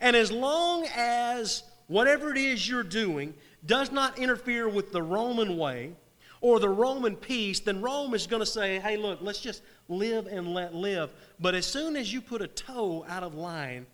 And 0.00 0.14
as 0.14 0.30
long 0.30 0.86
as 0.94 1.62
whatever 1.86 2.30
it 2.30 2.38
is 2.38 2.68
you're 2.68 2.82
doing 2.82 3.34
does 3.64 3.90
not 3.90 4.18
interfere 4.18 4.68
with 4.68 4.92
the 4.92 5.02
Roman 5.02 5.56
way 5.56 5.94
or 6.40 6.58
the 6.58 6.68
Roman 6.68 7.16
peace, 7.16 7.60
then 7.60 7.82
Rome 7.82 8.14
is 8.14 8.26
going 8.26 8.40
to 8.40 8.46
say, 8.46 8.78
hey, 8.78 8.96
look, 8.96 9.18
let's 9.20 9.40
just 9.40 9.62
live 9.88 10.26
and 10.26 10.54
let 10.54 10.74
live. 10.74 11.12
But 11.38 11.54
as 11.54 11.66
soon 11.66 11.96
as 11.96 12.12
you 12.12 12.20
put 12.20 12.40
a 12.40 12.46
toe 12.46 13.04
out 13.08 13.22
of 13.22 13.34
line, 13.34 13.86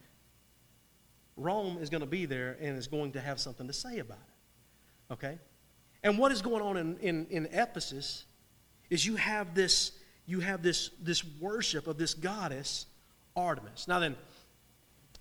Rome 1.37 1.79
is 1.81 1.91
going 1.91 2.03
to 2.03 2.07
be 2.07 2.25
there 2.25 2.57
and 2.61 2.79
is 2.79 2.87
going 2.87 3.13
to 3.13 3.21
have 3.21 3.41
something 3.41 3.67
to 3.67 3.73
say 3.73 3.99
about 3.99 4.19
it. 4.19 5.13
Okay? 5.13 5.39
And 6.03 6.19
what 6.19 6.31
is 6.31 6.41
going 6.41 6.63
on 6.63 6.77
in, 6.77 6.99
in, 6.99 7.27
in 7.31 7.47
Ephesus 7.47 8.25
is 8.91 9.05
you 9.05 9.17
have 9.17 9.55
this 9.55 9.93
you 10.29 10.41
have 10.41 10.63
this 10.63 10.91
this 11.01 11.25
worship 11.41 11.87
of 11.87 11.99
this 11.99 12.15
goddess 12.15 12.87
Artemis. 13.37 13.87
Now 13.87 14.01
then, 14.01 14.17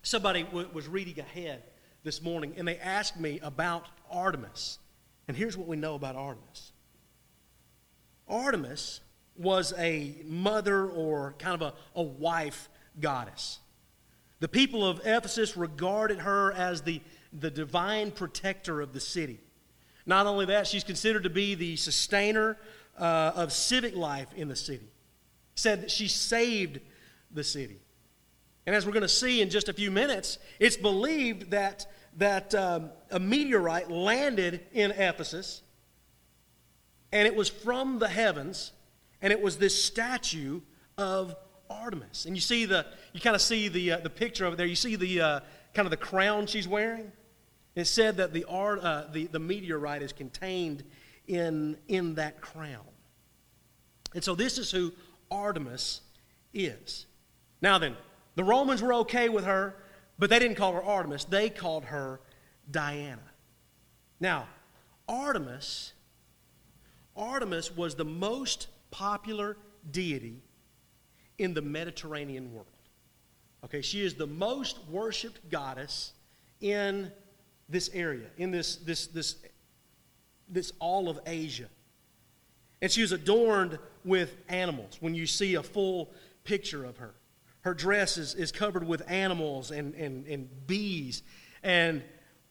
somebody 0.01 0.43
w- 0.43 0.69
was 0.73 0.88
reading 0.88 1.19
ahead 1.19 1.63
this 2.03 2.21
morning 2.21 2.53
and 2.57 2.67
they 2.67 2.77
asked 2.77 3.19
me 3.19 3.39
about 3.41 3.88
Artemis. 4.09 4.79
And 5.27 5.35
here's 5.35 5.57
what 5.57 5.67
we 5.67 5.75
know 5.75 5.95
about 5.95 6.15
Artemis. 6.15 6.71
Artemis 8.27 9.01
was 9.35 9.73
a 9.77 10.15
mother 10.25 10.88
or 10.88 11.35
kind 11.39 11.61
of 11.61 11.73
a, 11.73 11.99
a 11.99 12.03
wife 12.03 12.69
goddess. 12.99 13.59
The 14.39 14.47
people 14.47 14.85
of 14.85 14.99
Ephesus 15.05 15.57
regarded 15.57 16.19
her 16.19 16.51
as 16.51 16.81
the, 16.81 17.01
the 17.33 17.51
divine 17.51 18.11
protector 18.11 18.81
of 18.81 18.93
the 18.93 18.99
city. 18.99 19.39
Not 20.05 20.27
only 20.27 20.45
that, 20.45 20.67
she's 20.67 20.83
considered 20.83 21.23
to 21.23 21.29
be 21.29 21.55
the 21.55 21.75
sustainer 21.77 22.57
uh, 22.97 23.31
of 23.35 23.51
civic 23.51 23.95
life 23.95 24.27
in 24.35 24.47
the 24.47 24.55
city. 24.55 24.88
Said 25.55 25.81
that 25.81 25.91
she 25.91 26.07
saved 26.07 26.79
the 27.31 27.43
city. 27.43 27.79
And 28.65 28.75
as 28.75 28.85
we're 28.85 28.93
going 28.93 29.03
to 29.03 29.07
see 29.07 29.41
in 29.41 29.49
just 29.49 29.69
a 29.69 29.73
few 29.73 29.91
minutes, 29.91 30.38
it's 30.59 30.77
believed 30.77 31.51
that, 31.51 31.88
that 32.17 32.53
um, 32.55 32.89
a 33.11 33.19
meteorite 33.19 33.89
landed 33.89 34.61
in 34.73 34.91
Ephesus, 34.91 35.61
and 37.15 37.25
it 37.25 37.34
was 37.34 37.47
from 37.47 37.97
the 37.99 38.10
heavens, 38.10 38.73
and 39.21 39.32
it 39.32 39.41
was 39.41 39.58
this 39.58 39.82
statue 39.82 40.60
of 40.97 41.34
Artemis. 41.69 42.25
And 42.25 42.36
you 42.36 42.41
see 42.41 42.65
the, 42.65 42.86
you 43.13 43.21
kind 43.21 43.38
of 43.38 43.41
see 43.41 43.69
the, 43.69 43.93
uh, 43.93 43.97
the 43.99 44.10
picture 44.10 44.45
over 44.45 44.58
there. 44.58 44.65
You 44.65 44.75
see 44.75 44.97
the 44.97 45.21
uh, 45.21 45.39
kind 45.73 45.86
of 45.86 45.91
the 45.91 45.97
crown 45.97 46.45
she's 46.45 46.67
wearing. 46.67 47.13
It 47.73 47.86
said 47.86 48.17
that 48.17 48.34
the, 48.34 48.43
art, 48.49 48.82
uh, 48.82 49.06
the, 49.13 49.28
the 49.28 49.39
meteorite 49.39 50.01
is 50.01 50.12
contained 50.12 50.84
in, 51.25 51.78
in 51.88 52.15
that 52.15 52.41
crown. 52.41 52.84
And 54.13 54.21
so 54.21 54.36
this 54.36 54.58
is 54.58 54.69
who 54.69 54.91
Artemis 55.32 56.01
is. 56.54 57.06
Now 57.62 57.78
then, 57.78 57.95
the 58.36 58.43
Romans 58.43 58.82
were 58.82 58.93
okay 58.93 59.30
with 59.30 59.45
her, 59.45 59.78
but 60.19 60.30
they 60.30 60.39
didn't 60.39 60.58
call 60.58 60.73
her 60.73 60.84
Artemis. 60.84 61.23
They 61.23 61.49
called 61.49 61.86
her 61.86 62.19
Diana. 62.69 63.32
Now, 64.19 64.49
Artemis, 65.08 65.93
Artemis 67.15 67.75
was 67.75 67.95
the 67.95 68.06
most 68.06 68.67
popular 68.91 69.58
deity 69.91 70.41
in 71.38 71.54
the 71.54 71.62
Mediterranean 71.62 72.54
world. 72.54 72.67
Okay, 73.63 73.82
she 73.82 74.06
is 74.06 74.13
the 74.13 74.28
most 74.28 74.80
worshiped 74.89 75.49
goddess 75.49 76.13
in 76.62 77.12
this 77.67 77.89
area, 77.93 78.28
in 78.38 78.51
this, 78.51 78.78
this, 78.78 79.08
this, 79.08 79.38
this 80.47 80.71
all 80.80 81.10
of 81.10 81.19
Asia. 81.25 81.67
And 82.82 82.91
she 82.91 83.01
was 83.01 83.12
adorned 83.12 83.80
with 84.04 84.38
animals 84.49 84.97
when 84.99 85.15
you 85.15 85.25
see 85.25 85.56
a 85.56 85.63
full 85.63 86.12
picture 86.43 86.86
of 86.86 86.97
her. 86.97 87.15
Her 87.62 87.73
dress 87.73 88.17
is, 88.17 88.36
is 88.36 88.51
covered 88.51 88.86
with 88.86 89.10
animals 89.10 89.71
and, 89.71 89.95
and, 89.95 90.28
and 90.28 90.67
bees. 90.67 91.23
And 91.63 92.04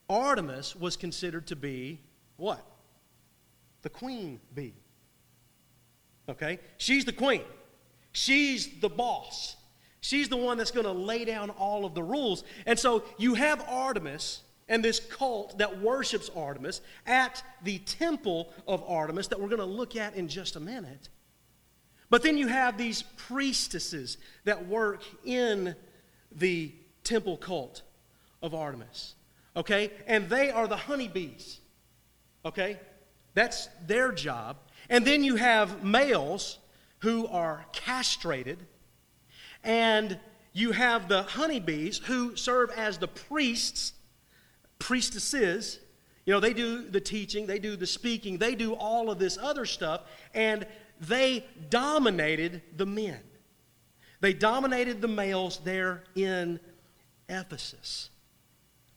Artemis 0.08 0.74
was 0.74 0.96
considered 0.96 1.46
to 1.46 1.56
be 1.56 2.00
what? 2.36 2.66
The 3.84 3.90
queen 3.90 4.40
bee. 4.54 4.72
Okay? 6.26 6.58
She's 6.78 7.04
the 7.04 7.12
queen. 7.12 7.42
She's 8.12 8.80
the 8.80 8.88
boss. 8.88 9.56
She's 10.00 10.30
the 10.30 10.38
one 10.38 10.56
that's 10.56 10.70
going 10.70 10.86
to 10.86 10.92
lay 10.92 11.26
down 11.26 11.50
all 11.50 11.84
of 11.84 11.94
the 11.94 12.02
rules. 12.02 12.44
And 12.64 12.78
so 12.78 13.04
you 13.18 13.34
have 13.34 13.62
Artemis 13.68 14.40
and 14.70 14.82
this 14.82 15.00
cult 15.00 15.58
that 15.58 15.82
worships 15.82 16.30
Artemis 16.34 16.80
at 17.04 17.42
the 17.62 17.78
temple 17.80 18.54
of 18.66 18.82
Artemis 18.88 19.28
that 19.28 19.38
we're 19.38 19.48
going 19.48 19.58
to 19.58 19.66
look 19.66 19.96
at 19.96 20.14
in 20.14 20.28
just 20.28 20.56
a 20.56 20.60
minute. 20.60 21.10
But 22.08 22.22
then 22.22 22.38
you 22.38 22.46
have 22.46 22.78
these 22.78 23.02
priestesses 23.18 24.16
that 24.44 24.66
work 24.66 25.02
in 25.26 25.76
the 26.32 26.72
temple 27.02 27.36
cult 27.36 27.82
of 28.42 28.54
Artemis. 28.54 29.14
Okay? 29.54 29.90
And 30.06 30.30
they 30.30 30.50
are 30.50 30.66
the 30.66 30.76
honeybees. 30.76 31.60
Okay? 32.46 32.78
That's 33.34 33.68
their 33.86 34.12
job. 34.12 34.56
And 34.88 35.04
then 35.04 35.24
you 35.24 35.36
have 35.36 35.82
males 35.84 36.58
who 37.00 37.26
are 37.26 37.66
castrated, 37.72 38.58
and 39.62 40.18
you 40.52 40.72
have 40.72 41.08
the 41.08 41.22
honeybees 41.22 41.98
who 41.98 42.36
serve 42.36 42.70
as 42.70 42.98
the 42.98 43.08
priests, 43.08 43.92
priestesses. 44.78 45.80
You 46.24 46.32
know, 46.32 46.40
they 46.40 46.54
do 46.54 46.82
the 46.82 47.00
teaching, 47.00 47.46
they 47.46 47.58
do 47.58 47.76
the 47.76 47.86
speaking, 47.86 48.38
they 48.38 48.54
do 48.54 48.72
all 48.74 49.10
of 49.10 49.18
this 49.18 49.36
other 49.36 49.66
stuff, 49.66 50.02
and 50.32 50.66
they 51.00 51.44
dominated 51.70 52.62
the 52.76 52.86
men. 52.86 53.20
They 54.20 54.32
dominated 54.32 55.02
the 55.02 55.08
males 55.08 55.60
there 55.64 56.04
in 56.14 56.60
Ephesus. 57.28 58.08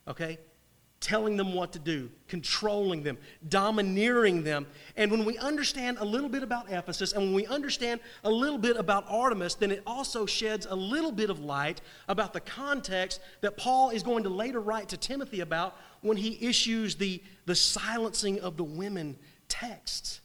Okay? 0.07 0.37
Telling 1.07 1.37
them 1.37 1.53
what 1.53 1.71
to 1.71 1.79
do, 1.79 2.09
controlling 2.27 3.01
them, 3.01 3.17
domineering 3.47 4.43
them. 4.43 4.67
And 4.97 5.09
when 5.09 5.23
we 5.23 5.37
understand 5.37 5.99
a 6.01 6.03
little 6.03 6.27
bit 6.27 6.43
about 6.43 6.69
Ephesus 6.69 7.13
and 7.13 7.23
when 7.23 7.33
we 7.33 7.45
understand 7.45 8.01
a 8.25 8.29
little 8.29 8.57
bit 8.57 8.75
about 8.75 9.05
Artemis, 9.07 9.55
then 9.55 9.71
it 9.71 9.81
also 9.87 10.25
sheds 10.25 10.65
a 10.65 10.75
little 10.75 11.13
bit 11.13 11.29
of 11.29 11.39
light 11.39 11.79
about 12.09 12.33
the 12.33 12.41
context 12.41 13.21
that 13.39 13.55
Paul 13.55 13.91
is 13.91 14.03
going 14.03 14.25
to 14.25 14.29
later 14.29 14.59
write 14.59 14.89
to 14.89 14.97
Timothy 14.97 15.39
about 15.39 15.77
when 16.01 16.17
he 16.17 16.45
issues 16.45 16.95
the, 16.95 17.23
the 17.45 17.55
silencing 17.55 18.41
of 18.41 18.57
the 18.57 18.65
women 18.65 19.17
texts 19.47 20.19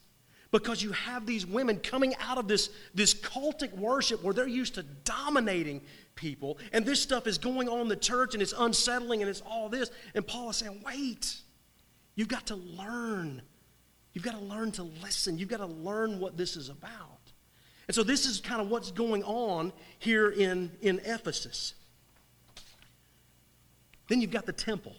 because 0.53 0.83
you 0.83 0.91
have 0.91 1.25
these 1.25 1.47
women 1.47 1.79
coming 1.79 2.13
out 2.21 2.37
of 2.37 2.47
this, 2.47 2.69
this 2.93 3.15
cultic 3.15 3.75
worship 3.75 4.23
where 4.23 4.35
they're 4.35 4.47
used 4.47 4.75
to 4.75 4.83
dominating 4.83 5.81
people, 6.13 6.59
and 6.71 6.85
this 6.85 7.01
stuff 7.01 7.25
is 7.25 7.39
going 7.39 7.67
on 7.67 7.81
in 7.81 7.87
the 7.87 7.95
church 7.95 8.35
and 8.35 8.41
it's 8.41 8.53
unsettling 8.55 9.21
and 9.21 9.29
it's 9.29 9.41
all 9.41 9.67
this. 9.67 9.89
And 10.13 10.25
Paul 10.25 10.51
is 10.51 10.57
saying, 10.57 10.83
wait, 10.85 11.37
you've 12.13 12.27
got 12.27 12.45
to 12.47 12.55
learn. 12.55 13.41
You've 14.13 14.23
got 14.23 14.35
to 14.35 14.45
learn 14.45 14.71
to 14.73 14.83
listen. 14.83 15.39
You've 15.39 15.49
got 15.49 15.57
to 15.57 15.65
learn 15.65 16.19
what 16.19 16.37
this 16.37 16.55
is 16.55 16.69
about. 16.69 16.99
And 17.87 17.95
so 17.95 18.03
this 18.03 18.27
is 18.27 18.39
kind 18.39 18.61
of 18.61 18.69
what's 18.69 18.91
going 18.91 19.23
on 19.23 19.73
here 19.97 20.29
in, 20.29 20.71
in 20.81 21.01
Ephesus. 21.03 21.73
Then 24.07 24.21
you've 24.21 24.29
got 24.29 24.45
the 24.45 24.53
temple. 24.53 24.93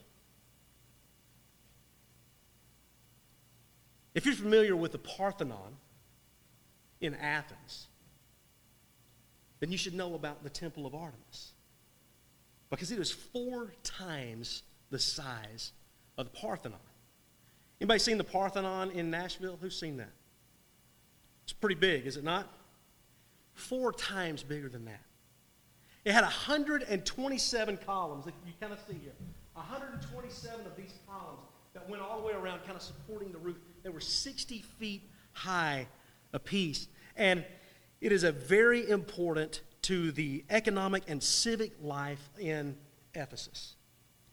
If 4.14 4.27
you're 4.27 4.35
familiar 4.35 4.77
with 4.77 4.92
the 4.92 4.98
Parthenon 4.98 5.77
in 7.00 7.14
Athens, 7.16 7.88
then 9.61 9.72
you 9.72 9.79
should 9.79 9.94
know 9.94 10.14
about 10.14 10.44
the 10.44 10.50
Temple 10.50 10.87
of 10.87 10.94
Artemis. 10.94 11.53
Because 12.70 12.90
it 12.90 12.98
is 12.98 13.11
four 13.11 13.72
times 13.83 14.62
the 14.90 14.98
size 14.98 15.72
of 16.16 16.27
the 16.27 16.38
Parthenon. 16.38 16.79
Anybody 17.81 17.98
seen 17.98 18.18
the 18.18 18.24
Parthenon 18.24 18.90
in 18.92 19.11
Nashville? 19.11 19.59
Who's 19.61 19.79
seen 19.79 19.96
that? 19.98 20.12
It's 21.44 21.53
pretty 21.53 21.74
big, 21.74 22.07
is 22.07 22.16
it 22.16 22.24
not? 22.24 22.48
Four 23.53 23.92
times 23.92 24.42
bigger 24.42 24.68
than 24.68 24.85
that. 24.87 25.03
It 26.05 26.12
had 26.12 26.22
127 26.22 27.79
columns 27.79 28.24
that 28.24 28.35
you 28.46 28.53
kind 28.61 28.72
of 28.72 28.79
see 28.87 28.98
here. 29.03 29.12
127 29.55 30.66
of 30.66 30.77
these 30.77 30.94
columns 31.07 31.40
that 31.72 31.88
went 31.88 32.03
all 32.03 32.20
the 32.20 32.27
way 32.27 32.33
around, 32.33 32.61
kind 32.61 32.77
of 32.77 32.83
supporting 32.83 33.33
the 33.33 33.38
roof. 33.38 33.57
They 33.84 33.90
were 33.90 34.00
60 34.00 34.64
feet 34.78 35.02
high 35.32 35.86
apiece. 36.32 36.88
And 37.16 37.44
it 38.00 38.10
is 38.10 38.24
a 38.24 38.32
very 38.32 38.88
important 38.88 39.60
to 39.82 40.10
the 40.10 40.44
economic 40.50 41.04
and 41.06 41.22
civic 41.22 41.72
life 41.80 42.30
in 42.40 42.76
Ephesus. 43.14 43.74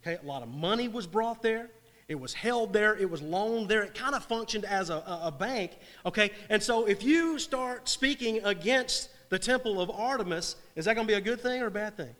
Okay, 0.02 0.18
a 0.20 0.26
lot 0.26 0.42
of 0.42 0.48
money 0.48 0.88
was 0.88 1.06
brought 1.06 1.42
there. 1.42 1.70
It 2.08 2.18
was 2.18 2.32
held 2.32 2.72
there. 2.72 2.96
It 2.96 3.08
was 3.08 3.22
loaned 3.22 3.68
there. 3.68 3.82
It 3.82 3.94
kind 3.94 4.14
of 4.14 4.24
functioned 4.24 4.64
as 4.64 4.90
a, 4.90 4.96
a, 4.96 5.20
a 5.24 5.32
bank. 5.32 5.72
Okay, 6.04 6.30
and 6.48 6.62
so 6.62 6.86
if 6.86 7.02
you 7.02 7.38
start 7.38 7.88
speaking 7.88 8.40
against 8.44 9.10
the 9.28 9.38
temple 9.38 9.80
of 9.80 9.90
Artemis, 9.90 10.56
is 10.76 10.86
that 10.86 10.94
going 10.94 11.06
to 11.06 11.12
be 11.12 11.16
a 11.16 11.20
good 11.20 11.40
thing 11.40 11.62
or 11.62 11.66
a 11.66 11.70
bad 11.70 11.96
thing? 11.96 12.14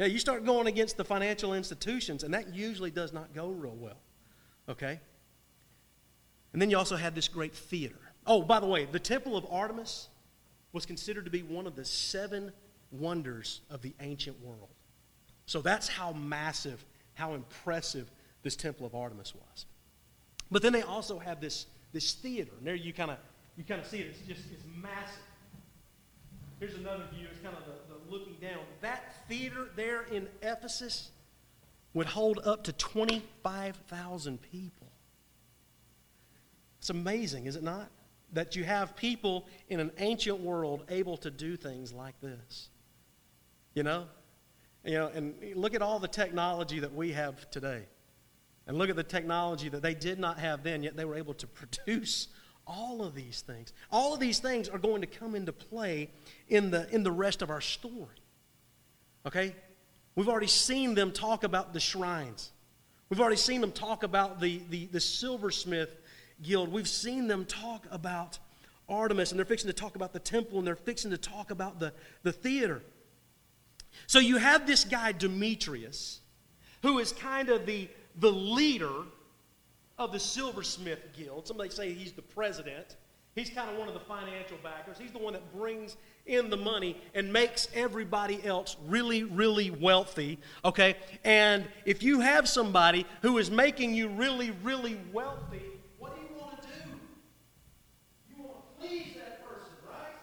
Yeah, 0.00 0.06
you 0.06 0.18
start 0.18 0.44
going 0.44 0.66
against 0.66 0.96
the 0.96 1.04
financial 1.04 1.54
institutions, 1.54 2.24
and 2.24 2.32
that 2.34 2.54
usually 2.54 2.90
does 2.90 3.12
not 3.12 3.34
go 3.34 3.48
real 3.48 3.76
well. 3.76 3.98
Okay? 4.68 5.00
And 6.52 6.60
then 6.60 6.70
you 6.70 6.78
also 6.78 6.96
had 6.96 7.14
this 7.14 7.28
great 7.28 7.54
theater. 7.54 7.98
Oh, 8.26 8.42
by 8.42 8.60
the 8.60 8.66
way, 8.66 8.84
the 8.84 9.00
Temple 9.00 9.36
of 9.36 9.46
Artemis 9.50 10.08
was 10.72 10.86
considered 10.86 11.24
to 11.24 11.30
be 11.30 11.42
one 11.42 11.66
of 11.66 11.76
the 11.76 11.84
seven 11.84 12.52
wonders 12.90 13.60
of 13.70 13.82
the 13.82 13.94
ancient 14.00 14.40
world. 14.44 14.68
So 15.46 15.60
that's 15.60 15.88
how 15.88 16.12
massive, 16.12 16.84
how 17.14 17.34
impressive 17.34 18.10
this 18.42 18.56
Temple 18.56 18.86
of 18.86 18.94
Artemis 18.94 19.34
was. 19.34 19.66
But 20.50 20.62
then 20.62 20.72
they 20.72 20.82
also 20.82 21.18
have 21.18 21.40
this, 21.40 21.66
this 21.92 22.12
theater, 22.12 22.52
and 22.58 22.66
there 22.66 22.74
you 22.74 22.92
kind 22.92 23.10
of 23.10 23.18
you 23.56 23.64
kind 23.64 23.80
of 23.80 23.86
see 23.86 23.98
it. 23.98 24.06
It's 24.06 24.20
just 24.20 24.50
it's 24.52 24.64
massive. 24.80 25.22
Here's 26.58 26.74
another 26.74 27.04
view. 27.14 27.26
It's 27.30 27.40
kind 27.40 27.56
of 27.56 27.64
the, 27.64 27.94
the 27.94 28.10
looking 28.10 28.36
down. 28.40 28.60
That 28.80 29.26
theater 29.28 29.68
there 29.76 30.04
in 30.04 30.28
Ephesus 30.42 31.10
would 31.94 32.06
hold 32.06 32.40
up 32.44 32.64
to 32.64 32.72
25,000 32.72 34.40
people. 34.40 34.88
It's 36.78 36.90
amazing, 36.90 37.46
is 37.46 37.56
it 37.56 37.62
not? 37.62 37.90
That 38.32 38.56
you 38.56 38.64
have 38.64 38.96
people 38.96 39.46
in 39.68 39.78
an 39.78 39.92
ancient 39.98 40.40
world 40.40 40.84
able 40.88 41.16
to 41.18 41.30
do 41.30 41.56
things 41.56 41.92
like 41.92 42.18
this. 42.20 42.70
You 43.74 43.82
know? 43.82 44.06
You 44.84 44.94
know, 44.94 45.06
and 45.14 45.34
look 45.54 45.74
at 45.74 45.82
all 45.82 45.98
the 45.98 46.08
technology 46.08 46.80
that 46.80 46.92
we 46.92 47.12
have 47.12 47.48
today. 47.50 47.84
And 48.66 48.78
look 48.78 48.90
at 48.90 48.96
the 48.96 49.04
technology 49.04 49.68
that 49.68 49.82
they 49.82 49.94
did 49.94 50.18
not 50.18 50.38
have 50.38 50.62
then, 50.62 50.82
yet 50.82 50.96
they 50.96 51.04
were 51.04 51.16
able 51.16 51.34
to 51.34 51.46
produce 51.86 52.28
all 52.66 53.02
of 53.02 53.14
these 53.14 53.42
things. 53.42 53.72
All 53.90 54.14
of 54.14 54.20
these 54.20 54.38
things 54.38 54.68
are 54.68 54.78
going 54.78 55.00
to 55.00 55.06
come 55.06 55.34
into 55.34 55.52
play 55.52 56.10
in 56.48 56.70
the, 56.70 56.88
in 56.94 57.02
the 57.02 57.12
rest 57.12 57.42
of 57.42 57.50
our 57.50 57.60
story. 57.60 58.16
Okay? 59.26 59.54
We've 60.14 60.28
already 60.28 60.46
seen 60.46 60.94
them 60.94 61.12
talk 61.12 61.44
about 61.44 61.72
the 61.72 61.80
shrines. 61.80 62.50
We've 63.08 63.20
already 63.20 63.36
seen 63.36 63.60
them 63.60 63.72
talk 63.72 64.02
about 64.02 64.40
the, 64.40 64.62
the, 64.70 64.86
the 64.86 65.00
silversmith 65.00 66.00
guild. 66.42 66.72
We've 66.72 66.88
seen 66.88 67.26
them 67.26 67.44
talk 67.44 67.86
about 67.90 68.38
Artemis, 68.88 69.30
and 69.30 69.38
they're 69.38 69.46
fixing 69.46 69.68
to 69.68 69.74
talk 69.74 69.96
about 69.96 70.12
the 70.12 70.18
temple, 70.18 70.58
and 70.58 70.66
they're 70.66 70.76
fixing 70.76 71.10
to 71.10 71.18
talk 71.18 71.50
about 71.50 71.78
the, 71.78 71.92
the 72.22 72.32
theater. 72.32 72.82
So 74.06 74.18
you 74.18 74.36
have 74.36 74.66
this 74.66 74.84
guy, 74.84 75.12
Demetrius, 75.12 76.20
who 76.82 76.98
is 76.98 77.12
kind 77.12 77.48
of 77.48 77.66
the, 77.66 77.88
the 78.16 78.32
leader 78.32 79.04
of 79.98 80.12
the 80.12 80.20
silversmith 80.20 81.00
guild. 81.16 81.46
Somebody 81.46 81.70
say 81.70 81.92
he's 81.92 82.12
the 82.12 82.22
president. 82.22 82.96
He's 83.34 83.50
kind 83.50 83.70
of 83.70 83.76
one 83.76 83.88
of 83.88 83.94
the 83.94 84.00
financial 84.00 84.58
backers. 84.62 84.98
He's 84.98 85.12
the 85.12 85.18
one 85.18 85.32
that 85.32 85.52
brings 85.54 85.96
in 86.26 86.50
the 86.50 86.56
money 86.56 86.96
and 87.14 87.32
makes 87.32 87.68
everybody 87.74 88.44
else 88.44 88.76
really, 88.86 89.24
really 89.24 89.70
wealthy. 89.70 90.38
Okay? 90.64 90.96
And 91.24 91.64
if 91.84 92.02
you 92.02 92.20
have 92.20 92.48
somebody 92.48 93.06
who 93.22 93.38
is 93.38 93.50
making 93.50 93.94
you 93.94 94.08
really, 94.08 94.52
really 94.62 94.98
wealthy, 95.12 95.62
what 95.98 96.14
do 96.14 96.22
you 96.22 96.40
want 96.40 96.62
to 96.62 96.68
do? 96.68 96.90
You 98.30 98.44
want 98.44 98.56
to 98.56 98.86
please 98.86 99.14
that 99.16 99.44
person, 99.46 99.72
right? 99.88 100.16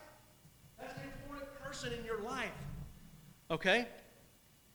That's 0.79 0.93
the 0.95 1.03
important 1.03 1.53
person 1.61 1.93
in 1.93 2.05
your 2.05 2.21
life. 2.21 2.49
Okay? 3.51 3.87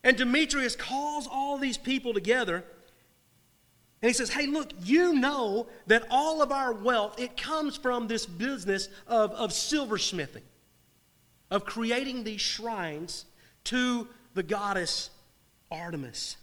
And 0.03 0.17
Demetrius 0.17 0.77
calls 0.77 1.27
all 1.31 1.57
these 1.57 1.79
people 1.79 2.13
together 2.13 2.65
and 4.05 4.11
he 4.11 4.13
says, 4.13 4.29
Hey, 4.29 4.47
look, 4.47 4.71
you 4.83 5.15
know 5.15 5.67
that 5.87 6.05
all 6.11 6.43
of 6.43 6.53
our 6.53 6.75
wealth, 6.75 7.19
it 7.19 7.39
comes 7.39 7.79
from 7.79 8.07
this 8.07 8.27
business 8.27 8.91
of, 9.07 9.31
of 9.31 9.51
silversmithing, 9.51 10.43
of 11.51 11.65
creating 11.65 12.25
these 12.25 12.41
shrines 12.41 13.27
to 13.65 14.09
the 14.35 14.43
goddess 14.43 15.11
Artemis. 15.71 16.37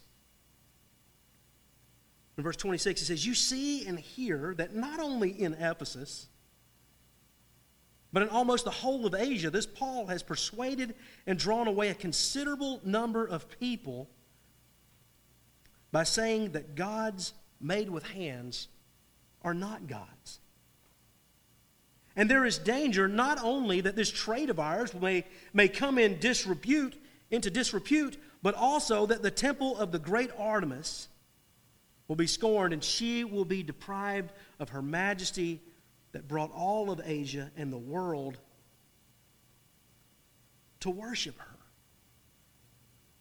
In 2.37 2.43
verse 2.43 2.55
26, 2.57 3.01
he 3.01 3.05
says, 3.05 3.25
You 3.25 3.33
see 3.33 3.85
and 3.85 3.99
hear 3.99 4.53
that 4.57 4.75
not 4.75 4.99
only 4.99 5.29
in 5.29 5.53
Ephesus, 5.53 6.27
but 8.13 8.23
in 8.23 8.29
almost 8.29 8.65
the 8.65 8.71
whole 8.71 9.05
of 9.05 9.15
Asia, 9.15 9.49
this 9.49 9.65
Paul 9.65 10.07
has 10.07 10.21
persuaded 10.21 10.95
and 11.25 11.39
drawn 11.39 11.67
away 11.67 11.89
a 11.89 11.93
considerable 11.93 12.81
number 12.83 13.25
of 13.25 13.47
people 13.59 14.09
by 15.91 16.03
saying 16.03 16.51
that 16.51 16.75
gods 16.75 17.33
made 17.59 17.89
with 17.89 18.03
hands 18.03 18.67
are 19.43 19.53
not 19.53 19.87
gods. 19.87 20.40
And 22.15 22.29
there 22.29 22.45
is 22.45 22.57
danger 22.57 23.07
not 23.07 23.41
only 23.41 23.81
that 23.81 23.95
this 23.95 24.11
trade 24.11 24.49
of 24.49 24.59
ours 24.59 24.93
may, 24.93 25.25
may 25.53 25.67
come 25.67 25.97
in 25.97 26.19
disrepute, 26.19 26.95
into 27.29 27.49
disrepute, 27.49 28.17
but 28.43 28.55
also 28.55 29.05
that 29.05 29.21
the 29.21 29.31
temple 29.31 29.77
of 29.77 29.91
the 29.91 29.99
great 29.99 30.31
Artemis 30.37 31.07
will 32.07 32.15
be 32.15 32.27
scorned 32.27 32.73
and 32.73 32.83
she 32.83 33.23
will 33.23 33.45
be 33.45 33.63
deprived 33.63 34.31
of 34.59 34.69
her 34.69 34.81
majesty 34.81 35.61
that 36.11 36.27
brought 36.27 36.51
all 36.51 36.91
of 36.91 36.99
Asia 37.03 37.49
and 37.55 37.71
the 37.71 37.77
world 37.77 38.37
to 40.81 40.89
worship 40.89 41.37
her. 41.39 41.55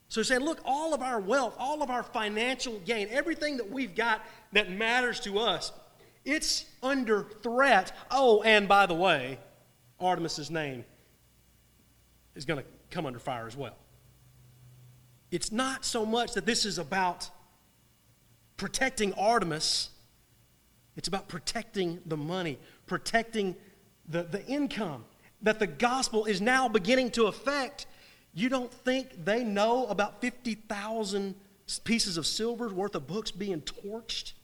So 0.08 0.24
saying, 0.24 0.40
look, 0.40 0.58
all 0.64 0.92
of 0.92 1.02
our 1.02 1.20
wealth, 1.20 1.54
all 1.56 1.84
of 1.84 1.90
our 1.90 2.02
financial 2.02 2.80
gain, 2.80 3.06
everything 3.12 3.58
that 3.58 3.70
we've 3.70 3.94
got 3.94 4.22
that 4.52 4.68
matters 4.68 5.20
to 5.20 5.38
us, 5.38 5.70
it's 6.24 6.66
under 6.82 7.24
threat. 7.42 7.92
Oh, 8.10 8.42
and 8.42 8.68
by 8.68 8.86
the 8.86 8.94
way, 8.94 9.38
Artemis's 9.98 10.50
name 10.50 10.84
is 12.34 12.44
going 12.44 12.60
to 12.60 12.66
come 12.90 13.06
under 13.06 13.18
fire 13.18 13.46
as 13.46 13.56
well. 13.56 13.76
It's 15.30 15.52
not 15.52 15.84
so 15.84 16.04
much 16.04 16.34
that 16.34 16.46
this 16.46 16.64
is 16.64 16.78
about 16.78 17.30
protecting 18.56 19.12
Artemis, 19.14 19.90
it's 20.96 21.08
about 21.08 21.28
protecting 21.28 22.00
the 22.04 22.16
money, 22.16 22.58
protecting 22.86 23.56
the, 24.08 24.24
the 24.24 24.44
income. 24.46 25.04
that 25.42 25.58
the 25.58 25.66
gospel 25.66 26.26
is 26.26 26.40
now 26.40 26.68
beginning 26.68 27.10
to 27.12 27.26
affect, 27.26 27.86
you 28.34 28.48
don't 28.48 28.72
think 28.72 29.24
they 29.24 29.42
know 29.42 29.86
about 29.86 30.20
50,000 30.20 31.34
pieces 31.84 32.16
of 32.16 32.26
silver 32.26 32.68
worth 32.68 32.94
of 32.94 33.06
books 33.06 33.30
being 33.30 33.62
torched? 33.62 34.34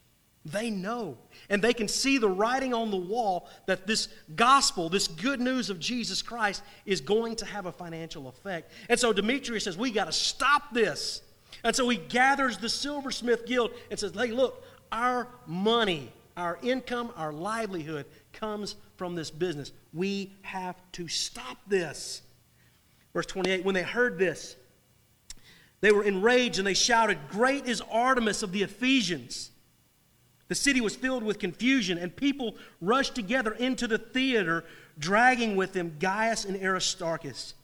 They 0.46 0.70
know. 0.70 1.18
And 1.50 1.60
they 1.60 1.74
can 1.74 1.88
see 1.88 2.18
the 2.18 2.28
writing 2.28 2.72
on 2.72 2.92
the 2.92 2.96
wall 2.96 3.48
that 3.66 3.86
this 3.86 4.08
gospel, 4.36 4.88
this 4.88 5.08
good 5.08 5.40
news 5.40 5.70
of 5.70 5.80
Jesus 5.80 6.22
Christ, 6.22 6.62
is 6.84 7.00
going 7.00 7.34
to 7.36 7.44
have 7.44 7.66
a 7.66 7.72
financial 7.72 8.28
effect. 8.28 8.70
And 8.88 8.98
so 8.98 9.12
Demetrius 9.12 9.64
says, 9.64 9.76
We 9.76 9.90
got 9.90 10.04
to 10.04 10.12
stop 10.12 10.72
this. 10.72 11.22
And 11.64 11.74
so 11.74 11.88
he 11.88 11.96
gathers 11.96 12.58
the 12.58 12.68
silversmith 12.68 13.44
guild 13.46 13.72
and 13.90 13.98
says, 13.98 14.12
Hey, 14.14 14.28
look, 14.28 14.64
our 14.92 15.26
money, 15.46 16.12
our 16.36 16.58
income, 16.62 17.12
our 17.16 17.32
livelihood 17.32 18.06
comes 18.32 18.76
from 18.96 19.16
this 19.16 19.30
business. 19.30 19.72
We 19.92 20.32
have 20.42 20.76
to 20.92 21.08
stop 21.08 21.58
this. 21.66 22.22
Verse 23.12 23.26
28 23.26 23.64
When 23.64 23.74
they 23.74 23.82
heard 23.82 24.16
this, 24.16 24.54
they 25.80 25.90
were 25.90 26.04
enraged 26.04 26.58
and 26.58 26.66
they 26.66 26.74
shouted, 26.74 27.18
Great 27.28 27.66
is 27.66 27.82
Artemis 27.90 28.44
of 28.44 28.52
the 28.52 28.62
Ephesians. 28.62 29.50
The 30.48 30.54
city 30.54 30.80
was 30.80 30.94
filled 30.94 31.22
with 31.22 31.38
confusion, 31.38 31.98
and 31.98 32.14
people 32.14 32.56
rushed 32.80 33.14
together 33.14 33.52
into 33.52 33.86
the 33.86 33.98
theater, 33.98 34.64
dragging 34.98 35.56
with 35.56 35.72
them 35.72 35.96
Gaius 35.98 36.44
and 36.44 36.62
Aristarchus, 36.62 37.54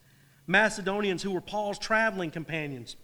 Macedonians 0.46 1.22
who 1.22 1.30
were 1.30 1.40
Paul's 1.40 1.78
traveling 1.78 2.30
companions. 2.30 2.96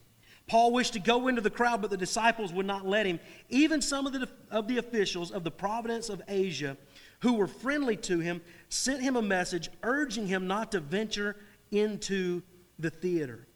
Paul 0.48 0.72
wished 0.72 0.94
to 0.94 0.98
go 0.98 1.28
into 1.28 1.42
the 1.42 1.50
crowd, 1.50 1.82
but 1.82 1.90
the 1.90 1.96
disciples 1.96 2.52
would 2.52 2.66
not 2.66 2.86
let 2.86 3.06
him. 3.06 3.20
Even 3.50 3.82
some 3.82 4.06
of 4.06 4.12
the, 4.14 4.28
of 4.50 4.66
the 4.66 4.78
officials 4.78 5.30
of 5.30 5.44
the 5.44 5.50
province 5.50 6.08
of 6.08 6.22
Asia, 6.26 6.76
who 7.20 7.34
were 7.34 7.46
friendly 7.46 7.96
to 7.96 8.18
him, 8.18 8.40
sent 8.68 9.02
him 9.02 9.14
a 9.16 9.22
message 9.22 9.68
urging 9.82 10.26
him 10.26 10.46
not 10.46 10.72
to 10.72 10.80
venture 10.80 11.36
into 11.70 12.42
the 12.78 12.90
theater. 12.90 13.46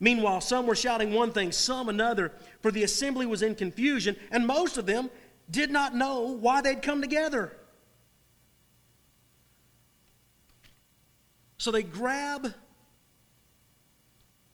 Meanwhile, 0.00 0.40
some 0.40 0.66
were 0.66 0.74
shouting 0.74 1.12
one 1.12 1.32
thing, 1.32 1.52
some 1.52 1.88
another, 1.88 2.32
for 2.60 2.70
the 2.70 2.82
assembly 2.82 3.26
was 3.26 3.42
in 3.42 3.54
confusion, 3.54 4.16
and 4.30 4.46
most 4.46 4.76
of 4.76 4.86
them 4.86 5.10
did 5.50 5.70
not 5.70 5.94
know 5.94 6.36
why 6.36 6.60
they'd 6.60 6.82
come 6.82 7.00
together. 7.00 7.56
So 11.58 11.70
they 11.70 11.82
grab 11.82 12.52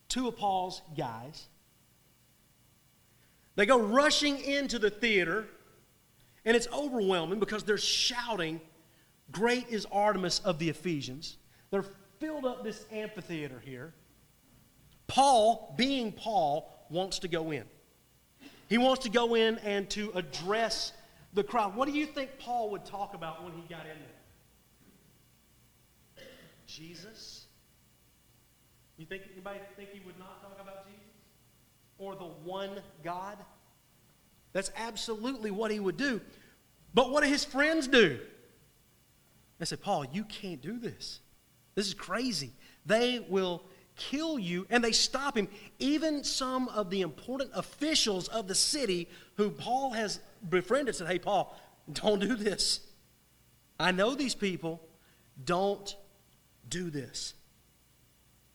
two 0.08 0.28
of 0.28 0.36
Paul's 0.36 0.82
guys 0.96 1.48
they 3.60 3.66
go 3.66 3.78
rushing 3.78 4.40
into 4.40 4.78
the 4.78 4.88
theater, 4.88 5.46
and 6.46 6.56
it's 6.56 6.66
overwhelming 6.72 7.40
because 7.40 7.62
they're 7.62 7.76
shouting, 7.76 8.58
Great 9.30 9.68
is 9.68 9.86
Artemis 9.92 10.40
of 10.40 10.58
the 10.58 10.70
Ephesians. 10.70 11.36
They're 11.70 11.84
filled 12.20 12.46
up 12.46 12.64
this 12.64 12.86
amphitheater 12.90 13.60
here. 13.62 13.92
Paul, 15.08 15.74
being 15.76 16.10
Paul, 16.10 16.86
wants 16.88 17.18
to 17.18 17.28
go 17.28 17.50
in. 17.50 17.64
He 18.70 18.78
wants 18.78 19.02
to 19.02 19.10
go 19.10 19.34
in 19.34 19.58
and 19.58 19.90
to 19.90 20.10
address 20.14 20.94
the 21.34 21.44
crowd. 21.44 21.76
What 21.76 21.86
do 21.86 21.92
you 21.92 22.06
think 22.06 22.30
Paul 22.38 22.70
would 22.70 22.86
talk 22.86 23.12
about 23.12 23.44
when 23.44 23.52
he 23.52 23.62
got 23.68 23.82
in 23.82 23.98
there? 26.16 26.26
Jesus? 26.66 27.44
You 28.96 29.04
think 29.04 29.24
anybody 29.32 29.58
think 29.76 29.90
he 29.92 30.00
would 30.06 30.18
not 30.18 30.40
talk 30.40 30.58
about 30.60 30.86
Jesus? 30.86 31.00
or 32.00 32.16
the 32.16 32.24
one 32.24 32.70
God? 33.04 33.36
That's 34.52 34.72
absolutely 34.74 35.52
what 35.52 35.70
he 35.70 35.78
would 35.78 35.96
do. 35.96 36.20
But 36.92 37.12
what 37.12 37.22
do 37.22 37.28
his 37.28 37.44
friends 37.44 37.86
do? 37.86 38.18
They 39.58 39.66
say, 39.66 39.76
Paul, 39.76 40.06
you 40.06 40.24
can't 40.24 40.60
do 40.60 40.78
this. 40.78 41.20
This 41.76 41.86
is 41.86 41.94
crazy. 41.94 42.50
They 42.84 43.24
will 43.28 43.62
kill 43.96 44.38
you, 44.38 44.66
and 44.70 44.82
they 44.82 44.92
stop 44.92 45.36
him. 45.36 45.48
Even 45.78 46.24
some 46.24 46.68
of 46.68 46.90
the 46.90 47.02
important 47.02 47.50
officials 47.54 48.28
of 48.28 48.48
the 48.48 48.54
city 48.54 49.08
who 49.36 49.50
Paul 49.50 49.92
has 49.92 50.20
befriended 50.48 50.96
said, 50.96 51.06
Hey, 51.06 51.18
Paul, 51.18 51.54
don't 51.92 52.20
do 52.20 52.34
this. 52.36 52.80
I 53.78 53.92
know 53.92 54.14
these 54.14 54.34
people. 54.34 54.80
Don't 55.44 55.96
do 56.68 56.90
this. 56.90 57.34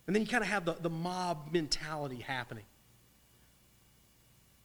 And 0.08 0.16
then 0.16 0.22
you 0.22 0.28
kind 0.28 0.44
of 0.44 0.50
have 0.50 0.66
the, 0.66 0.74
the 0.74 0.90
mob 0.90 1.50
mentality 1.52 2.18
happening. 2.18 2.66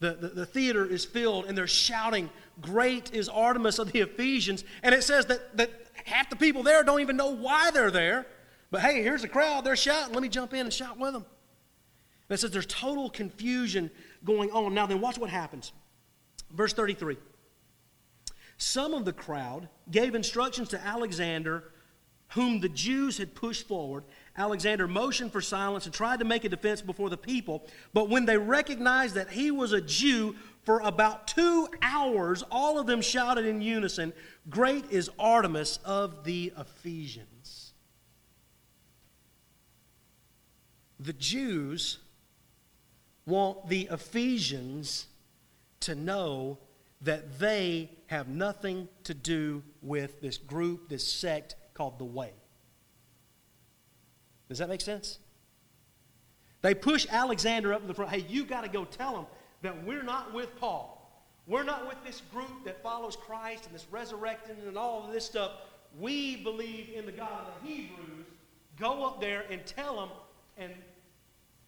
The, 0.01 0.15
the, 0.15 0.29
the, 0.29 0.47
theater 0.47 0.87
is 0.87 1.05
filled 1.05 1.45
and 1.45 1.57
they're 1.57 1.67
shouting, 1.67 2.31
Great 2.61 3.13
is 3.15 3.29
Artemis 3.29 3.79
of 3.79 3.93
the 3.93 4.01
Ephesians. 4.01 4.65
And 4.83 4.95
it 4.95 5.05
says 5.05 5.27
that, 5.27 5.57
that 5.59 5.71
half 6.05 6.31
the 6.31 6.37
people 6.37 6.63
there 6.63 6.83
don't 6.83 7.01
even 7.01 7.17
know 7.17 7.35
why 7.35 7.71
they're 7.71 7.91
there. 7.91 8.27
But 8.71 8.83
hey, 8.83 9.03
here's 9.03 9.25
a 9.25 9.29
crowd, 9.29 9.65
they're 9.65 9.77
shouting. 9.77 10.15
Let 10.15 10.23
me 10.23 10.29
jump 10.29 10.55
in 10.55 10.61
and 10.61 10.73
shout 10.73 10.99
with 10.99 11.13
them. 11.13 11.25
And 12.29 12.37
it 12.37 12.41
says 12.41 12.53
there's 12.53 12.67
total 12.67 13.11
confusion 13.11 13.91
going 14.25 14.51
on. 14.53 14.75
Now, 14.75 14.87
then, 14.87 15.01
watch 15.01 15.19
what 15.19 15.31
happens. 15.31 15.73
Verse 16.53 16.73
33. 16.73 17.17
Some 18.57 18.95
of 18.95 19.05
the 19.05 19.13
crowd 19.13 19.69
gave 19.91 20.15
instructions 20.15 20.69
to 20.69 20.81
Alexander, 20.81 21.73
whom 22.29 22.61
the 22.61 22.69
Jews 22.69 23.19
had 23.19 23.35
pushed 23.35 23.67
forward, 23.67 24.05
Alexander 24.37 24.87
motioned 24.87 25.33
for 25.33 25.41
silence 25.41 25.87
and 25.87 25.95
tried 25.95 26.21
to 26.21 26.25
make 26.25 26.45
a 26.45 26.49
defense 26.49 26.81
before 26.81 27.11
the 27.11 27.17
people. 27.17 27.67
But 27.93 28.09
when 28.09 28.27
they 28.27 28.37
recognized 28.37 29.17
that 29.17 29.31
he 29.31 29.51
was 29.51 29.73
a 29.73 29.81
Jew, 29.81 30.37
for 30.65 30.81
about 30.81 31.27
two 31.27 31.69
hours, 31.83 32.45
all 32.51 32.79
of 32.79 32.87
them 32.87 33.01
shouted 33.01 33.47
in 33.47 33.63
unison, 33.63 34.13
Great 34.49 34.85
is 34.91 35.11
Artemis 35.19 35.79
of 35.85 36.25
the 36.25 36.53
Ephesians. 36.59 37.40
The 41.03 41.13
Jews 41.15 41.99
want 43.27 43.69
the 43.69 43.89
Ephesians 43.91 45.07
to 45.81 45.95
know 45.95 46.59
that 47.01 47.39
they 47.39 47.91
have 48.09 48.29
nothing 48.29 48.87
to 49.05 49.15
do 49.15 49.63
with 49.81 50.21
this 50.21 50.37
group, 50.37 50.89
this 50.89 51.11
sect 51.11 51.55
called 51.73 51.99
the 51.99 52.05
Way. 52.05 52.33
Does 54.49 54.59
that 54.59 54.69
make 54.69 54.83
sense? 54.83 55.19
They 56.61 56.75
push 56.75 57.07
Alexander 57.09 57.73
up 57.73 57.81
in 57.81 57.89
the 57.89 57.95
front. 57.95 58.11
Hey, 58.11 58.27
you 58.29 58.45
got 58.45 58.65
to 58.65 58.69
go 58.69 58.85
tell 58.85 59.15
them 59.15 59.27
that 59.63 59.87
we're 59.87 60.03
not 60.03 60.35
with 60.35 60.55
Paul. 60.57 60.97
We're 61.47 61.65
not 61.65 61.89
with 61.89 61.97
this 62.05 62.21
group 62.33 62.65
that 62.65 62.83
follows 62.83 63.17
Christ 63.17 63.65
and 63.65 63.75
this 63.75 63.87
resurrecting 63.91 64.57
and 64.67 64.77
all 64.77 65.07
of 65.07 65.13
this 65.13 65.25
stuff. 65.25 65.53
We 65.99 66.37
believe 66.37 66.91
in 66.95 67.07
the 67.07 67.13
God 67.13 67.47
of 67.47 67.63
the 67.63 67.69
Hebrews. 67.69 68.27
Go 68.79 69.05
up 69.05 69.21
there 69.21 69.45
and 69.51 69.65
tell 69.65 69.97
them. 69.97 70.11
And 70.59 70.73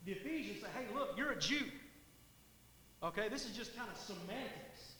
the 0.05 0.13
Ephesians 0.13 0.61
say, 0.61 0.69
hey, 0.75 0.87
look, 0.95 1.15
you're 1.17 1.33
a 1.33 1.39
Jew. 1.39 1.65
Okay, 3.03 3.29
this 3.29 3.45
is 3.45 3.57
just 3.57 3.77
kind 3.77 3.89
of 3.91 3.99
semantics. 3.99 4.93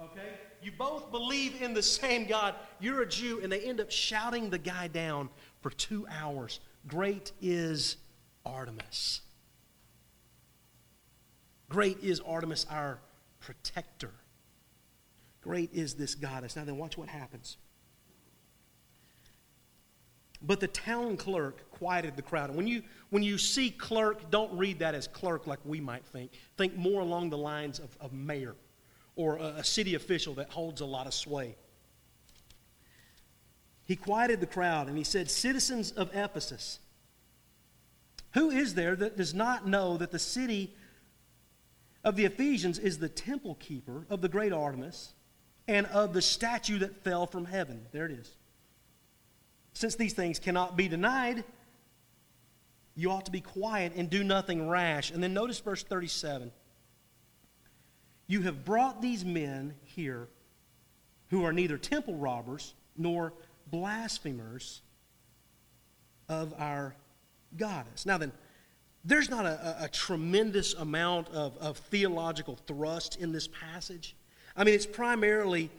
Okay? 0.00 0.28
You 0.62 0.72
both 0.72 1.10
believe 1.10 1.60
in 1.60 1.74
the 1.74 1.82
same 1.82 2.26
God. 2.26 2.54
You're 2.78 3.02
a 3.02 3.08
Jew. 3.08 3.40
And 3.42 3.50
they 3.50 3.60
end 3.60 3.80
up 3.80 3.90
shouting 3.90 4.50
the 4.50 4.58
guy 4.58 4.88
down 4.88 5.28
for 5.60 5.70
two 5.70 6.06
hours 6.10 6.60
Great 6.86 7.32
is 7.42 7.96
Artemis. 8.46 9.20
Great 11.68 11.98
is 12.02 12.20
Artemis, 12.20 12.64
our 12.70 12.98
protector. 13.40 14.12
Great 15.42 15.70
is 15.72 15.94
this 15.94 16.14
goddess. 16.14 16.56
Now, 16.56 16.64
then, 16.64 16.78
watch 16.78 16.96
what 16.96 17.08
happens. 17.08 17.58
But 20.40 20.60
the 20.60 20.68
town 20.68 21.16
clerk 21.16 21.68
quieted 21.70 22.16
the 22.16 22.22
crowd. 22.22 22.50
And 22.50 22.56
when 22.56 22.66
you, 22.66 22.82
when 23.10 23.22
you 23.22 23.38
see 23.38 23.70
clerk, 23.70 24.30
don't 24.30 24.56
read 24.56 24.78
that 24.78 24.94
as 24.94 25.08
clerk 25.08 25.46
like 25.46 25.58
we 25.64 25.80
might 25.80 26.04
think. 26.06 26.32
Think 26.56 26.76
more 26.76 27.00
along 27.00 27.30
the 27.30 27.38
lines 27.38 27.78
of, 27.78 27.96
of 28.00 28.12
mayor 28.12 28.54
or 29.16 29.36
a, 29.36 29.56
a 29.58 29.64
city 29.64 29.94
official 29.94 30.34
that 30.34 30.50
holds 30.50 30.80
a 30.80 30.86
lot 30.86 31.06
of 31.06 31.14
sway. 31.14 31.56
He 33.84 33.96
quieted 33.96 34.40
the 34.40 34.46
crowd 34.46 34.88
and 34.88 34.96
he 34.96 35.04
said, 35.04 35.30
Citizens 35.30 35.90
of 35.92 36.10
Ephesus, 36.14 36.78
who 38.34 38.50
is 38.50 38.74
there 38.74 38.94
that 38.94 39.16
does 39.16 39.34
not 39.34 39.66
know 39.66 39.96
that 39.96 40.12
the 40.12 40.18
city 40.18 40.74
of 42.04 42.14
the 42.14 42.26
Ephesians 42.26 42.78
is 42.78 42.98
the 42.98 43.08
temple 43.08 43.56
keeper 43.56 44.06
of 44.08 44.20
the 44.20 44.28
great 44.28 44.52
Artemis 44.52 45.14
and 45.66 45.86
of 45.86 46.12
the 46.12 46.22
statue 46.22 46.78
that 46.78 47.02
fell 47.02 47.26
from 47.26 47.46
heaven? 47.46 47.86
There 47.90 48.06
it 48.06 48.12
is. 48.12 48.37
Since 49.78 49.94
these 49.94 50.12
things 50.12 50.40
cannot 50.40 50.76
be 50.76 50.88
denied, 50.88 51.44
you 52.96 53.12
ought 53.12 53.26
to 53.26 53.30
be 53.30 53.40
quiet 53.40 53.92
and 53.94 54.10
do 54.10 54.24
nothing 54.24 54.68
rash. 54.68 55.12
And 55.12 55.22
then 55.22 55.32
notice 55.32 55.60
verse 55.60 55.84
37. 55.84 56.50
You 58.26 58.42
have 58.42 58.64
brought 58.64 59.00
these 59.00 59.24
men 59.24 59.74
here 59.84 60.26
who 61.28 61.44
are 61.44 61.52
neither 61.52 61.78
temple 61.78 62.16
robbers 62.16 62.74
nor 62.96 63.32
blasphemers 63.70 64.82
of 66.28 66.52
our 66.58 66.96
goddess. 67.56 68.04
Now 68.04 68.18
then, 68.18 68.32
there's 69.04 69.30
not 69.30 69.46
a, 69.46 69.84
a, 69.84 69.88
tremendous 69.88 70.74
amount 70.74 71.28
of, 71.28 71.56
of 71.58 71.76
theological 71.76 72.58
thrust 72.66 73.14
in 73.20 73.30
this 73.30 73.46
passage. 73.46 74.16
I 74.56 74.64
mean, 74.64 74.74
it's 74.74 74.86
primarily 74.86 75.70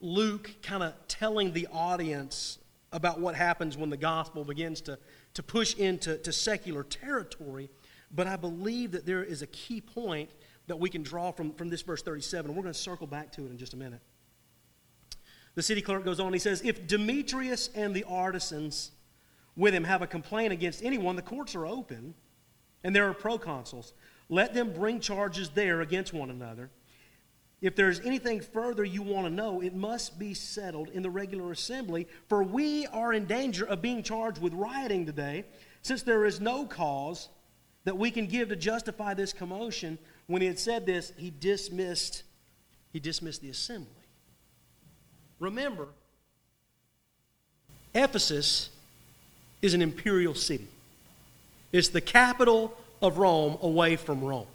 Luke 0.00 0.48
kind 0.62 0.84
of 0.84 0.94
telling 1.08 1.52
the 1.52 1.66
audience 1.72 2.58
about 2.92 3.20
what 3.20 3.34
happens 3.34 3.76
when 3.76 3.90
the 3.90 3.96
gospel 3.96 4.44
begins 4.44 4.80
to, 4.82 4.98
to 5.34 5.42
push 5.42 5.74
into 5.74 6.18
to 6.18 6.32
secular 6.32 6.84
territory, 6.84 7.70
but 8.10 8.26
I 8.26 8.36
believe 8.36 8.92
that 8.92 9.06
there 9.06 9.24
is 9.24 9.42
a 9.42 9.46
key 9.46 9.80
point 9.80 10.30
that 10.66 10.78
we 10.78 10.90
can 10.90 11.02
draw 11.02 11.32
from, 11.32 11.52
from 11.54 11.70
this 11.70 11.82
verse 11.82 12.02
37. 12.02 12.54
We're 12.54 12.62
going 12.62 12.72
to 12.72 12.78
circle 12.78 13.06
back 13.06 13.32
to 13.32 13.46
it 13.46 13.50
in 13.50 13.58
just 13.58 13.74
a 13.74 13.76
minute. 13.76 14.00
The 15.54 15.62
city 15.62 15.82
clerk 15.82 16.04
goes 16.04 16.20
on, 16.20 16.32
he 16.32 16.38
says, 16.38 16.62
If 16.64 16.86
Demetrius 16.86 17.68
and 17.74 17.94
the 17.94 18.04
artisans 18.04 18.92
with 19.56 19.74
him 19.74 19.84
have 19.84 20.00
a 20.02 20.06
complaint 20.06 20.52
against 20.52 20.82
anyone, 20.82 21.16
the 21.16 21.22
courts 21.22 21.54
are 21.54 21.66
open, 21.66 22.14
and 22.84 22.94
there 22.94 23.08
are 23.08 23.14
proconsuls. 23.14 23.92
Let 24.28 24.54
them 24.54 24.72
bring 24.72 25.00
charges 25.00 25.50
there 25.50 25.82
against 25.82 26.12
one 26.12 26.30
another. 26.30 26.70
If 27.62 27.76
there's 27.76 28.00
anything 28.00 28.40
further 28.40 28.84
you 28.84 29.02
want 29.02 29.28
to 29.28 29.32
know, 29.32 29.62
it 29.62 29.72
must 29.72 30.18
be 30.18 30.34
settled 30.34 30.88
in 30.88 31.02
the 31.02 31.10
regular 31.10 31.52
assembly, 31.52 32.08
for 32.28 32.42
we 32.42 32.86
are 32.88 33.12
in 33.12 33.24
danger 33.24 33.64
of 33.64 33.80
being 33.80 34.02
charged 34.02 34.42
with 34.42 34.52
rioting 34.52 35.06
today, 35.06 35.44
since 35.80 36.02
there 36.02 36.24
is 36.26 36.40
no 36.40 36.66
cause 36.66 37.28
that 37.84 37.96
we 37.96 38.10
can 38.10 38.26
give 38.26 38.48
to 38.48 38.56
justify 38.56 39.14
this 39.14 39.32
commotion. 39.32 39.96
When 40.26 40.42
he 40.42 40.48
had 40.48 40.58
said 40.58 40.86
this, 40.86 41.12
he 41.16 41.30
dismissed 41.30 42.24
he 42.92 43.00
dismissed 43.00 43.40
the 43.40 43.48
assembly. 43.48 43.88
Remember, 45.38 45.88
Ephesus 47.94 48.68
is 49.62 49.72
an 49.72 49.80
imperial 49.80 50.34
city. 50.34 50.68
It's 51.72 51.88
the 51.88 52.02
capital 52.02 52.76
of 53.00 53.16
Rome 53.16 53.56
away 53.62 53.96
from 53.96 54.22
Rome. 54.22 54.46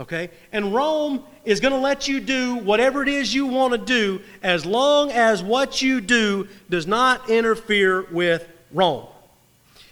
Okay? 0.00 0.30
And 0.52 0.74
Rome 0.74 1.22
is 1.44 1.60
going 1.60 1.72
to 1.72 1.78
let 1.78 2.08
you 2.08 2.20
do 2.20 2.56
whatever 2.56 3.02
it 3.02 3.08
is 3.08 3.32
you 3.32 3.46
want 3.46 3.72
to 3.72 3.78
do 3.78 4.20
as 4.42 4.66
long 4.66 5.10
as 5.12 5.42
what 5.42 5.80
you 5.82 6.00
do 6.00 6.48
does 6.68 6.86
not 6.86 7.30
interfere 7.30 8.06
with 8.10 8.48
Rome. 8.72 9.06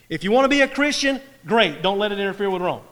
If 0.09 0.25
you 0.25 0.33
want 0.33 0.45
to 0.45 0.49
be 0.49 0.61
a 0.61 0.69
Christian, 0.69 1.21
great. 1.47 1.83
Don't 1.83 1.99
let 1.99 2.13
it 2.13 2.19
interfere 2.19 2.51
with 2.51 2.63
Rome. 2.63 2.83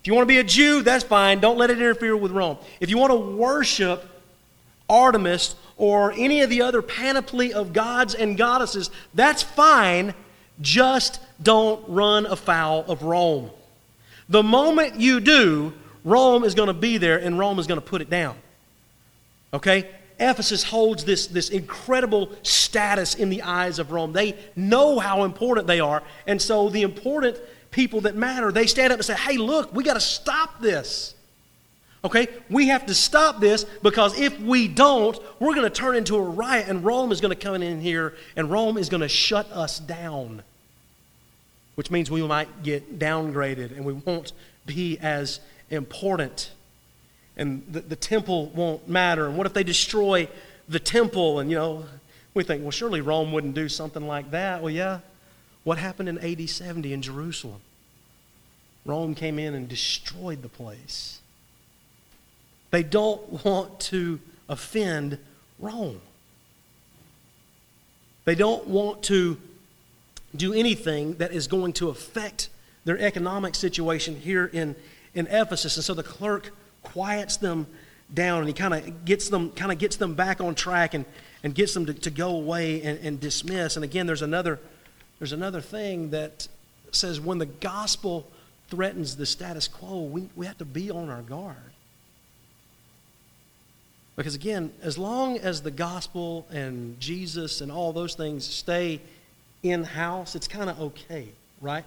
If 0.00 0.06
you 0.06 0.14
want 0.14 0.24
to 0.24 0.32
be 0.32 0.38
a 0.38 0.44
Jew, 0.44 0.82
that's 0.82 1.04
fine. 1.04 1.40
Don't 1.40 1.58
let 1.58 1.70
it 1.70 1.78
interfere 1.78 2.16
with 2.16 2.32
Rome. 2.32 2.58
If 2.80 2.90
you 2.90 2.98
want 2.98 3.12
to 3.12 3.18
worship 3.18 4.04
Artemis 4.88 5.54
or 5.76 6.12
any 6.12 6.42
of 6.42 6.50
the 6.50 6.62
other 6.62 6.82
panoply 6.82 7.52
of 7.52 7.72
gods 7.72 8.14
and 8.14 8.36
goddesses, 8.36 8.90
that's 9.14 9.42
fine. 9.42 10.14
Just 10.60 11.20
don't 11.42 11.82
run 11.88 12.26
afoul 12.26 12.84
of 12.88 13.02
Rome. 13.02 13.50
The 14.28 14.42
moment 14.42 15.00
you 15.00 15.20
do, 15.20 15.72
Rome 16.06 16.44
is 16.44 16.54
going 16.54 16.68
to 16.68 16.72
be 16.72 16.98
there 16.98 17.18
and 17.18 17.36
Rome 17.36 17.58
is 17.58 17.66
going 17.66 17.80
to 17.80 17.86
put 17.86 18.00
it 18.00 18.08
down. 18.08 18.36
Okay? 19.52 19.90
Ephesus 20.20 20.62
holds 20.62 21.04
this, 21.04 21.26
this 21.26 21.50
incredible 21.50 22.30
status 22.44 23.16
in 23.16 23.28
the 23.28 23.42
eyes 23.42 23.80
of 23.80 23.90
Rome. 23.90 24.12
They 24.12 24.36
know 24.54 25.00
how 25.00 25.24
important 25.24 25.66
they 25.66 25.80
are. 25.80 26.04
And 26.26 26.40
so 26.40 26.68
the 26.68 26.82
important 26.82 27.38
people 27.72 28.02
that 28.02 28.14
matter, 28.14 28.52
they 28.52 28.68
stand 28.68 28.92
up 28.92 29.00
and 29.00 29.04
say, 29.04 29.16
hey, 29.16 29.36
look, 29.36 29.74
we 29.74 29.82
got 29.82 29.94
to 29.94 30.00
stop 30.00 30.60
this. 30.60 31.16
Okay? 32.04 32.28
We 32.48 32.68
have 32.68 32.86
to 32.86 32.94
stop 32.94 33.40
this 33.40 33.64
because 33.82 34.16
if 34.18 34.38
we 34.38 34.68
don't, 34.68 35.18
we're 35.40 35.54
going 35.54 35.68
to 35.68 35.70
turn 35.70 35.96
into 35.96 36.14
a 36.14 36.22
riot 36.22 36.68
and 36.68 36.84
Rome 36.84 37.10
is 37.10 37.20
going 37.20 37.36
to 37.36 37.40
come 37.40 37.60
in 37.60 37.80
here 37.80 38.14
and 38.36 38.48
Rome 38.48 38.78
is 38.78 38.88
going 38.88 39.00
to 39.00 39.08
shut 39.08 39.50
us 39.50 39.80
down. 39.80 40.44
Which 41.74 41.90
means 41.90 42.12
we 42.12 42.22
might 42.22 42.62
get 42.62 43.00
downgraded 43.00 43.76
and 43.76 43.84
we 43.84 43.92
won't 43.92 44.32
be 44.64 44.98
as 44.98 45.40
important. 45.70 46.52
And 47.36 47.64
the, 47.70 47.80
the 47.80 47.96
temple 47.96 48.46
won't 48.48 48.88
matter. 48.88 49.26
And 49.26 49.36
what 49.36 49.46
if 49.46 49.52
they 49.52 49.64
destroy 49.64 50.28
the 50.68 50.78
temple? 50.80 51.38
And, 51.38 51.50
you 51.50 51.56
know, 51.56 51.84
we 52.34 52.44
think, 52.44 52.62
well, 52.62 52.70
surely 52.70 53.00
Rome 53.00 53.32
wouldn't 53.32 53.54
do 53.54 53.68
something 53.68 54.06
like 54.06 54.30
that. 54.30 54.62
Well, 54.62 54.70
yeah. 54.70 55.00
What 55.64 55.78
happened 55.78 56.08
in 56.08 56.18
AD 56.18 56.48
70 56.48 56.92
in 56.92 57.02
Jerusalem? 57.02 57.60
Rome 58.84 59.14
came 59.14 59.38
in 59.38 59.54
and 59.54 59.68
destroyed 59.68 60.42
the 60.42 60.48
place. 60.48 61.20
They 62.70 62.82
don't 62.82 63.44
want 63.44 63.80
to 63.80 64.20
offend 64.48 65.18
Rome. 65.58 66.00
They 68.24 68.34
don't 68.34 68.66
want 68.66 69.02
to 69.04 69.38
do 70.34 70.52
anything 70.52 71.14
that 71.14 71.32
is 71.32 71.46
going 71.46 71.72
to 71.74 71.88
affect 71.88 72.48
their 72.84 72.98
economic 72.98 73.54
situation 73.54 74.16
here 74.20 74.46
in, 74.52 74.76
in 75.16 75.26
Ephesus. 75.26 75.76
And 75.76 75.84
so 75.84 75.94
the 75.94 76.04
clerk 76.04 76.52
quiets 76.84 77.38
them 77.38 77.66
down 78.14 78.38
and 78.38 78.46
he 78.46 78.54
kind 78.54 78.72
of 78.72 79.04
gets 79.04 79.28
them 79.28 79.50
kind 79.50 79.72
of 79.72 79.78
gets 79.78 79.96
them 79.96 80.14
back 80.14 80.40
on 80.40 80.54
track 80.54 80.94
and, 80.94 81.04
and 81.42 81.52
gets 81.52 81.74
them 81.74 81.86
to, 81.86 81.94
to 81.94 82.10
go 82.10 82.30
away 82.36 82.80
and, 82.82 83.00
and 83.00 83.20
dismiss. 83.20 83.74
And 83.74 83.84
again, 83.84 84.06
there's 84.06 84.22
another 84.22 84.60
there's 85.18 85.32
another 85.32 85.60
thing 85.60 86.10
that 86.10 86.46
says 86.92 87.20
when 87.20 87.38
the 87.38 87.46
gospel 87.46 88.30
threatens 88.68 89.16
the 89.16 89.26
status 89.26 89.66
quo, 89.66 90.02
we, 90.02 90.28
we 90.36 90.46
have 90.46 90.58
to 90.58 90.64
be 90.64 90.90
on 90.90 91.08
our 91.08 91.22
guard. 91.22 91.56
Because 94.14 94.34
again, 94.34 94.72
as 94.82 94.96
long 94.96 95.38
as 95.38 95.62
the 95.62 95.70
gospel 95.70 96.46
and 96.50 96.98
Jesus 97.00 97.60
and 97.60 97.70
all 97.70 97.92
those 97.92 98.14
things 98.14 98.46
stay 98.46 99.00
in 99.62 99.84
house, 99.84 100.34
it's 100.34 100.48
kind 100.48 100.70
of 100.70 100.80
okay, 100.80 101.28
right? 101.60 101.84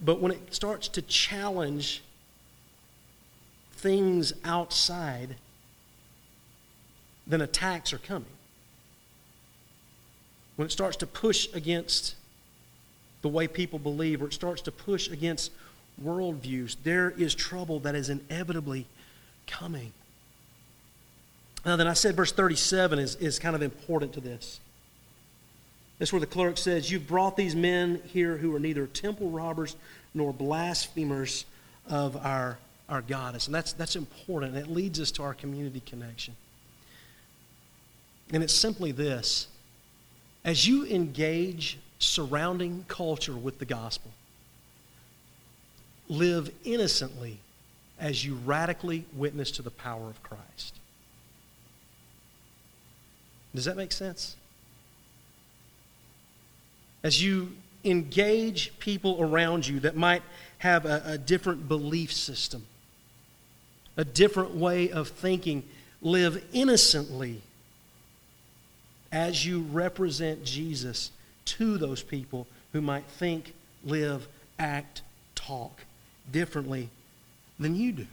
But 0.00 0.20
when 0.20 0.32
it 0.32 0.54
starts 0.54 0.88
to 0.88 1.02
challenge 1.02 2.02
things 3.72 4.32
outside, 4.44 5.36
then 7.26 7.40
attacks 7.40 7.92
are 7.92 7.98
coming. 7.98 8.28
When 10.56 10.66
it 10.66 10.70
starts 10.70 10.96
to 10.98 11.06
push 11.06 11.48
against 11.54 12.14
the 13.22 13.28
way 13.28 13.48
people 13.48 13.78
believe, 13.78 14.22
or 14.22 14.26
it 14.26 14.32
starts 14.32 14.62
to 14.62 14.72
push 14.72 15.08
against 15.08 15.50
worldviews, 16.02 16.76
there 16.82 17.10
is 17.10 17.34
trouble 17.34 17.80
that 17.80 17.94
is 17.94 18.08
inevitably 18.08 18.86
coming. 19.46 19.92
Now, 21.64 21.76
then 21.76 21.88
I 21.88 21.94
said 21.94 22.14
verse 22.14 22.32
37 22.32 22.98
is, 22.98 23.16
is 23.16 23.38
kind 23.38 23.56
of 23.56 23.62
important 23.62 24.12
to 24.14 24.20
this. 24.20 24.60
That's 25.98 26.12
where 26.12 26.20
the 26.20 26.26
clerk 26.26 26.58
says, 26.58 26.90
You've 26.90 27.06
brought 27.06 27.36
these 27.36 27.54
men 27.54 28.02
here 28.06 28.36
who 28.36 28.54
are 28.54 28.60
neither 28.60 28.86
temple 28.86 29.30
robbers 29.30 29.76
nor 30.14 30.32
blasphemers 30.32 31.46
of 31.88 32.16
our, 32.16 32.58
our 32.88 33.02
goddess. 33.02 33.46
And 33.46 33.54
that's, 33.54 33.72
that's 33.72 33.96
important. 33.96 34.56
It 34.56 34.68
leads 34.68 35.00
us 35.00 35.10
to 35.12 35.22
our 35.22 35.34
community 35.34 35.80
connection. 35.84 36.34
And 38.32 38.42
it's 38.42 38.54
simply 38.54 38.92
this 38.92 39.48
as 40.44 40.66
you 40.66 40.86
engage 40.86 41.78
surrounding 41.98 42.84
culture 42.88 43.36
with 43.36 43.58
the 43.58 43.64
gospel, 43.64 44.12
live 46.08 46.50
innocently 46.64 47.38
as 47.98 48.24
you 48.24 48.34
radically 48.44 49.04
witness 49.14 49.50
to 49.52 49.62
the 49.62 49.70
power 49.70 50.08
of 50.08 50.22
Christ. 50.22 50.74
Does 53.54 53.64
that 53.64 53.76
make 53.76 53.92
sense? 53.92 54.36
As 57.02 57.22
you 57.22 57.52
engage 57.84 58.76
people 58.78 59.16
around 59.20 59.66
you 59.66 59.80
that 59.80 59.96
might 59.96 60.22
have 60.58 60.84
a, 60.84 61.02
a 61.04 61.18
different 61.18 61.68
belief 61.68 62.12
system, 62.12 62.66
a 63.96 64.04
different 64.04 64.54
way 64.54 64.90
of 64.90 65.08
thinking, 65.08 65.62
live 66.02 66.44
innocently 66.52 67.40
as 69.12 69.46
you 69.46 69.60
represent 69.72 70.44
Jesus 70.44 71.10
to 71.44 71.78
those 71.78 72.02
people 72.02 72.46
who 72.72 72.80
might 72.80 73.06
think, 73.06 73.54
live, 73.84 74.26
act, 74.58 75.02
talk 75.34 75.84
differently 76.30 76.90
than 77.58 77.76
you 77.76 77.92
do. 77.92 78.06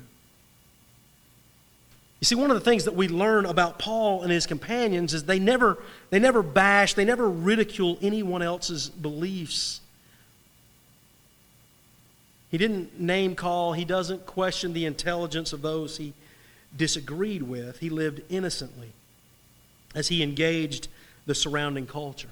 You 2.24 2.26
see, 2.26 2.36
one 2.36 2.52
of 2.52 2.56
the 2.56 2.64
things 2.64 2.86
that 2.86 2.96
we 2.96 3.10
learn 3.10 3.46
about 3.46 3.80
Paul 3.80 4.22
and 4.22 4.32
his 4.32 4.48
companions 4.48 5.14
is 5.14 5.26
they 5.26 5.40
never, 5.40 5.84
they 6.10 6.20
never 6.20 6.42
bash, 6.42 6.94
they 6.94 7.04
never 7.04 7.30
ridicule 7.30 7.98
anyone 8.02 8.42
else's 8.42 8.88
beliefs. 8.88 9.82
He 12.50 12.58
didn't 12.58 12.98
name 12.98 13.36
call, 13.36 13.74
he 13.74 13.84
doesn't 13.84 14.26
question 14.26 14.72
the 14.72 14.86
intelligence 14.86 15.52
of 15.52 15.62
those 15.62 15.98
he 15.98 16.14
disagreed 16.78 17.44
with. 17.44 17.80
He 17.80 17.90
lived 17.90 18.22
innocently 18.30 18.94
as 19.94 20.08
he 20.08 20.24
engaged 20.24 20.88
the 21.26 21.36
surrounding 21.36 21.88
culture 21.88 22.32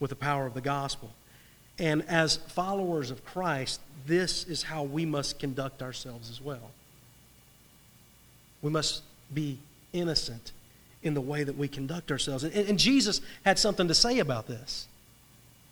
with 0.00 0.10
the 0.10 0.16
power 0.16 0.44
of 0.44 0.54
the 0.54 0.60
gospel. 0.60 1.12
And 1.78 2.02
as 2.08 2.38
followers 2.38 3.12
of 3.12 3.24
Christ, 3.24 3.80
this 4.08 4.42
is 4.42 4.64
how 4.64 4.82
we 4.82 5.06
must 5.06 5.38
conduct 5.38 5.82
ourselves 5.82 6.30
as 6.30 6.40
well. 6.40 6.72
We 8.64 8.70
must 8.70 9.02
be 9.34 9.58
innocent 9.92 10.52
in 11.02 11.12
the 11.12 11.20
way 11.20 11.44
that 11.44 11.54
we 11.54 11.68
conduct 11.68 12.10
ourselves. 12.10 12.44
And, 12.44 12.54
and, 12.54 12.78
Jesus 12.78 13.20
had 13.44 13.58
something 13.58 13.88
to 13.88 13.94
say 13.94 14.20
about 14.20 14.46
this. 14.46 14.88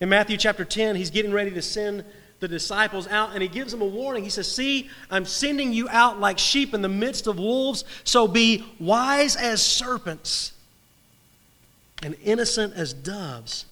In 0.01 0.11
Matthew 0.11 0.37
chapter 0.37 0.63
10, 0.63 0.97
he's 0.97 1.09
getting 1.09 1.33
ready 1.33 1.51
to 1.53 1.63
send 1.63 2.05
the 2.41 2.49
disciples 2.49 3.09
out 3.09 3.31
and 3.33 3.41
he 3.41 3.49
gives 3.49 3.73
them 3.73 3.81
a 3.81 3.87
warning. 3.87 4.25
He 4.25 4.29
says, 4.29 4.53
See, 4.53 4.91
I'm 5.11 5.25
sending 5.25 5.73
you 5.73 5.89
out 5.89 6.21
like 6.21 6.39
sheep 6.39 6.75
in 6.75 6.83
the 6.83 6.89
midst 6.89 7.27
of 7.27 7.39
wolves, 7.39 7.85
so 8.05 8.29
be 8.29 8.63
wise 8.79 9.37
as 9.37 9.63
serpents 9.65 10.53
and 12.03 12.15
innocent 12.23 12.75
as 12.75 12.93
doves. 12.93 13.65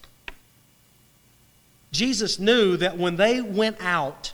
Jesus 1.92 2.38
knew 2.38 2.78
that 2.78 2.96
when 2.96 3.16
they 3.16 3.42
went 3.42 3.76
out, 3.80 4.32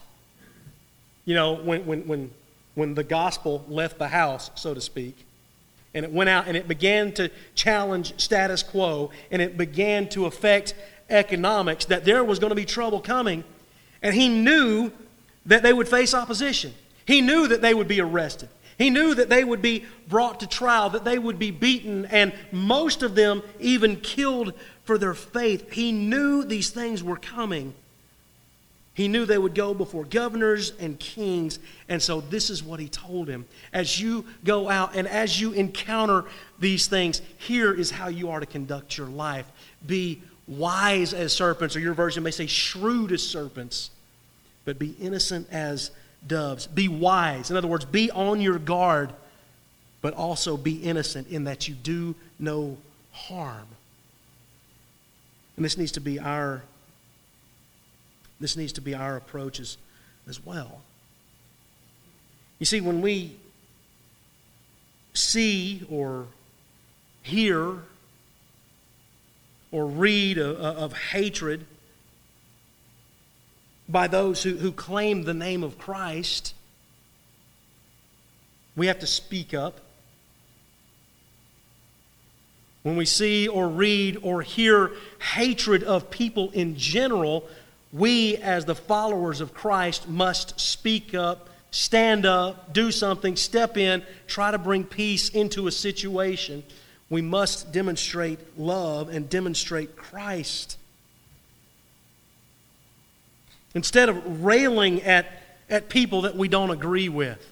you 1.25 1.35
know, 1.35 1.55
when, 1.55 1.85
when, 1.87 2.07
when, 2.07 2.31
when 2.77 2.95
the 2.95 3.03
gospel 3.03 3.65
left 3.69 3.99
the 3.99 4.09
house, 4.09 4.51
so 4.55 4.73
to 4.75 4.81
speak, 4.81 5.27
and 5.95 6.05
it 6.05 6.13
went 6.13 6.31
out 6.31 6.47
and 6.47 6.57
it 6.57 6.69
began 6.69 7.11
to 7.11 7.31
challenge 7.55 8.13
status 8.21 8.63
quo 8.63 9.11
and 9.31 9.41
it 9.41 9.57
began 9.57 10.09
to 10.11 10.27
affect 10.27 10.75
economics, 11.09 11.87
that 11.87 12.05
there 12.05 12.23
was 12.23 12.39
going 12.39 12.51
to 12.51 12.55
be 12.57 12.67
trouble 12.67 13.01
coming. 13.01 13.43
And 14.03 14.15
he 14.15 14.29
knew 14.29 14.93
that 15.47 15.63
they 15.63 15.73
would 15.73 15.89
face 15.89 16.13
opposition. 16.13 16.75
He 17.07 17.23
knew 17.23 17.49
that 17.49 17.63
they 17.63 17.73
would 17.73 17.89
be 17.89 18.01
arrested. 18.01 18.51
He 18.77 18.91
knew 18.91 19.15
that 19.15 19.31
they 19.31 19.43
would 19.43 19.63
be 19.63 19.87
brought 20.07 20.41
to 20.41 20.47
trial, 20.47 20.91
that 20.91 21.05
they 21.05 21.19
would 21.19 21.39
be 21.39 21.51
beaten, 21.51 22.05
and 22.07 22.35
most 22.53 23.03
of 23.03 23.15
them 23.15 23.43
even 23.59 23.97
killed 23.97 24.53
for 24.85 24.99
their 24.99 25.15
faith. 25.15 25.73
He 25.73 25.93
knew 25.93 26.45
these 26.45 26.69
things 26.69 27.03
were 27.03 27.17
coming. 27.17 27.73
He 28.97 29.09
knew 29.09 29.27
they 29.27 29.37
would 29.37 29.55
go 29.55 29.75
before 29.75 30.05
governors 30.05 30.73
and 30.81 30.99
kings. 30.99 31.59
And 31.91 32.03
so 32.03 32.23
this 32.23 32.49
is 32.49 32.65
what 32.65 32.81
he 32.81 32.89
told 32.89 33.29
him. 33.29 33.45
As 33.75 34.01
you 34.01 34.25
go 34.43 34.71
out 34.71 34.97
and 34.97 35.07
as 35.07 35.39
you 35.39 35.53
encounter 35.53 36.25
these 36.59 36.87
things, 36.87 37.21
here 37.37 37.75
is 37.75 37.91
how 37.91 38.09
you 38.09 38.31
are 38.31 38.41
to 38.41 38.47
conduct 38.47 38.97
your 38.97 39.09
life. 39.09 39.45
Be 39.87 40.23
wise 40.49 41.13
as 41.13 41.35
serpents, 41.35 41.77
or 41.77 41.81
your 41.81 41.93
version 41.93 42.23
may 42.23 42.31
say 42.31 42.47
shrewd 42.47 43.13
as 43.13 43.23
serpents, 43.23 43.91
but 44.65 44.79
be 44.79 44.97
innocent 44.99 45.47
as 45.51 45.91
doves. 46.27 46.67
Be 46.67 46.89
wise. 46.89 47.51
In 47.51 47.59
other 47.59 47.69
words, 47.69 47.85
be 47.85 48.11
on 48.11 48.41
your 48.41 48.59
guard, 48.59 49.13
but 50.01 50.15
also 50.15 50.57
be 50.57 50.83
innocent 50.83 51.29
in 51.29 51.45
that 51.45 51.69
you 51.69 51.75
do 51.75 52.15
no 52.39 52.79
harm. 53.13 53.67
And 55.57 55.65
this 55.67 55.77
needs 55.77 55.93
to 55.93 56.01
be 56.01 56.19
our 56.19 56.63
this 58.41 58.57
needs 58.57 58.73
to 58.75 58.81
be 58.81 58.95
our 58.95 59.17
approach 59.17 59.61
as, 59.61 59.77
as 60.29 60.45
well. 60.45 60.83
You 62.59 62.67
see, 62.67 62.81
when 62.81 63.01
we 63.01 63.37
see 65.15 65.87
or 65.91 66.27
hear 67.23 67.79
or 69.73 69.87
read 69.87 70.39
of, 70.39 70.57
of 70.57 70.93
hatred 70.93 71.67
by 73.89 74.07
those 74.07 74.43
who, 74.43 74.57
who 74.57 74.73
claim 74.73 75.23
the 75.23 75.35
name 75.35 75.63
of 75.63 75.79
Christ, 75.79 76.55
we 78.75 78.87
have 78.89 78.99
to 79.01 79.07
speak 79.07 79.55
up. 79.55 79.81
When 82.83 82.97
we 82.97 83.05
see 83.05 83.49
or 83.49 83.69
read 83.69 84.19
or 84.23 84.43
hear 84.43 84.93
hatred 85.35 85.83
of 85.83 86.11
people 86.11 86.51
in 86.53 86.77
general, 86.77 87.49
we, 87.97 88.37
as 88.37 88.65
the 88.65 88.75
followers 88.75 89.41
of 89.41 89.55
Christ, 89.55 90.09
must 90.09 90.61
speak 90.61 91.15
up, 91.15 91.49
stand 91.71 92.27
up, 92.27 92.73
do 92.73 92.91
something, 92.91 93.37
step 93.37 93.77
in, 93.77 94.03
try 94.27 94.51
to 94.51 94.59
bring 94.59 94.85
peace 94.85 95.31
into 95.31 95.67
a 95.67 95.73
situation. 95.73 96.63
We 97.09 97.23
must 97.23 97.73
demonstrate 97.73 98.59
love 98.59 99.09
and 99.09 99.31
demonstrate 99.31 99.97
Christ. 99.97 100.77
Instead 103.75 104.09
of 104.09 104.45
railing 104.45 105.03
at, 105.03 105.27
at 105.71 105.89
people 105.89 106.23
that 106.23 106.37
we 106.37 106.49
don't 106.49 106.71
agree 106.71 107.09
with, 107.09 107.51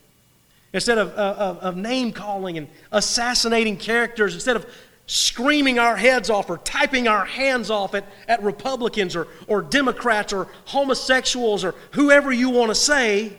instead 0.73 0.99
of, 0.99 1.11
of, 1.13 1.59
of 1.59 1.77
name 1.77 2.13
calling 2.13 2.59
and 2.59 2.69
assassinating 2.93 3.77
characters, 3.77 4.35
instead 4.35 4.57
of 4.57 4.67
screaming 5.07 5.79
our 5.79 5.97
heads 5.97 6.31
off 6.31 6.49
or 6.49 6.59
typing 6.59 7.09
our 7.09 7.25
hands 7.25 7.71
off 7.71 7.95
at, 7.95 8.05
at 8.27 8.43
Republicans 8.43 9.15
or, 9.15 9.29
or 9.47 9.61
Democrats 9.61 10.33
or 10.33 10.49
homosexuals 10.67 11.65
or 11.65 11.75
whoever 11.93 12.33
you 12.33 12.51
want 12.51 12.71
to 12.71 12.75
say. 12.75 13.37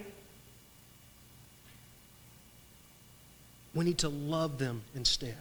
We 3.74 3.84
need 3.84 3.98
to 4.00 4.10
love 4.10 4.58
them 4.58 4.84
instead. 4.96 5.36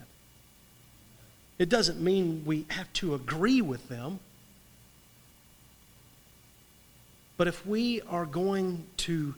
It 1.58 1.68
doesn't 1.68 2.00
mean 2.00 2.42
we 2.44 2.66
have 2.70 2.92
to 2.94 3.14
agree 3.14 3.60
with 3.60 3.88
them. 3.88 4.18
But 7.36 7.48
if 7.48 7.64
we 7.66 8.00
are 8.02 8.26
going 8.26 8.86
to 8.98 9.34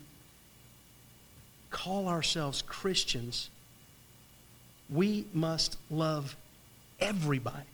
call 1.71 2.09
ourselves 2.09 2.63
Christians, 2.63 3.51
we 4.89 5.27
must 5.33 5.77
love 5.91 6.37
everybody. 7.01 7.67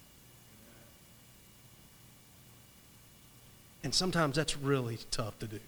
And 3.85 3.95
sometimes 3.95 4.37
that's 4.37 4.57
really 4.57 4.99
tough 5.11 5.39
to 5.41 5.47
do. 5.47 5.61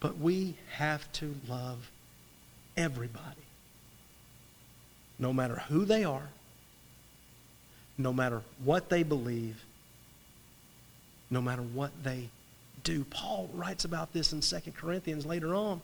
But 0.00 0.18
we 0.18 0.56
have 0.72 1.10
to 1.14 1.34
love 1.48 1.90
everybody. 2.76 3.24
No 5.18 5.32
matter 5.32 5.62
who 5.68 5.86
they 5.86 6.04
are, 6.04 6.28
no 7.96 8.12
matter 8.12 8.42
what 8.62 8.90
they 8.90 9.02
believe, 9.02 9.64
no 11.30 11.40
matter 11.40 11.62
what 11.62 11.90
they 12.02 12.28
do. 12.84 13.04
Paul 13.04 13.48
writes 13.54 13.84
about 13.84 14.12
this 14.12 14.32
in 14.32 14.40
2 14.40 14.72
Corinthians 14.76 15.24
later 15.24 15.54
on. 15.54 15.80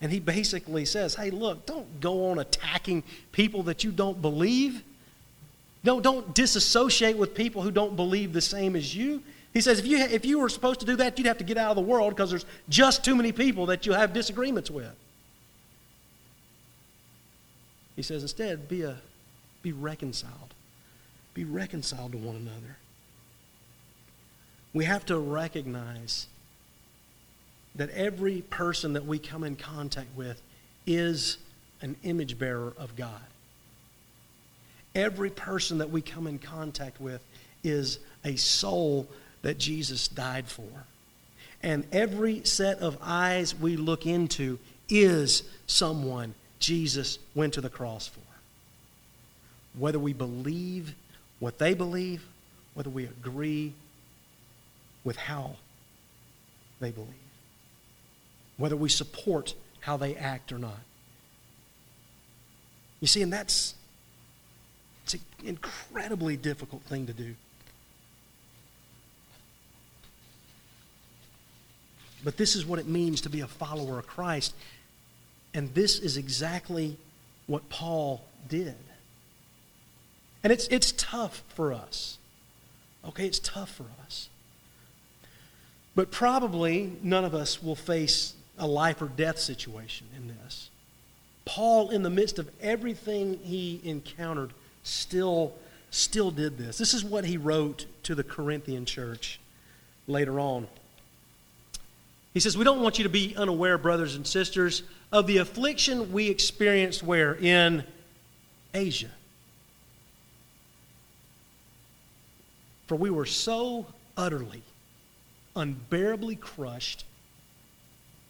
And 0.00 0.12
he 0.12 0.20
basically 0.20 0.84
says, 0.84 1.14
hey, 1.14 1.30
look, 1.30 1.64
don't 1.64 2.00
go 2.00 2.30
on 2.30 2.38
attacking 2.38 3.02
people 3.32 3.62
that 3.64 3.82
you 3.82 3.90
don't 3.90 4.20
believe. 4.20 4.82
No, 5.84 6.00
don't 6.00 6.34
disassociate 6.34 7.16
with 7.16 7.34
people 7.34 7.62
who 7.62 7.70
don't 7.70 7.96
believe 7.96 8.32
the 8.32 8.40
same 8.40 8.76
as 8.76 8.94
you. 8.94 9.22
He 9.54 9.62
says, 9.62 9.78
if 9.78 9.86
you, 9.86 9.96
if 9.98 10.26
you 10.26 10.38
were 10.38 10.50
supposed 10.50 10.80
to 10.80 10.86
do 10.86 10.96
that, 10.96 11.18
you'd 11.18 11.26
have 11.26 11.38
to 11.38 11.44
get 11.44 11.56
out 11.56 11.70
of 11.70 11.76
the 11.76 11.82
world 11.82 12.10
because 12.10 12.28
there's 12.28 12.44
just 12.68 13.04
too 13.04 13.16
many 13.16 13.32
people 13.32 13.66
that 13.66 13.86
you 13.86 13.92
have 13.92 14.12
disagreements 14.12 14.70
with. 14.70 14.94
He 17.94 18.02
says, 18.02 18.20
instead, 18.20 18.68
be, 18.68 18.82
a, 18.82 18.98
be 19.62 19.72
reconciled. 19.72 20.52
Be 21.32 21.44
reconciled 21.44 22.12
to 22.12 22.18
one 22.18 22.36
another. 22.36 22.76
We 24.74 24.84
have 24.84 25.06
to 25.06 25.18
recognize 25.18 26.26
that 27.76 27.90
every 27.90 28.42
person 28.42 28.94
that 28.94 29.04
we 29.04 29.18
come 29.18 29.44
in 29.44 29.56
contact 29.56 30.08
with 30.16 30.40
is 30.86 31.38
an 31.82 31.96
image 32.02 32.38
bearer 32.38 32.72
of 32.78 32.96
God. 32.96 33.20
Every 34.94 35.30
person 35.30 35.78
that 35.78 35.90
we 35.90 36.00
come 36.00 36.26
in 36.26 36.38
contact 36.38 37.00
with 37.00 37.22
is 37.62 37.98
a 38.24 38.36
soul 38.36 39.06
that 39.42 39.58
Jesus 39.58 40.08
died 40.08 40.46
for. 40.46 40.62
And 41.62 41.86
every 41.92 42.44
set 42.44 42.78
of 42.78 42.96
eyes 43.02 43.54
we 43.54 43.76
look 43.76 44.06
into 44.06 44.58
is 44.88 45.42
someone 45.66 46.34
Jesus 46.58 47.18
went 47.34 47.54
to 47.54 47.60
the 47.60 47.68
cross 47.68 48.08
for. 48.08 48.20
Whether 49.78 49.98
we 49.98 50.14
believe 50.14 50.94
what 51.40 51.58
they 51.58 51.74
believe, 51.74 52.24
whether 52.72 52.88
we 52.88 53.04
agree 53.04 53.74
with 55.04 55.16
how 55.16 55.56
they 56.80 56.90
believe 56.90 57.25
whether 58.56 58.76
we 58.76 58.88
support 58.88 59.54
how 59.80 59.96
they 59.96 60.14
act 60.16 60.52
or 60.52 60.58
not. 60.58 60.80
You 63.00 63.06
see, 63.06 63.22
and 63.22 63.32
that's 63.32 63.74
it's 65.04 65.14
an 65.14 65.20
incredibly 65.44 66.36
difficult 66.36 66.82
thing 66.82 67.06
to 67.06 67.12
do. 67.12 67.36
But 72.24 72.36
this 72.36 72.56
is 72.56 72.66
what 72.66 72.80
it 72.80 72.88
means 72.88 73.20
to 73.20 73.30
be 73.30 73.40
a 73.40 73.46
follower 73.46 74.00
of 74.00 74.08
Christ. 74.08 74.52
And 75.54 75.72
this 75.74 76.00
is 76.00 76.16
exactly 76.16 76.96
what 77.46 77.68
Paul 77.68 78.24
did. 78.48 78.74
And 80.42 80.52
it's, 80.52 80.66
it's 80.68 80.90
tough 80.92 81.44
for 81.48 81.72
us. 81.72 82.18
Okay, 83.06 83.26
it's 83.26 83.38
tough 83.38 83.70
for 83.70 83.86
us. 84.04 84.28
But 85.94 86.10
probably 86.10 86.92
none 87.02 87.24
of 87.24 87.32
us 87.32 87.62
will 87.62 87.76
face 87.76 88.34
a 88.58 88.66
life 88.66 89.02
or 89.02 89.06
death 89.06 89.38
situation 89.38 90.06
in 90.16 90.28
this. 90.28 90.70
Paul, 91.44 91.90
in 91.90 92.02
the 92.02 92.10
midst 92.10 92.38
of 92.38 92.50
everything 92.60 93.38
he 93.42 93.80
encountered, 93.84 94.52
still, 94.82 95.54
still 95.90 96.30
did 96.30 96.58
this. 96.58 96.76
This 96.76 96.92
is 96.92 97.04
what 97.04 97.24
he 97.24 97.36
wrote 97.36 97.86
to 98.02 98.14
the 98.14 98.24
Corinthian 98.24 98.84
church 98.84 99.40
later 100.06 100.40
on. 100.40 100.66
He 102.34 102.40
says, 102.40 102.58
We 102.58 102.64
don't 102.64 102.82
want 102.82 102.98
you 102.98 103.04
to 103.04 103.08
be 103.08 103.34
unaware, 103.34 103.78
brothers 103.78 104.14
and 104.14 104.26
sisters, 104.26 104.82
of 105.10 105.26
the 105.26 105.38
affliction 105.38 106.12
we 106.12 106.28
experienced 106.28 107.02
where? 107.02 107.34
In 107.34 107.82
Asia. 108.74 109.10
For 112.88 112.96
we 112.96 113.08
were 113.08 113.24
so 113.24 113.86
utterly, 114.18 114.62
unbearably 115.54 116.36
crushed 116.36 117.05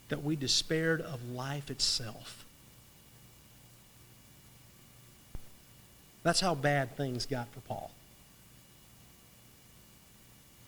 that 0.09 0.23
we 0.23 0.35
despaired 0.35 1.01
of 1.01 1.31
life 1.31 1.69
itself. 1.69 2.45
That's 6.23 6.39
how 6.39 6.55
bad 6.55 6.95
things 6.97 7.25
got 7.25 7.47
for 7.53 7.61
Paul. 7.61 7.91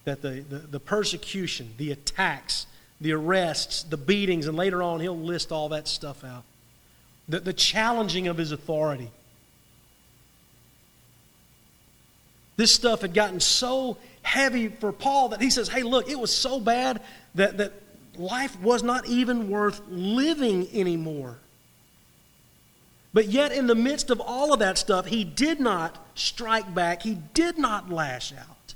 That 0.06 0.22
the, 0.22 0.44
the, 0.48 0.60
the 0.60 0.80
persecution, 0.80 1.74
the 1.78 1.92
attacks, 1.92 2.66
the 3.02 3.14
arrests, 3.14 3.84
the 3.84 3.98
beatings, 3.98 4.48
and 4.48 4.58
later 4.58 4.82
on 4.82 5.00
he'll 5.00 5.18
list 5.18 5.52
all 5.52 5.70
that 5.70 5.88
stuff 5.88 6.24
out. 6.24 6.44
The, 7.28 7.42
the 7.42 7.54
challenging 7.54 8.28
of 8.28 8.38
his 8.38 8.52
authority. 8.52 9.12
This 12.56 12.74
stuff 12.74 13.02
had 13.02 13.14
gotten 13.14 13.40
so 13.40 13.98
heavy 14.22 14.68
for 14.68 14.92
Paul 14.92 15.30
that 15.30 15.42
he 15.42 15.50
says, 15.50 15.70
hey, 15.70 15.84
look, 15.84 16.10
it 16.10 16.20
was 16.20 16.36
so 16.36 16.60
bad 16.60 17.02
that, 17.36 17.58
that 17.58 17.74
life 18.20 18.60
was 18.60 18.84
not 18.84 19.08
even 19.08 19.50
worth 19.50 19.82
living 19.90 20.68
anymore. 20.74 21.38
But 23.14 23.30
yet, 23.30 23.52
in 23.52 23.66
the 23.66 23.76
midst 23.76 24.12
of 24.12 24.22
all 24.22 24.54
of 24.54 24.60
that 24.60 24.78
stuff, 24.78 25.08
he 25.08 25.24
did 25.24 25.60
not 25.60 26.06
strike 26.16 26.76
back, 26.76 27.02
he 27.02 27.16
did 27.34 27.58
not 27.58 27.90
lash 27.90 28.32
out. 28.34 28.76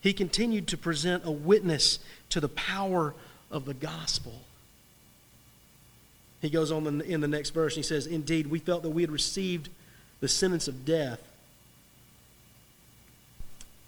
He 0.00 0.12
continued 0.12 0.68
to 0.68 0.76
present 0.76 1.24
a 1.24 1.30
witness 1.30 1.98
to 2.30 2.40
the 2.40 2.48
power 2.48 3.14
of 3.50 3.64
the 3.64 3.74
gospel. 3.74 4.34
He 6.42 6.50
goes 6.50 6.70
on 6.70 7.00
in 7.00 7.20
the 7.20 7.28
next 7.28 7.50
verse 7.50 7.74
and 7.74 7.84
he 7.84 7.88
says, 7.88 8.06
Indeed, 8.06 8.48
we 8.48 8.58
felt 8.58 8.82
that 8.82 8.90
we 8.90 9.02
had 9.02 9.10
received 9.10 9.70
the 10.20 10.28
sentence 10.28 10.68
of 10.68 10.84
death 10.84 11.20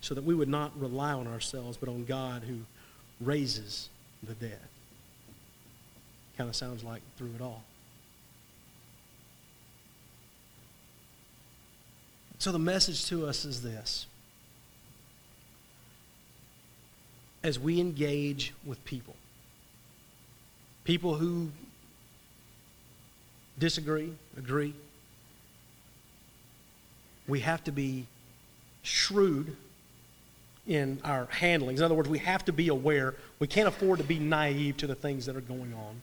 so 0.01 0.15
that 0.15 0.25
we 0.25 0.35
would 0.35 0.49
not 0.49 0.79
rely 0.81 1.13
on 1.13 1.27
ourselves, 1.27 1.77
but 1.77 1.89
on 1.89 2.05
God 2.05 2.45
who 2.45 2.61
raises 3.21 3.91
the 4.23 4.35
dead. 4.35 4.61
Kind 6.37 6.49
of 6.49 6.57
sounds 6.57 6.85
like 6.85 7.03
through 7.17 7.33
it 7.35 7.41
all. 7.41 7.63
So 12.39 12.53
the 12.53 12.59
message 12.59 13.07
to 13.07 13.27
us 13.27 13.45
is 13.45 13.63
this. 13.63 14.07
As 17.43 17.59
we 17.59 17.81
engage 17.81 18.55
with 18.65 18.85
people, 18.85 19.15
people 20.85 21.15
who 21.17 21.51
disagree, 23.59 24.13
agree, 24.37 24.75
we 27.27 27.41
have 27.41 27.63
to 27.65 27.73
be 27.73 28.07
shrewd 28.83 29.57
in 30.69 31.01
our 31.03 31.27
handlings. 31.31 31.81
In 31.81 31.85
other 31.85 31.95
words, 31.95 32.11
we 32.11 32.19
have 32.19 32.45
to 32.45 32.53
be 32.53 32.69
aware. 32.69 33.15
We 33.39 33.47
can't 33.47 33.67
afford 33.67 33.99
to 33.99 34.05
be 34.05 34.19
naive 34.19 34.77
to 34.77 34.87
the 34.87 34.95
things 34.95 35.27
that 35.27 35.35
are 35.35 35.41
going 35.41 35.73
on. 35.75 36.03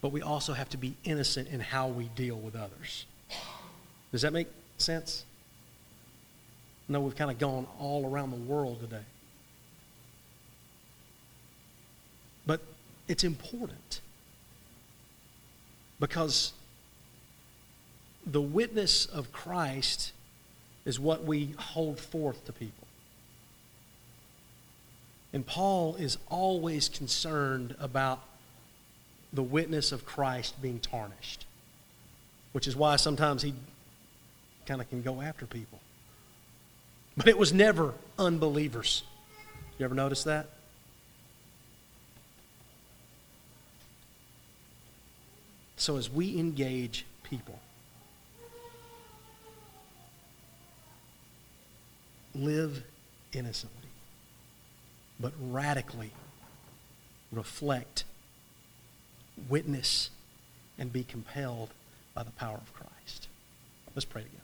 But 0.00 0.12
we 0.12 0.22
also 0.22 0.52
have 0.52 0.68
to 0.70 0.76
be 0.76 0.94
innocent 1.04 1.48
in 1.48 1.60
how 1.60 1.88
we 1.88 2.04
deal 2.14 2.36
with 2.36 2.54
others. 2.54 3.04
Does 4.12 4.22
that 4.22 4.32
make 4.32 4.46
sense? 4.78 5.24
No, 6.88 7.00
we've 7.00 7.16
kind 7.16 7.30
of 7.30 7.38
gone 7.38 7.66
all 7.78 8.08
around 8.08 8.30
the 8.30 8.36
world 8.36 8.80
today. 8.80 9.04
But 12.46 12.60
it's 13.08 13.24
important 13.24 14.00
because 15.98 16.52
the 18.26 18.40
witness 18.40 19.06
of 19.06 19.32
Christ 19.32 20.12
is 20.84 20.98
what 20.98 21.24
we 21.24 21.54
hold 21.58 22.00
forth 22.00 22.44
to 22.46 22.52
people. 22.52 22.86
And 25.32 25.46
Paul 25.46 25.96
is 25.96 26.18
always 26.28 26.88
concerned 26.88 27.74
about 27.80 28.20
the 29.32 29.42
witness 29.42 29.92
of 29.92 30.04
Christ 30.04 30.60
being 30.60 30.78
tarnished, 30.78 31.46
which 32.52 32.66
is 32.66 32.76
why 32.76 32.96
sometimes 32.96 33.42
he 33.42 33.54
kind 34.66 34.80
of 34.80 34.90
can 34.90 35.02
go 35.02 35.22
after 35.22 35.46
people. 35.46 35.80
But 37.16 37.28
it 37.28 37.38
was 37.38 37.52
never 37.52 37.94
unbelievers. 38.18 39.04
You 39.78 39.84
ever 39.84 39.94
notice 39.94 40.24
that? 40.24 40.46
So 45.76 45.96
as 45.96 46.10
we 46.10 46.38
engage 46.38 47.04
people, 47.24 47.58
live 52.34 52.82
innocently, 53.32 53.88
but 55.20 55.32
radically 55.38 56.10
reflect, 57.30 58.04
witness, 59.48 60.10
and 60.78 60.92
be 60.92 61.04
compelled 61.04 61.70
by 62.14 62.22
the 62.22 62.30
power 62.32 62.56
of 62.56 62.72
Christ. 62.74 63.28
Let's 63.94 64.04
pray 64.04 64.22
together. 64.22 64.41